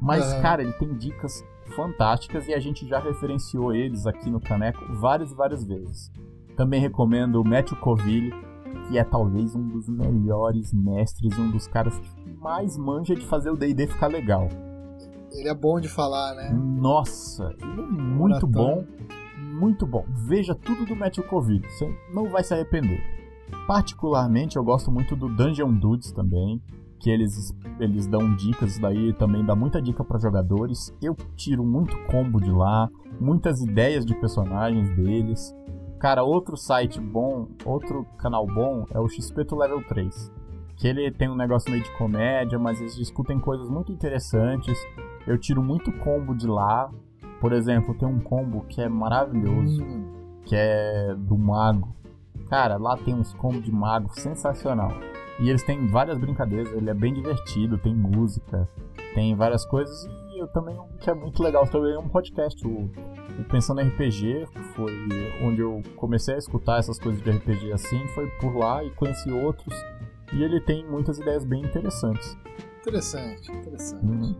Mas, 0.00 0.24
Aham. 0.24 0.42
cara, 0.42 0.62
ele 0.62 0.72
tem 0.74 0.94
dicas 0.94 1.44
fantásticas 1.74 2.46
e 2.48 2.54
a 2.54 2.58
gente 2.58 2.86
já 2.86 2.98
referenciou 2.98 3.74
eles 3.74 4.06
aqui 4.06 4.30
no 4.30 4.40
Caneco 4.40 4.84
várias 4.94 5.32
e 5.32 5.34
várias 5.34 5.64
vezes. 5.64 6.10
Também 6.56 6.80
recomendo 6.80 7.40
o 7.40 7.44
Matthew 7.44 7.76
Coville, 7.78 8.32
que 8.88 8.98
é 8.98 9.04
talvez 9.04 9.54
um 9.54 9.68
dos 9.68 9.88
melhores 9.88 10.72
mestres, 10.72 11.38
um 11.38 11.50
dos 11.50 11.66
caras 11.66 11.98
que 11.98 12.30
mais 12.40 12.76
manja 12.76 13.14
de 13.14 13.24
fazer 13.26 13.50
o 13.50 13.56
D&D 13.56 13.86
ficar 13.86 14.06
legal. 14.06 14.48
Ele 15.32 15.48
é 15.48 15.54
bom 15.54 15.78
de 15.80 15.88
falar, 15.88 16.34
né? 16.34 16.50
Nossa, 16.52 17.54
ele 17.60 17.80
é 17.80 17.84
muito 17.84 18.46
bom, 18.46 18.86
muito 19.38 19.86
bom. 19.86 20.04
Veja 20.08 20.54
tudo 20.54 20.86
do 20.86 20.96
Matthew 20.96 21.24
Coville, 21.24 21.68
você 21.68 21.92
não 22.12 22.30
vai 22.30 22.42
se 22.42 22.54
arrepender. 22.54 23.00
Particularmente 23.66 24.56
eu 24.56 24.64
gosto 24.64 24.90
muito 24.90 25.14
do 25.14 25.28
Dungeon 25.28 25.72
Dudes 25.72 26.10
também, 26.12 26.62
que 26.98 27.10
eles, 27.10 27.54
eles 27.78 28.06
dão 28.06 28.34
dicas, 28.36 28.78
daí 28.78 29.12
também 29.12 29.44
dá 29.44 29.54
muita 29.54 29.80
dica 29.80 30.02
para 30.04 30.18
jogadores. 30.18 30.94
Eu 31.02 31.14
tiro 31.36 31.64
muito 31.64 31.96
combo 32.06 32.40
de 32.40 32.50
lá, 32.50 32.88
muitas 33.20 33.60
ideias 33.60 34.04
de 34.04 34.14
personagens 34.14 34.94
deles. 34.96 35.54
Cara, 35.98 36.22
outro 36.22 36.56
site 36.56 37.00
bom, 37.00 37.48
outro 37.64 38.04
canal 38.18 38.46
bom 38.46 38.84
é 38.90 39.00
o 39.00 39.08
XP 39.08 39.46
Level 39.52 39.82
3. 39.86 40.32
Que 40.76 40.88
ele 40.88 41.10
tem 41.10 41.28
um 41.30 41.34
negócio 41.36 41.70
meio 41.70 41.82
de 41.82 41.90
comédia, 41.96 42.58
mas 42.58 42.80
eles 42.80 42.94
discutem 42.94 43.40
coisas 43.40 43.68
muito 43.70 43.90
interessantes. 43.92 44.78
Eu 45.26 45.38
tiro 45.38 45.62
muito 45.62 45.90
combo 45.98 46.34
de 46.34 46.46
lá. 46.46 46.90
Por 47.40 47.52
exemplo, 47.52 47.94
tem 47.94 48.06
um 48.06 48.20
combo 48.20 48.62
que 48.68 48.80
é 48.80 48.88
maravilhoso, 48.88 49.82
Hum, 49.82 50.40
que 50.44 50.54
é 50.54 51.14
do 51.16 51.36
mago. 51.36 51.94
Cara, 52.48 52.76
lá 52.76 52.96
tem 52.96 53.14
uns 53.14 53.32
combos 53.34 53.62
de 53.62 53.72
mago 53.72 54.10
sensacional. 54.12 54.90
E 55.38 55.50
eles 55.50 55.62
têm 55.62 55.86
várias 55.86 56.18
brincadeiras, 56.18 56.72
ele 56.72 56.88
é 56.88 56.94
bem 56.94 57.12
divertido, 57.12 57.76
tem 57.78 57.94
música, 57.94 58.68
tem 59.14 59.34
várias 59.34 59.64
coisas. 59.66 60.08
E 60.32 60.40
eu 60.40 60.48
também, 60.48 60.78
um 60.78 60.88
que 60.98 61.10
é 61.10 61.14
muito 61.14 61.42
legal 61.42 61.66
também 61.66 61.92
é 61.92 61.98
um 61.98 62.08
podcast, 62.08 62.66
o, 62.66 62.90
o 63.38 63.44
Pensando 63.50 63.80
em 63.80 63.88
RPG, 63.88 64.46
foi 64.74 64.92
onde 65.42 65.60
eu 65.60 65.82
comecei 65.96 66.34
a 66.34 66.38
escutar 66.38 66.78
essas 66.78 66.98
coisas 66.98 67.22
de 67.22 67.30
RPG 67.30 67.72
assim, 67.72 68.06
foi 68.08 68.26
por 68.40 68.56
lá 68.56 68.82
e 68.82 68.90
conheci 68.90 69.30
outros. 69.30 69.74
E 70.32 70.42
ele 70.42 70.60
tem 70.60 70.84
muitas 70.86 71.18
ideias 71.18 71.44
bem 71.44 71.62
interessantes. 71.62 72.36
interessante, 72.80 73.52
interessante. 73.52 74.04
Hum, 74.04 74.34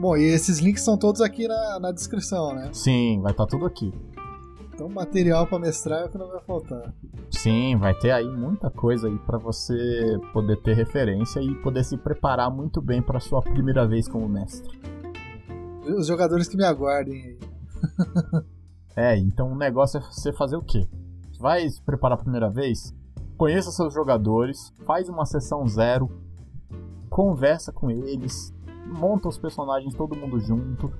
Bom, 0.00 0.16
e 0.16 0.22
esses 0.22 0.60
links 0.60 0.82
estão 0.82 0.96
todos 0.96 1.20
aqui 1.20 1.48
na, 1.48 1.80
na 1.80 1.92
descrição, 1.92 2.54
né? 2.54 2.70
Sim, 2.72 3.20
vai 3.20 3.32
estar 3.32 3.46
tudo 3.46 3.66
aqui. 3.66 3.92
Então, 4.78 4.88
material 4.88 5.44
pra 5.44 5.58
mestrar 5.58 6.02
é 6.02 6.04
o 6.04 6.08
que 6.08 6.16
não 6.16 6.28
vai 6.28 6.40
faltar. 6.40 6.94
Sim, 7.32 7.76
vai 7.76 7.92
ter 7.98 8.12
aí 8.12 8.28
muita 8.28 8.70
coisa 8.70 9.08
aí 9.08 9.18
pra 9.26 9.36
você 9.36 10.16
poder 10.32 10.56
ter 10.62 10.72
referência 10.74 11.40
e 11.40 11.52
poder 11.56 11.82
se 11.82 11.96
preparar 11.96 12.48
muito 12.48 12.80
bem 12.80 13.02
para 13.02 13.18
sua 13.18 13.42
primeira 13.42 13.88
vez 13.88 14.06
como 14.06 14.28
mestre. 14.28 14.80
Os 15.84 16.06
jogadores 16.06 16.46
que 16.46 16.56
me 16.56 16.64
aguardem 16.64 17.14
aí. 17.14 17.38
É, 19.00 19.16
então 19.16 19.52
o 19.52 19.56
negócio 19.56 19.98
é 19.98 20.00
você 20.00 20.32
fazer 20.32 20.56
o 20.56 20.62
quê? 20.62 20.88
Vai 21.38 21.68
se 21.68 21.80
preparar 21.80 22.18
a 22.18 22.20
primeira 22.20 22.50
vez? 22.50 22.92
Conheça 23.36 23.70
seus 23.70 23.94
jogadores, 23.94 24.72
faz 24.84 25.08
uma 25.08 25.24
sessão 25.24 25.68
zero, 25.68 26.10
conversa 27.08 27.72
com 27.72 27.92
eles, 27.92 28.52
monta 28.86 29.28
os 29.28 29.38
personagens 29.38 29.94
todo 29.94 30.16
mundo 30.16 30.40
junto, 30.40 30.92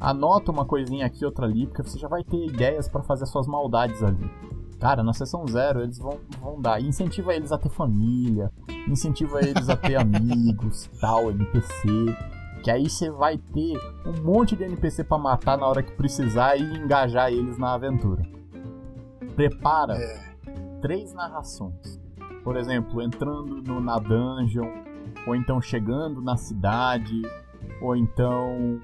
anota 0.00 0.50
uma 0.50 0.64
coisinha 0.64 1.06
aqui, 1.06 1.24
outra 1.24 1.46
ali, 1.46 1.66
porque 1.66 1.82
você 1.82 1.98
já 1.98 2.08
vai 2.08 2.22
ter 2.22 2.46
ideias 2.46 2.88
pra 2.88 3.02
fazer 3.02 3.26
suas 3.26 3.46
maldades 3.46 4.02
ali. 4.02 4.30
Cara, 4.78 5.02
na 5.02 5.12
sessão 5.12 5.44
zero 5.46 5.82
eles 5.82 5.98
vão, 5.98 6.18
vão 6.40 6.60
dar. 6.60 6.80
Incentiva 6.80 7.34
eles 7.34 7.50
a 7.50 7.58
ter 7.58 7.68
família, 7.68 8.50
incentiva 8.88 9.40
eles 9.40 9.68
a 9.68 9.76
ter 9.76 9.96
amigos, 10.00 10.88
tal, 11.00 11.30
NPC. 11.30 11.88
Que 12.62 12.70
aí 12.70 12.88
você 12.88 13.10
vai 13.10 13.38
ter 13.38 13.76
um 14.06 14.22
monte 14.22 14.56
de 14.56 14.64
NPC 14.64 15.04
pra 15.04 15.18
matar 15.18 15.58
na 15.58 15.66
hora 15.66 15.82
que 15.82 15.92
precisar 15.92 16.56
e 16.56 16.62
engajar 16.62 17.32
eles 17.32 17.58
na 17.58 17.74
aventura. 17.74 18.22
Prepara 19.34 19.94
É, 19.94 20.34
três 20.80 21.12
narrações. 21.12 22.00
Por 22.42 22.56
exemplo, 22.56 23.02
entrando 23.02 23.62
no, 23.62 23.80
na 23.80 23.98
dungeon, 23.98 24.68
ou 25.26 25.34
então 25.34 25.60
chegando 25.60 26.20
na 26.20 26.36
cidade, 26.36 27.22
ou 27.80 27.94
então 27.96 28.80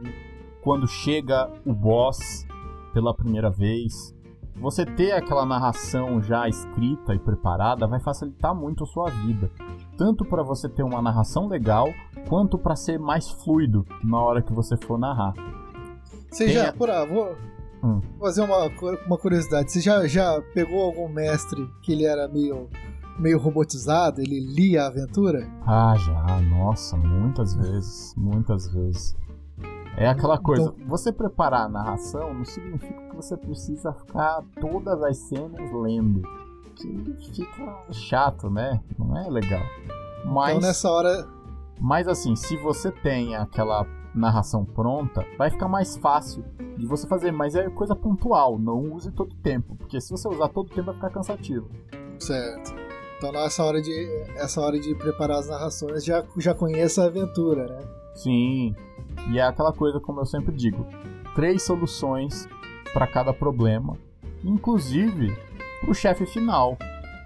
quando 0.64 0.88
chega 0.88 1.48
o 1.64 1.72
boss 1.72 2.44
pela 2.92 3.14
primeira 3.14 3.50
vez. 3.50 4.12
Você 4.56 4.86
ter 4.86 5.12
aquela 5.12 5.44
narração 5.44 6.22
já 6.22 6.48
escrita 6.48 7.12
e 7.14 7.18
preparada 7.18 7.86
vai 7.86 8.00
facilitar 8.00 8.54
muito 8.54 8.84
a 8.84 8.86
sua 8.86 9.10
vida, 9.10 9.50
tanto 9.98 10.24
para 10.24 10.42
você 10.44 10.68
ter 10.68 10.82
uma 10.84 11.02
narração 11.02 11.48
legal, 11.48 11.88
quanto 12.28 12.56
para 12.56 12.76
ser 12.76 12.98
mais 12.98 13.28
fluido 13.28 13.84
na 14.02 14.18
hora 14.20 14.40
que 14.40 14.52
você 14.52 14.76
for 14.76 14.96
narrar. 14.98 15.34
Você 16.30 16.46
Tem 16.46 16.54
já, 16.54 16.68
a- 16.68 16.72
por 16.72 16.88
ah, 16.90 17.04
vou, 17.04 17.34
Hum. 17.82 18.00
Fazer 18.18 18.40
uma, 18.40 18.66
uma 19.06 19.18
curiosidade. 19.18 19.70
Você 19.70 19.78
já, 19.78 20.06
já 20.06 20.40
pegou 20.54 20.80
algum 20.84 21.06
mestre 21.06 21.68
que 21.82 21.92
ele 21.92 22.06
era 22.06 22.26
meio, 22.28 22.66
meio 23.18 23.38
robotizado? 23.38 24.22
Ele 24.22 24.40
lia 24.40 24.84
a 24.84 24.86
aventura? 24.86 25.46
Ah, 25.66 25.94
já, 25.98 26.40
nossa, 26.40 26.96
muitas 26.96 27.54
vezes, 27.54 28.14
muitas 28.16 28.72
vezes. 28.72 29.14
É 29.96 30.08
aquela 30.08 30.38
coisa, 30.38 30.74
você 30.86 31.12
preparar 31.12 31.66
a 31.66 31.68
narração 31.68 32.34
não 32.34 32.44
significa 32.44 33.00
que 33.10 33.16
você 33.16 33.36
precisa 33.36 33.92
ficar 33.92 34.42
todas 34.60 35.02
as 35.02 35.16
cenas 35.18 35.72
lendo. 35.72 36.22
Que 36.74 37.16
fica 37.32 37.84
chato, 37.92 38.50
né? 38.50 38.80
Não 38.98 39.16
é 39.16 39.28
legal. 39.30 39.62
Mas, 40.24 40.56
Então 40.56 40.68
nessa 40.68 40.90
hora. 40.90 41.28
mas 41.80 42.08
assim, 42.08 42.34
se 42.34 42.56
você 42.56 42.90
tem 42.90 43.36
aquela 43.36 43.86
narração 44.12 44.64
pronta, 44.64 45.24
vai 45.38 45.50
ficar 45.50 45.68
mais 45.68 45.96
fácil 45.96 46.44
de 46.76 46.86
você 46.86 47.06
fazer, 47.06 47.30
mas 47.30 47.54
é 47.54 47.68
coisa 47.70 47.94
pontual, 47.94 48.58
não 48.58 48.92
use 48.92 49.12
todo 49.12 49.32
o 49.32 49.36
tempo, 49.36 49.76
porque 49.76 50.00
se 50.00 50.10
você 50.10 50.26
usar 50.26 50.48
todo 50.48 50.66
o 50.66 50.70
tempo 50.70 50.86
vai 50.86 50.94
ficar 50.94 51.10
cansativo. 51.10 51.68
Certo. 52.18 52.74
Então 53.18 53.30
nessa 53.30 53.62
hora 53.64 53.80
de. 53.80 53.92
Essa 54.36 54.60
hora 54.60 54.78
de 54.78 54.92
preparar 54.96 55.38
as 55.38 55.48
narrações 55.48 56.04
já, 56.04 56.24
já 56.36 56.52
conheça 56.54 57.02
a 57.02 57.06
aventura, 57.06 57.66
né? 57.66 57.80
Sim. 58.14 58.74
E 59.30 59.38
é 59.38 59.42
aquela 59.42 59.72
coisa, 59.72 60.00
como 60.00 60.20
eu 60.20 60.26
sempre 60.26 60.54
digo, 60.54 60.86
três 61.34 61.62
soluções 61.62 62.48
para 62.92 63.06
cada 63.06 63.32
problema, 63.32 63.96
inclusive 64.42 65.36
pro 65.80 65.94
chefe 65.94 66.26
final. 66.26 66.76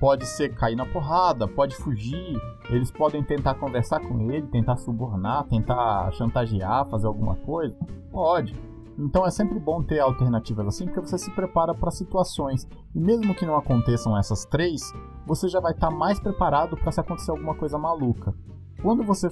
Pode 0.01 0.27
ser 0.27 0.55
cair 0.55 0.77
na 0.77 0.87
porrada, 0.87 1.49
pode 1.49 1.75
fugir, 1.75 2.41
eles 2.71 2.91
podem 2.91 3.23
tentar 3.23 3.55
conversar 3.57 3.99
com 4.01 4.31
ele, 4.31 4.47
tentar 4.47 4.77
subornar, 4.77 5.45
tentar 5.49 6.13
chantagear, 6.13 6.87
fazer 6.87 7.09
alguma 7.09 7.35
coisa. 7.35 7.77
Pode. 8.13 8.55
Então 8.99 9.25
é 9.25 9.31
sempre 9.31 9.59
bom 9.61 9.83
ter 9.83 10.01
alternativas 10.01 10.67
assim, 10.67 10.87
porque 10.87 11.01
você 11.01 11.19
se 11.19 11.31
prepara 11.31 11.75
para 11.75 11.91
situações. 11.91 12.67
E 12.95 13.01
mesmo 13.01 13.35
que 13.35 13.47
não 13.47 13.57
aconteçam 13.57 14.17
essas 14.17 14.45
três, 14.45 14.93
você 15.25 15.49
já 15.49 15.61
vai 15.61 15.73
estar 15.73 15.91
mais 15.91 16.19
preparado 16.19 16.77
para 16.77 16.91
se 16.91 17.01
acontecer 17.01 17.31
alguma 17.31 17.55
coisa 17.55 17.79
maluca. 17.79 18.35
Quando 18.83 19.05
você 19.05 19.29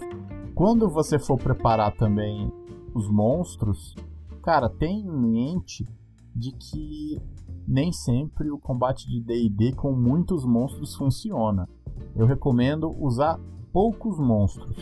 quando 0.56 0.88
você 0.88 1.18
for 1.18 1.36
preparar 1.36 1.94
também 1.94 2.50
os 2.94 3.10
monstros, 3.10 3.94
cara, 4.42 4.70
tenha 4.70 5.06
em 5.06 5.12
mente 5.12 5.86
de 6.34 6.50
que 6.50 7.20
nem 7.68 7.92
sempre 7.92 8.50
o 8.50 8.58
combate 8.58 9.06
de 9.06 9.20
D&D 9.20 9.72
com 9.72 9.92
muitos 9.92 10.46
monstros 10.46 10.96
funciona. 10.96 11.68
Eu 12.16 12.24
recomendo 12.24 12.90
usar 12.98 13.38
poucos 13.70 14.18
monstros 14.18 14.78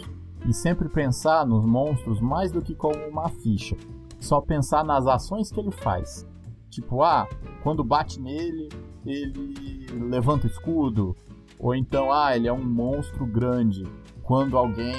e 0.47 0.55
sempre 0.55 0.89
pensar 0.89 1.45
nos 1.45 1.65
monstros 1.65 2.21
mais 2.21 2.53
do 2.53 2.63
que 2.63 2.77
como 2.77 3.09
uma 3.09 3.29
ficha. 3.29 3.77
Só 4.21 4.41
pensar 4.41 4.85
nas 4.85 5.09
ações 5.09 5.51
que 5.51 5.59
ele 5.59 5.73
faz. 5.73 6.25
Tipo, 6.71 7.03
ah, 7.03 7.29
quando 7.65 7.83
bate 7.83 8.21
nele, 8.21 8.69
ele 9.05 9.87
levanta 10.09 10.47
o 10.47 10.51
escudo. 10.51 11.17
Ou 11.59 11.75
então, 11.75 12.13
ah, 12.13 12.37
ele 12.37 12.47
é 12.47 12.53
um 12.53 12.65
monstro 12.65 13.27
grande. 13.27 13.83
Quando 14.25 14.57
alguém 14.57 14.95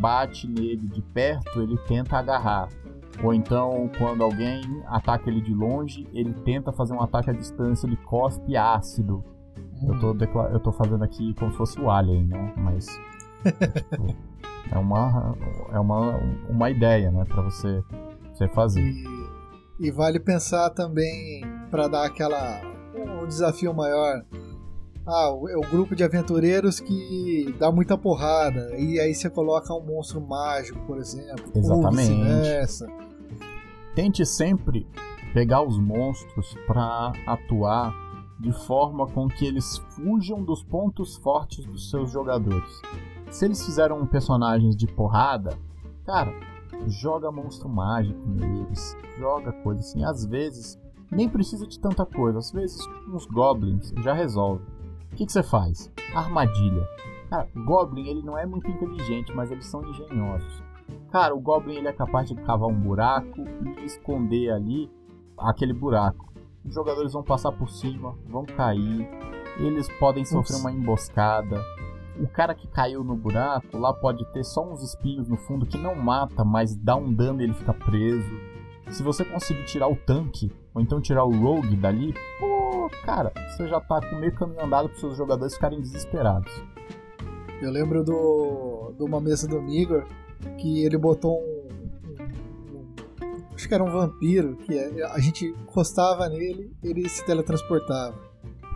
bate 0.00 0.48
nele 0.48 0.88
de 0.88 1.02
perto, 1.02 1.60
ele 1.60 1.76
tenta 1.86 2.16
agarrar. 2.16 2.68
Ou 3.22 3.34
então, 3.34 3.90
quando 3.98 4.22
alguém 4.22 4.62
ataca 4.86 5.28
ele 5.28 5.40
de 5.40 5.52
longe, 5.52 6.08
ele 6.12 6.32
tenta 6.32 6.72
fazer 6.72 6.94
um 6.94 7.02
ataque 7.02 7.30
à 7.30 7.32
distância, 7.32 7.86
ele 7.86 7.96
cospe 7.96 8.56
ácido. 8.56 9.22
Eu 9.86 9.98
tô, 9.98 10.16
eu 10.46 10.60
tô 10.60 10.72
fazendo 10.72 11.04
aqui 11.04 11.34
como 11.34 11.50
se 11.50 11.58
fosse 11.58 11.80
o 11.80 11.90
Alien, 11.90 12.26
né? 12.26 12.54
Mas. 12.56 12.88
é, 13.44 13.80
tipo, 13.80 14.16
é 14.70 14.78
uma, 14.78 15.36
é 15.72 15.78
uma, 15.78 16.16
uma 16.48 16.70
ideia, 16.70 17.10
né? 17.10 17.24
Pra 17.24 17.42
você, 17.42 17.82
você 18.32 18.48
fazer. 18.48 18.80
E, 18.80 19.04
e 19.80 19.90
vale 19.90 20.18
pensar 20.18 20.70
também 20.70 21.42
para 21.70 21.88
dar 21.88 22.06
aquela 22.06 22.60
um 22.94 23.26
desafio 23.26 23.74
maior. 23.74 24.24
Ah, 25.06 25.30
o- 25.32 25.48
é 25.48 25.56
o 25.56 25.60
grupo 25.62 25.96
de 25.96 26.04
aventureiros 26.04 26.78
que 26.78 27.54
dá 27.58 27.72
muita 27.72 27.98
porrada. 27.98 28.76
E 28.78 29.00
aí 29.00 29.14
você 29.14 29.28
coloca 29.28 29.72
um 29.74 29.84
monstro 29.84 30.20
mágico, 30.20 30.78
por 30.86 30.98
exemplo. 30.98 31.44
Exatamente. 31.54 32.08
Tente 33.94 34.24
sempre 34.24 34.86
pegar 35.34 35.62
os 35.62 35.78
monstros 35.78 36.54
para 36.66 37.12
atuar 37.26 37.92
de 38.38 38.52
forma 38.66 39.06
com 39.06 39.28
que 39.28 39.44
eles 39.46 39.78
fujam 39.90 40.42
dos 40.42 40.62
pontos 40.62 41.16
fortes 41.16 41.64
dos 41.66 41.90
seus 41.90 42.10
jogadores. 42.10 42.80
Se 43.30 43.44
eles 43.44 43.64
fizeram 43.64 44.04
personagens 44.06 44.76
de 44.76 44.86
porrada, 44.86 45.56
cara, 46.04 46.32
joga 46.86 47.30
monstro 47.30 47.68
mágico 47.68 48.20
neles, 48.28 48.96
joga 49.18 49.52
coisa 49.52 49.80
assim. 49.80 50.04
Às 50.04 50.24
vezes, 50.26 50.78
nem 51.10 51.28
precisa 51.28 51.66
de 51.66 51.78
tanta 51.78 52.04
coisa, 52.04 52.38
às 52.38 52.50
vezes 52.50 52.78
uns 53.08 53.26
goblins 53.26 53.92
já 54.02 54.12
resolve. 54.12 54.64
O 55.12 55.14
que, 55.14 55.26
que 55.26 55.32
você 55.32 55.42
faz? 55.42 55.92
Armadilha. 56.14 56.88
Cara, 57.28 57.46
Goblin 57.66 58.08
ele 58.08 58.22
não 58.22 58.36
é 58.36 58.46
muito 58.46 58.70
inteligente, 58.70 59.32
mas 59.34 59.50
eles 59.50 59.66
são 59.66 59.84
engenhosos. 59.84 60.62
Cara, 61.10 61.34
o 61.34 61.40
Goblin 61.40 61.76
ele 61.76 61.88
é 61.88 61.92
capaz 61.92 62.28
de 62.28 62.34
cavar 62.34 62.68
um 62.68 62.80
buraco 62.80 63.42
e 63.78 63.84
esconder 63.84 64.50
ali 64.50 64.90
aquele 65.38 65.74
buraco. 65.74 66.32
Os 66.64 66.74
jogadores 66.74 67.12
vão 67.12 67.22
passar 67.22 67.52
por 67.52 67.68
cima, 67.68 68.16
vão 68.26 68.44
cair, 68.44 69.06
eles 69.58 69.88
podem 69.98 70.24
sofrer 70.24 70.56
uma 70.56 70.72
emboscada. 70.72 71.62
O 72.18 72.26
cara 72.26 72.54
que 72.54 72.66
caiu 72.68 73.04
no 73.04 73.14
buraco 73.14 73.76
lá 73.76 73.92
pode 73.92 74.24
ter 74.32 74.44
só 74.44 74.62
uns 74.64 74.82
espinhos 74.82 75.28
no 75.28 75.36
fundo 75.36 75.66
que 75.66 75.76
não 75.76 75.94
mata, 75.94 76.44
mas 76.44 76.74
dá 76.74 76.96
um 76.96 77.12
dano 77.12 77.40
e 77.40 77.44
ele 77.44 77.54
fica 77.54 77.74
preso. 77.74 78.34
Se 78.88 79.02
você 79.02 79.24
conseguir 79.24 79.64
tirar 79.64 79.88
o 79.88 79.96
tanque, 79.96 80.50
ou 80.74 80.80
então 80.80 81.00
tirar 81.00 81.24
o 81.24 81.36
rogue 81.36 81.76
dali, 81.76 82.14
pô, 82.38 82.61
cara, 82.90 83.32
você 83.50 83.66
já 83.68 83.80
tá 83.80 84.00
com 84.00 84.16
meio 84.16 84.34
caminho 84.34 84.64
andado 84.64 84.88
para 84.88 84.98
seus 84.98 85.16
jogadores 85.16 85.54
ficarem 85.54 85.80
desesperados. 85.80 86.52
Eu 87.60 87.70
lembro 87.70 88.02
do, 88.04 88.92
de 88.96 89.02
uma 89.04 89.20
mesa 89.20 89.46
do 89.46 89.60
Migor 89.62 90.04
que 90.58 90.84
ele 90.84 90.98
botou 90.98 91.38
um, 91.40 91.68
um- 92.20 92.76
um- 92.76 93.42
Acho 93.54 93.68
que 93.68 93.74
era 93.74 93.84
um 93.84 93.90
vampiro, 93.90 94.56
que 94.56 94.76
é- 94.76 95.04
a 95.12 95.18
gente 95.20 95.46
encostava 95.46 96.28
nele 96.28 96.72
ele 96.82 97.08
se 97.08 97.24
teletransportava. 97.24 98.16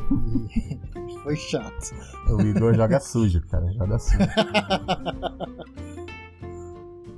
E 0.08 0.78
foi 1.24 1.34
chato. 1.36 1.90
O 2.28 2.40
Igor 2.42 2.74
joga 2.74 3.00
sujo, 3.00 3.40
cara, 3.48 3.70
joga 3.72 3.98
sujo. 3.98 4.18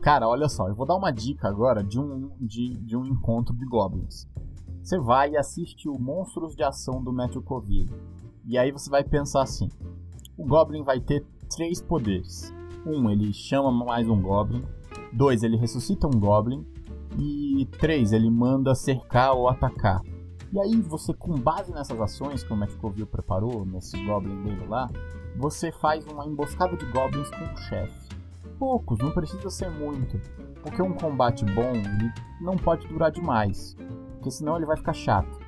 Cara, 0.01 0.27
olha 0.29 0.49
só, 0.49 0.69
eu 0.69 0.75
vou 0.75 0.87
dar 0.87 0.95
uma 0.97 1.11
dica 1.11 1.49
agora 1.49 1.83
de 1.85 1.99
um, 2.01 2.31
de, 2.41 2.77
de 2.79 2.97
um 2.97 3.05
encontro 3.05 3.55
de 3.55 3.67
goblins. 3.67 4.27
Você 4.89 4.99
vai 4.99 5.33
e 5.33 5.37
assiste 5.37 5.87
o 5.87 5.99
Monstros 5.99 6.57
de 6.57 6.63
Ação 6.63 7.05
do 7.05 7.13
Matthew 7.13 7.43
Coville. 7.43 7.93
E 8.47 8.57
aí 8.57 8.73
você 8.73 8.89
vai 8.89 9.05
pensar 9.05 9.43
assim: 9.43 9.69
o 10.35 10.47
Goblin 10.47 10.83
vai 10.83 10.99
ter 10.99 11.27
três 11.55 11.79
poderes. 11.83 12.55
Um, 12.87 13.11
ele 13.11 13.31
chama 13.35 13.71
mais 13.71 14.09
um 14.09 14.19
Goblin. 14.19 14.65
Dois, 15.13 15.43
ele 15.43 15.59
ressuscita 15.59 16.07
um 16.07 16.19
Goblin. 16.19 16.67
E 17.19 17.69
três, 17.79 18.15
ele 18.15 18.31
manda 18.31 18.75
cercar 18.75 19.35
ou 19.35 19.47
atacar. 19.47 20.01
E 20.51 20.59
aí 20.59 20.81
você, 20.81 21.13
com 21.13 21.35
base 21.35 21.71
nessas 21.71 22.01
ações 22.01 22.43
que 22.43 22.51
o 22.55 22.57
Matthew 22.57 22.79
Coville 22.79 23.05
preparou, 23.05 23.67
nesse 23.67 24.03
Goblin 24.07 24.43
dele 24.43 24.67
lá, 24.67 24.89
você 25.37 25.71
faz 25.71 26.07
uma 26.07 26.27
emboscada 26.27 26.75
de 26.79 26.87
Goblins 26.87 27.29
com 27.29 27.45
o 27.45 27.57
chefe. 27.59 28.09
Poucos, 28.59 28.99
não 29.01 29.11
precisa 29.11 29.51
ser 29.51 29.71
muito. 29.71 30.19
Porque 30.63 30.81
um 30.81 30.95
combate 30.95 31.45
bom 31.45 31.75
não 32.41 32.57
pode 32.57 32.89
durar 32.89 33.11
demais. 33.11 33.77
Porque 34.29 34.37
senão 34.37 34.57
ele 34.57 34.67
vai 34.67 34.77
ficar 34.77 34.93
chato. 34.93 35.39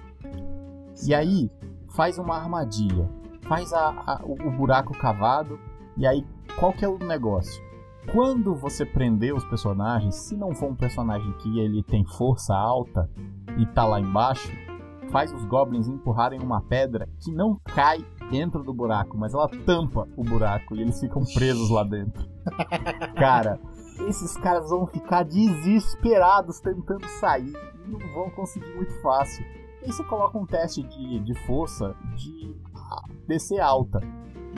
E 1.06 1.14
aí, 1.14 1.50
faz 1.90 2.18
uma 2.18 2.34
armadilha. 2.36 3.10
Faz 3.42 3.72
a- 3.74 3.90
a- 4.06 4.20
o, 4.24 4.50
buraco 4.50 4.96
cavado. 4.96 5.58
E 5.98 6.06
aí, 6.06 6.26
qual 6.58 6.72
que 6.72 6.82
é 6.84 6.88
o 6.88 6.96
negócio? 6.98 7.62
Quando 8.10 8.54
você 8.54 8.86
prender 8.86 9.34
os 9.34 9.44
personagens, 9.44 10.14
se 10.14 10.34
não 10.34 10.54
for 10.54 10.70
um 10.70 10.74
personagem 10.74 11.30
que 11.34 11.58
ele 11.58 11.82
tem 11.82 12.04
força 12.06 12.54
alta 12.56 13.10
e 13.58 13.66
tá 13.66 13.84
lá 13.84 14.00
embaixo, 14.00 14.50
faz 15.10 15.30
os 15.32 15.44
goblins 15.44 15.86
empurrarem 15.88 16.40
uma 16.40 16.62
pedra 16.62 17.06
que 17.18 17.30
não 17.30 17.60
cai 17.62 18.02
dentro 18.30 18.62
do 18.62 18.72
buraco, 18.72 19.18
mas 19.18 19.34
ela 19.34 19.48
tampa 19.66 20.08
o 20.16 20.24
buraco 20.24 20.74
e 20.74 20.80
eles 20.80 20.98
ficam 20.98 21.22
presos 21.34 21.68
lá 21.68 21.84
dentro. 21.84 22.26
Cara, 23.16 23.60
esses 24.08 24.36
caras 24.36 24.70
vão 24.70 24.86
ficar 24.86 25.22
desesperados 25.22 26.60
tentando 26.60 27.06
sair 27.20 27.52
e 27.86 27.90
não 27.90 27.98
vão 28.14 28.30
conseguir 28.30 28.74
muito 28.74 28.92
fácil. 29.00 29.44
E 29.82 29.92
você 29.92 30.04
coloca 30.04 30.38
um 30.38 30.46
teste 30.46 30.82
de, 30.82 31.20
de 31.20 31.34
força 31.46 31.94
de 32.14 32.54
DC 33.26 33.58
alta. 33.58 34.00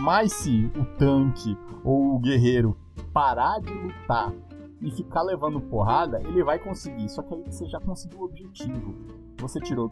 Mas 0.01 0.33
se 0.33 0.71
o 0.77 0.85
tanque 0.97 1.57
ou 1.85 2.17
o 2.17 2.19
guerreiro 2.19 2.77
parar 3.13 3.61
de 3.61 3.73
lutar 3.73 4.33
e 4.81 4.91
ficar 4.91 5.23
levando 5.23 5.61
porrada, 5.61 6.21
ele 6.23 6.43
vai 6.43 6.59
conseguir. 6.59 7.09
Só 7.09 7.23
que 7.23 7.35
aí 7.35 7.45
você 7.45 7.67
já 7.67 7.81
conseguiu 7.81 8.21
o 8.21 8.25
objetivo. 8.25 8.95
Você 9.39 9.61
tirou 9.61 9.91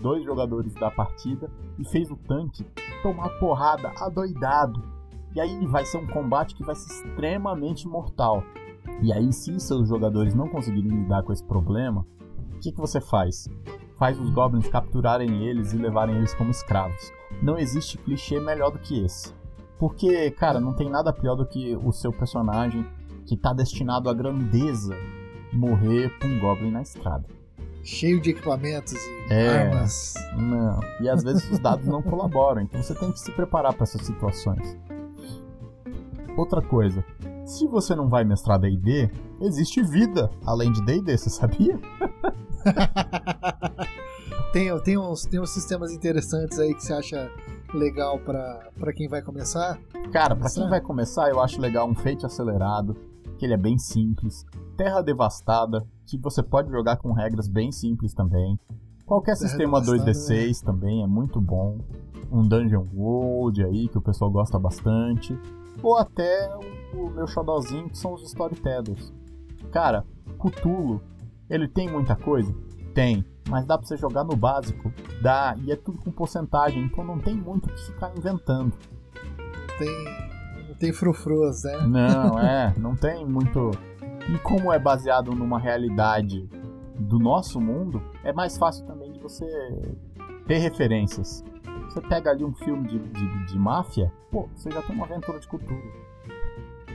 dois 0.00 0.24
jogadores 0.24 0.74
da 0.74 0.90
partida 0.90 1.50
e 1.78 1.84
fez 1.84 2.10
o 2.10 2.16
tanque 2.16 2.64
tomar 3.02 3.28
porrada 3.38 3.92
adoidado. 3.98 4.82
E 5.34 5.40
aí 5.40 5.66
vai 5.66 5.84
ser 5.84 5.98
um 5.98 6.06
combate 6.06 6.54
que 6.54 6.62
vai 6.62 6.74
ser 6.74 6.92
extremamente 6.92 7.88
mortal. 7.88 8.44
E 9.02 9.12
aí, 9.12 9.32
se 9.32 9.58
seus 9.60 9.88
jogadores 9.88 10.34
não 10.34 10.48
conseguirem 10.48 10.90
lidar 10.90 11.22
com 11.22 11.32
esse 11.32 11.44
problema, 11.44 12.06
o 12.54 12.58
que, 12.60 12.72
que 12.72 12.78
você 12.80 13.00
faz? 13.00 13.46
faz 13.96 14.18
os 14.18 14.28
goblins 14.30 14.66
capturarem 14.68 15.46
eles 15.46 15.72
e 15.72 15.76
levarem 15.76 16.16
eles 16.16 16.34
como 16.34 16.50
escravos. 16.50 17.12
Não 17.42 17.58
existe 17.58 17.96
clichê 17.98 18.40
melhor 18.40 18.70
do 18.70 18.78
que 18.78 19.04
esse. 19.04 19.32
Porque, 19.78 20.30
cara, 20.32 20.60
não 20.60 20.72
tem 20.72 20.90
nada 20.90 21.12
pior 21.12 21.34
do 21.34 21.46
que 21.46 21.76
o 21.76 21.92
seu 21.92 22.12
personagem 22.12 22.84
que 23.26 23.36
tá 23.36 23.52
destinado 23.52 24.08
à 24.08 24.14
grandeza 24.14 24.96
morrer 25.52 26.10
com 26.18 26.26
um 26.26 26.40
goblin 26.40 26.70
na 26.70 26.82
estrada. 26.82 27.24
Cheio 27.82 28.20
de 28.20 28.30
equipamentos 28.30 28.94
e 28.94 29.32
É. 29.32 29.68
armas. 29.68 30.14
Não. 30.36 30.80
E 31.00 31.08
às 31.08 31.22
vezes 31.22 31.48
os 31.50 31.58
dados 31.58 31.86
não 31.86 32.02
colaboram, 32.02 32.62
então 32.62 32.82
você 32.82 32.94
tem 32.94 33.12
que 33.12 33.20
se 33.20 33.30
preparar 33.32 33.74
para 33.74 33.84
essas 33.84 34.02
situações. 34.02 34.76
Outra 36.36 36.60
coisa, 36.60 37.04
se 37.44 37.66
você 37.66 37.94
não 37.94 38.08
vai 38.08 38.24
mestrar 38.24 38.58
D&D, 38.58 39.10
existe 39.40 39.82
vida 39.82 40.30
além 40.44 40.72
de 40.72 40.84
D&D, 40.84 41.16
você 41.16 41.30
sabia? 41.30 41.78
tem, 44.52 44.78
tem, 44.80 44.98
uns, 44.98 45.24
tem 45.24 45.40
uns 45.40 45.50
sistemas 45.50 45.92
interessantes 45.92 46.58
aí 46.58 46.74
que 46.74 46.82
você 46.82 46.92
acha 46.92 47.30
legal 47.74 48.18
pra, 48.18 48.70
pra 48.78 48.92
quem 48.92 49.08
vai 49.08 49.20
começar. 49.20 49.78
Cara, 50.12 50.34
pra 50.34 50.50
quem 50.50 50.68
vai 50.68 50.80
começar, 50.80 51.28
eu 51.28 51.40
acho 51.40 51.60
legal 51.60 51.88
um 51.88 51.94
Fate 51.94 52.24
acelerado, 52.24 52.96
que 53.38 53.44
ele 53.44 53.54
é 53.54 53.58
bem 53.58 53.78
simples. 53.78 54.46
Terra 54.76 55.02
Devastada, 55.02 55.86
que 56.06 56.18
você 56.18 56.42
pode 56.42 56.70
jogar 56.70 56.96
com 56.96 57.12
regras 57.12 57.48
bem 57.48 57.70
simples 57.70 58.14
também. 58.14 58.58
Qualquer 59.04 59.36
Terra 59.36 59.48
sistema 59.48 59.80
Devastada, 59.80 60.12
2D6 60.12 60.62
também 60.62 61.02
é 61.02 61.06
muito 61.06 61.40
bom. 61.40 61.78
Um 62.32 62.46
Dungeon 62.46 62.86
World 62.94 63.62
aí, 63.64 63.88
que 63.88 63.98
o 63.98 64.02
pessoal 64.02 64.30
gosta 64.30 64.58
bastante. 64.58 65.38
Ou 65.82 65.96
até 65.98 66.50
o, 66.94 67.10
meu 67.10 67.26
xodózinho, 67.26 67.88
que 67.88 67.98
são 67.98 68.14
os 68.14 68.22
Storytellers. 68.22 69.12
Cara, 69.70 70.04
Cthulhu, 70.38 71.00
ele 71.48 71.68
tem 71.68 71.90
muita 71.90 72.14
coisa? 72.16 72.54
Tem. 72.94 73.24
Mas 73.48 73.66
dá 73.66 73.76
pra 73.76 73.86
você 73.86 73.96
jogar 73.96 74.24
no 74.24 74.36
básico? 74.36 74.92
Dá. 75.20 75.56
E 75.62 75.72
é 75.72 75.76
tudo 75.76 75.98
com 75.98 76.10
porcentagem, 76.10 76.84
então 76.84 77.04
não 77.04 77.18
tem 77.18 77.34
muito 77.34 77.66
o 77.66 77.72
que 77.72 77.86
ficar 77.86 78.16
inventando. 78.16 78.72
Tem, 79.78 80.74
tem 80.78 80.92
frufrus, 80.92 81.64
né? 81.64 81.86
Não, 81.86 82.38
é, 82.40 82.74
não 82.78 82.96
tem 82.96 83.26
muito. 83.26 83.70
E 84.28 84.38
como 84.38 84.72
é 84.72 84.78
baseado 84.78 85.32
numa 85.32 85.58
realidade 85.58 86.48
do 86.98 87.18
nosso 87.18 87.60
mundo, 87.60 88.00
é 88.22 88.32
mais 88.32 88.56
fácil 88.56 88.86
também 88.86 89.12
de 89.12 89.18
você 89.18 89.44
ter 90.46 90.58
referências. 90.58 91.44
Você 91.94 92.00
pega 92.00 92.32
ali 92.32 92.44
um 92.44 92.52
filme 92.52 92.88
de, 92.88 92.98
de, 92.98 93.46
de 93.46 93.56
máfia, 93.56 94.12
pô, 94.28 94.48
você 94.52 94.68
já 94.68 94.82
tem 94.82 94.96
uma 94.96 95.04
aventura 95.04 95.38
de 95.38 95.46
cultura. 95.46 95.80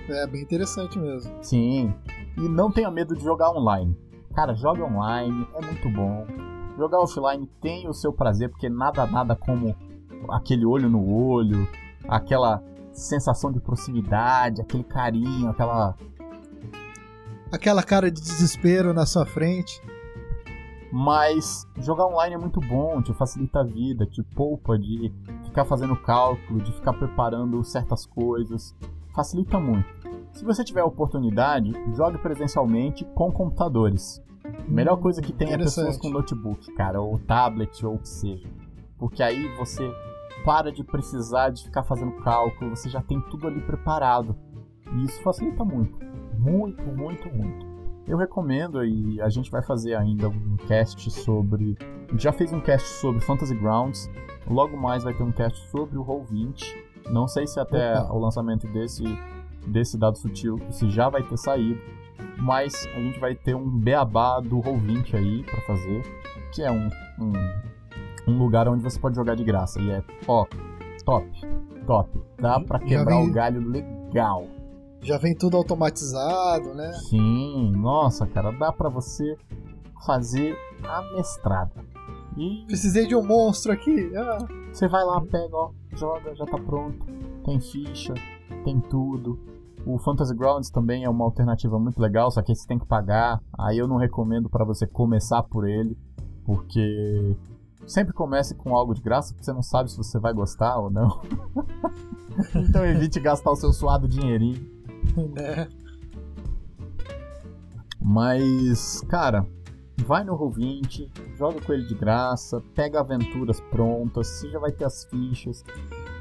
É 0.10 0.28
bem 0.28 0.42
interessante 0.42 1.00
mesmo. 1.00 1.32
Sim. 1.42 1.94
E 2.36 2.42
não 2.42 2.70
tenha 2.70 2.92
medo 2.92 3.16
de 3.16 3.24
jogar 3.24 3.50
online. 3.52 3.98
Cara, 4.36 4.54
joga 4.56 4.84
online, 4.84 5.48
é 5.56 5.66
muito 5.66 5.90
bom. 5.90 6.28
Jogar 6.78 7.00
offline 7.00 7.50
tem 7.62 7.88
o 7.88 7.94
seu 7.94 8.12
prazer, 8.12 8.50
porque 8.50 8.68
nada, 8.68 9.06
nada 9.08 9.38
como 9.38 9.74
aquele 10.32 10.66
olho 10.66 10.90
no 10.90 11.10
olho, 11.10 11.66
aquela 12.06 12.62
sensação 12.92 13.54
de 13.54 13.62
proximidade, 13.62 14.60
aquele 14.62 14.84
carinho, 14.84 15.50
aquela 15.50 15.96
Aquela 17.54 17.84
cara 17.84 18.12
de 18.12 18.20
desespero 18.20 18.94
na 18.94 19.06
sua 19.06 19.26
frente. 19.26 19.82
Mas 20.92 21.68
jogar 21.78 22.08
online 22.08 22.36
é 22.36 22.38
muito 22.38 22.60
bom, 22.60 23.02
te 23.02 23.14
facilita 23.14 23.60
a 23.60 23.64
vida, 23.64 24.06
te 24.06 24.24
poupa 24.24 24.78
de 24.78 25.14
ficar 25.46 25.66
fazendo 25.66 25.96
cálculo, 25.96 26.62
de 26.62 26.72
ficar 26.72 26.94
preparando 26.94 27.64
certas 27.64 28.06
coisas. 28.06 28.76
Facilita 29.14 29.60
muito. 29.60 29.88
Se 30.32 30.44
você 30.44 30.64
tiver 30.64 30.82
a 30.82 30.86
oportunidade, 30.86 31.72
jogue 31.96 32.18
presencialmente 32.18 33.06
com 33.14 33.32
computadores. 33.32 34.22
A 34.44 34.72
melhor 34.72 34.98
coisa 34.98 35.22
que 35.22 35.34
tem 35.34 35.54
é 35.54 35.58
pessoas 35.58 35.98
com 35.98 36.10
notebook, 36.10 36.72
cara, 36.74 37.02
ou 37.02 37.20
tablet, 37.20 37.86
ou 37.86 37.96
o 37.96 38.00
que 38.00 38.10
seja. 38.10 38.48
Porque 38.98 39.22
aí 39.22 39.56
você 39.58 39.92
para 40.44 40.72
de 40.72 40.84
precisar 40.84 41.50
de 41.50 41.64
ficar 41.64 41.84
fazendo 41.84 42.12
cálculo, 42.24 42.76
você 42.76 42.90
já 42.90 43.02
tem 43.02 43.20
tudo 43.30 43.48
ali 43.48 43.62
preparado. 43.62 44.36
E 44.94 45.04
isso 45.04 45.22
facilita 45.22 45.64
muito. 45.64 46.00
Muito, 46.38 46.82
muito, 46.88 47.30
muito. 47.36 47.69
Eu 48.08 48.18
recomendo 48.18 48.84
e 48.84 49.22
a 49.22 49.30
gente 49.30 49.52
vai 49.52 49.62
fazer 49.62 49.96
ainda 49.96 50.30
um 50.30 50.58
cast 50.68 51.10
sobre. 51.12 51.78
A 52.08 52.12
gente 52.12 52.24
já 52.24 52.32
fez 52.32 52.52
um 52.52 52.60
cast 52.60 52.88
sobre 52.88 53.22
Fantasy 53.22 53.56
Grounds. 53.56 54.10
Logo 54.50 54.76
mais 54.76 55.04
vai 55.04 55.14
ter 55.14 55.24
um 55.24 55.32
cast 55.32 55.60
sobre 55.70 55.98
o 55.98 56.04
Roll20. 56.04 56.64
Não 57.12 57.28
sei 57.28 57.46
se 57.46 57.60
até 57.60 58.00
Opa. 58.00 58.14
o 58.14 58.20
lançamento 58.20 58.68
desse, 58.68 59.04
desse 59.68 59.98
dado 59.98 60.18
sutil 60.18 60.60
se 60.72 60.90
já 60.90 61.08
vai 61.10 61.22
ter 61.24 61.38
saído. 61.38 61.80
Mas 62.38 62.88
a 62.96 63.00
gente 63.00 63.20
vai 63.20 63.36
ter 63.36 63.56
um 63.56 63.70
beabá 63.70 64.40
do 64.40 64.58
Roll20 64.60 65.14
aí 65.14 65.44
pra 65.44 65.62
fazer. 65.62 66.02
Que 66.52 66.64
é 66.64 66.72
um, 66.72 66.90
um, 67.20 67.34
um 68.28 68.38
lugar 68.40 68.68
onde 68.68 68.82
você 68.82 69.00
pode 69.00 69.16
jogar 69.16 69.36
de 69.36 69.44
graça. 69.44 69.80
E 69.80 69.92
é 69.92 70.04
ó, 70.28 70.46
top, 71.06 71.30
top. 71.86 72.10
Dá 72.38 72.60
pra 72.60 72.80
Já 72.80 72.86
quebrar 72.86 73.20
o 73.20 73.32
galho 73.32 73.68
legal. 73.68 74.48
Já 75.02 75.18
vem 75.18 75.36
tudo 75.36 75.58
automatizado, 75.58 76.74
né? 76.74 76.92
Sim, 77.10 77.72
nossa, 77.72 78.28
cara, 78.28 78.52
dá 78.52 78.72
pra 78.72 78.90
você 78.90 79.38
fazer 80.06 80.58
a 80.84 81.02
mestrada. 81.14 81.72
E 82.38 82.64
Precisei 82.68 83.08
de 83.08 83.16
um 83.16 83.24
monstro 83.24 83.72
aqui. 83.72 84.12
Ah, 84.16 84.38
você 84.72 84.88
vai 84.88 85.04
lá, 85.04 85.22
pega, 85.22 85.56
ó, 85.56 85.72
joga, 85.96 86.36
já 86.36 86.46
tá 86.46 86.58
pronto. 86.58 87.06
Tem 87.44 87.60
ficha, 87.60 88.14
tem 88.64 88.80
tudo. 88.80 89.40
O 89.86 89.98
Fantasy 89.98 90.36
Grounds 90.36 90.70
também 90.70 91.06
é 91.06 91.10
uma 91.10 91.26
alternativa 91.26 91.80
muito 91.80 92.00
legal, 92.00 92.30
só 92.30 92.42
que 92.42 92.54
você 92.54 92.68
tem 92.68 92.78
que 92.78 92.86
pagar. 92.86 93.42
Aí 93.58 93.78
eu 93.78 93.88
não 93.88 93.98
recomendo 93.98 94.50
pra 94.50 94.66
você 94.66 94.86
começar 94.86 95.42
por 95.44 95.68
ele, 95.68 95.98
porque 96.46 97.36
sempre 97.88 98.14
comece 98.14 98.54
com 98.56 98.76
algo 98.76 98.94
de 98.94 99.02
graça, 99.02 99.34
porque 99.34 99.46
você 99.46 99.54
não 99.54 99.64
sabe 99.64 99.90
se 99.90 99.98
você 99.98 100.20
vai 100.20 100.34
gostar 100.34 100.78
ou 100.78 100.90
não. 100.90 101.22
então 102.56 102.86
evite 102.86 103.20
gastar 103.20 103.52
o 103.52 103.56
seu 103.56 103.72
suado 103.72 104.08
dinheirinho. 104.08 104.79
Né? 105.18 105.68
Mas, 108.02 109.02
cara, 109.10 109.46
vai 110.06 110.24
no 110.24 110.38
Roll20, 110.38 111.10
joga 111.38 111.62
com 111.62 111.74
ele 111.74 111.86
de 111.86 111.96
graça, 111.96 112.62
pega 112.74 113.00
aventuras 113.00 113.60
prontas, 113.60 114.28
você 114.28 114.50
já 114.50 114.60
vai 114.60 114.72
ter 114.72 114.86
as 114.86 115.06
fichas. 115.06 115.64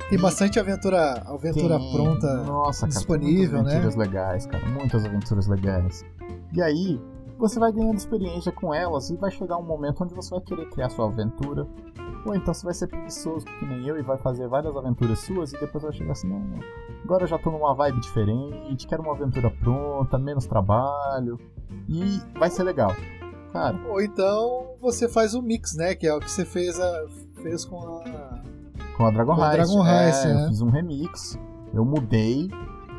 Tem 0.09 0.19
bastante 0.19 0.59
aventura, 0.59 1.23
aventura 1.27 1.79
Tem- 1.79 1.93
pronta. 1.93 2.43
Nossa, 2.45 2.81
cara, 2.87 2.93
disponível, 2.93 3.63
tem 3.63 3.65
né? 3.65 3.75
muitas 3.75 3.75
aventuras 3.75 3.97
legais, 3.97 4.47
cara, 4.47 4.67
muitas 4.69 5.05
aventuras 5.05 5.47
legais. 5.47 6.05
E 6.53 6.63
aí, 6.63 7.01
você 7.39 7.61
vai 7.61 7.71
ganhando 7.71 7.97
experiência 7.97 8.51
com 8.51 8.75
elas 8.75 9.11
e 9.11 9.17
vai 9.17 9.31
chegar 9.31 9.59
um 9.59 9.63
momento 9.63 10.03
onde 10.03 10.15
você 10.15 10.31
vai 10.31 10.41
querer 10.41 10.69
criar 10.71 10.89
sua 10.91 11.07
aventura. 11.07 11.67
Ou 12.25 12.35
então 12.35 12.53
você 12.53 12.65
vai 12.65 12.75
ser 12.75 12.87
preguiçoso, 12.89 13.47
que 13.47 13.67
nem 13.67 13.87
eu, 13.87 13.99
e 13.99 14.03
vai 14.03 14.19
fazer 14.19 14.49
várias 14.49 14.77
aventuras 14.77 15.21
suas 15.21 15.53
e 15.53 15.61
depois 15.61 15.83
vai 15.83 15.93
chegar 15.93 16.13
assim, 16.13 16.29
não, 16.29 16.41
não, 16.41 16.59
agora 17.05 17.25
eu 17.25 17.29
já 17.29 17.39
tô 17.39 17.51
numa 17.51 17.75
vibe 17.75 18.01
diferente, 18.01 18.87
quero 18.87 19.03
uma 19.03 19.13
aventura 19.13 19.51
pronta, 19.51 20.19
menos 20.19 20.47
trabalho. 20.47 21.39
E 21.89 22.21
vai 22.39 22.51
ser 22.51 22.65
legal. 22.65 22.95
Cara, 23.53 23.79
Ou 23.89 24.01
então 24.01 24.75
você 24.81 25.09
faz 25.09 25.35
o 25.35 25.43
mix, 25.43 25.75
né? 25.75 25.95
Que 25.95 26.07
é 26.07 26.15
o 26.15 26.21
que 26.21 26.31
você 26.31 26.45
fez, 26.45 26.79
a, 26.79 27.07
fez 27.43 27.65
com 27.65 27.79
a. 27.79 28.43
Com 28.97 29.07
a 29.07 29.11
Dragon 29.11 29.37
Com 29.37 29.45
Heist. 29.45 29.57
Dragon 29.57 29.87
é, 29.87 30.07
Heist, 30.07 30.25
né? 30.27 30.45
Eu 30.45 30.49
fiz 30.49 30.61
um 30.61 30.71
remix. 30.71 31.39
Eu 31.73 31.85
mudei, 31.85 32.51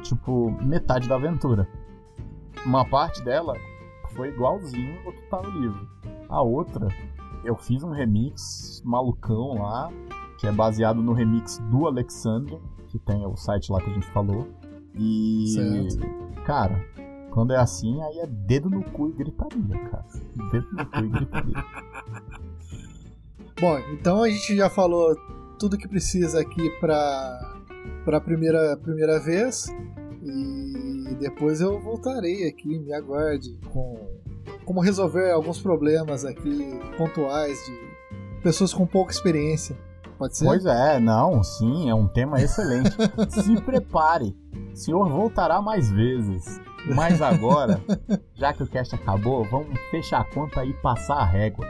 tipo, 0.02 0.52
metade 0.64 1.08
da 1.08 1.16
aventura. 1.16 1.68
Uma 2.66 2.84
parte 2.86 3.24
dela 3.24 3.56
foi 4.16 4.30
igualzinho 4.30 5.00
ao 5.06 5.12
que 5.12 5.22
tá 5.30 5.42
no 5.42 5.50
livro. 5.50 5.88
A 6.28 6.42
outra, 6.42 6.88
eu 7.44 7.56
fiz 7.56 7.84
um 7.84 7.92
remix 7.92 8.82
malucão 8.86 9.56
lá, 9.62 9.92
que 10.40 10.48
é 10.48 10.52
baseado 10.52 11.02
no 11.02 11.14
remix 11.14 11.58
do 11.70 11.86
Alexandre, 11.88 12.58
que 12.88 12.98
tem 13.00 13.26
o 13.26 13.36
site 13.36 13.72
lá 13.72 13.80
que 13.82 13.90
a 13.90 13.94
gente 13.94 14.08
falou. 14.08 14.48
E, 14.96 15.46
Certo. 15.54 16.44
cara, 16.44 16.84
quando 17.32 17.54
é 17.54 17.58
assim, 17.58 18.02
aí 18.02 18.20
é 18.20 18.28
dedo 18.28 18.70
no 18.70 18.84
cu 18.84 19.10
e 19.10 19.14
gritaria, 19.14 19.80
cara. 19.90 20.06
Dedo 20.52 20.68
no 20.72 20.86
cu 20.86 20.98
e 21.00 21.10
gritaria. 21.10 21.66
Bom, 23.60 23.78
então 23.94 24.24
a 24.24 24.30
gente 24.30 24.56
já 24.56 24.70
falou 24.70 25.16
tudo 25.60 25.78
que 25.78 25.88
precisa 25.88 26.40
aqui 26.40 26.70
pra, 26.80 27.56
pra 28.06 28.22
primeira, 28.22 28.78
primeira 28.78 29.20
vez. 29.20 29.68
E 30.24 31.16
depois 31.20 31.60
eu 31.62 31.80
voltarei 31.80 32.48
aqui, 32.48 32.80
me 32.80 32.94
aguarde, 32.94 33.58
com 33.72 33.98
como 34.66 34.82
resolver 34.82 35.32
alguns 35.32 35.60
problemas 35.62 36.26
aqui 36.26 36.80
pontuais 36.98 37.58
de 37.66 38.42
pessoas 38.42 38.74
com 38.74 38.86
pouca 38.86 39.12
experiência. 39.12 39.76
Pode 40.18 40.38
ser? 40.38 40.46
Pois 40.46 40.66
é, 40.66 41.00
não, 41.00 41.42
sim, 41.44 41.90
é 41.90 41.96
um 41.96 42.08
tema 42.08 42.42
excelente. 42.42 42.92
Se 43.32 43.62
prepare, 43.62 44.36
o 44.74 44.76
senhor 44.76 45.08
voltará 45.10 45.62
mais 45.62 45.90
vezes. 45.90 46.60
Mas 46.94 47.22
agora, 47.22 47.82
já 48.36 48.54
que 48.54 48.64
o 48.64 48.68
cast 48.68 48.96
acabou, 48.96 49.44
vamos 49.46 49.80
fechar 49.92 50.22
a 50.22 50.26
conta 50.26 50.64
e 50.66 50.74
passar 50.74 51.18
a 51.18 51.26
régua. 51.26 51.66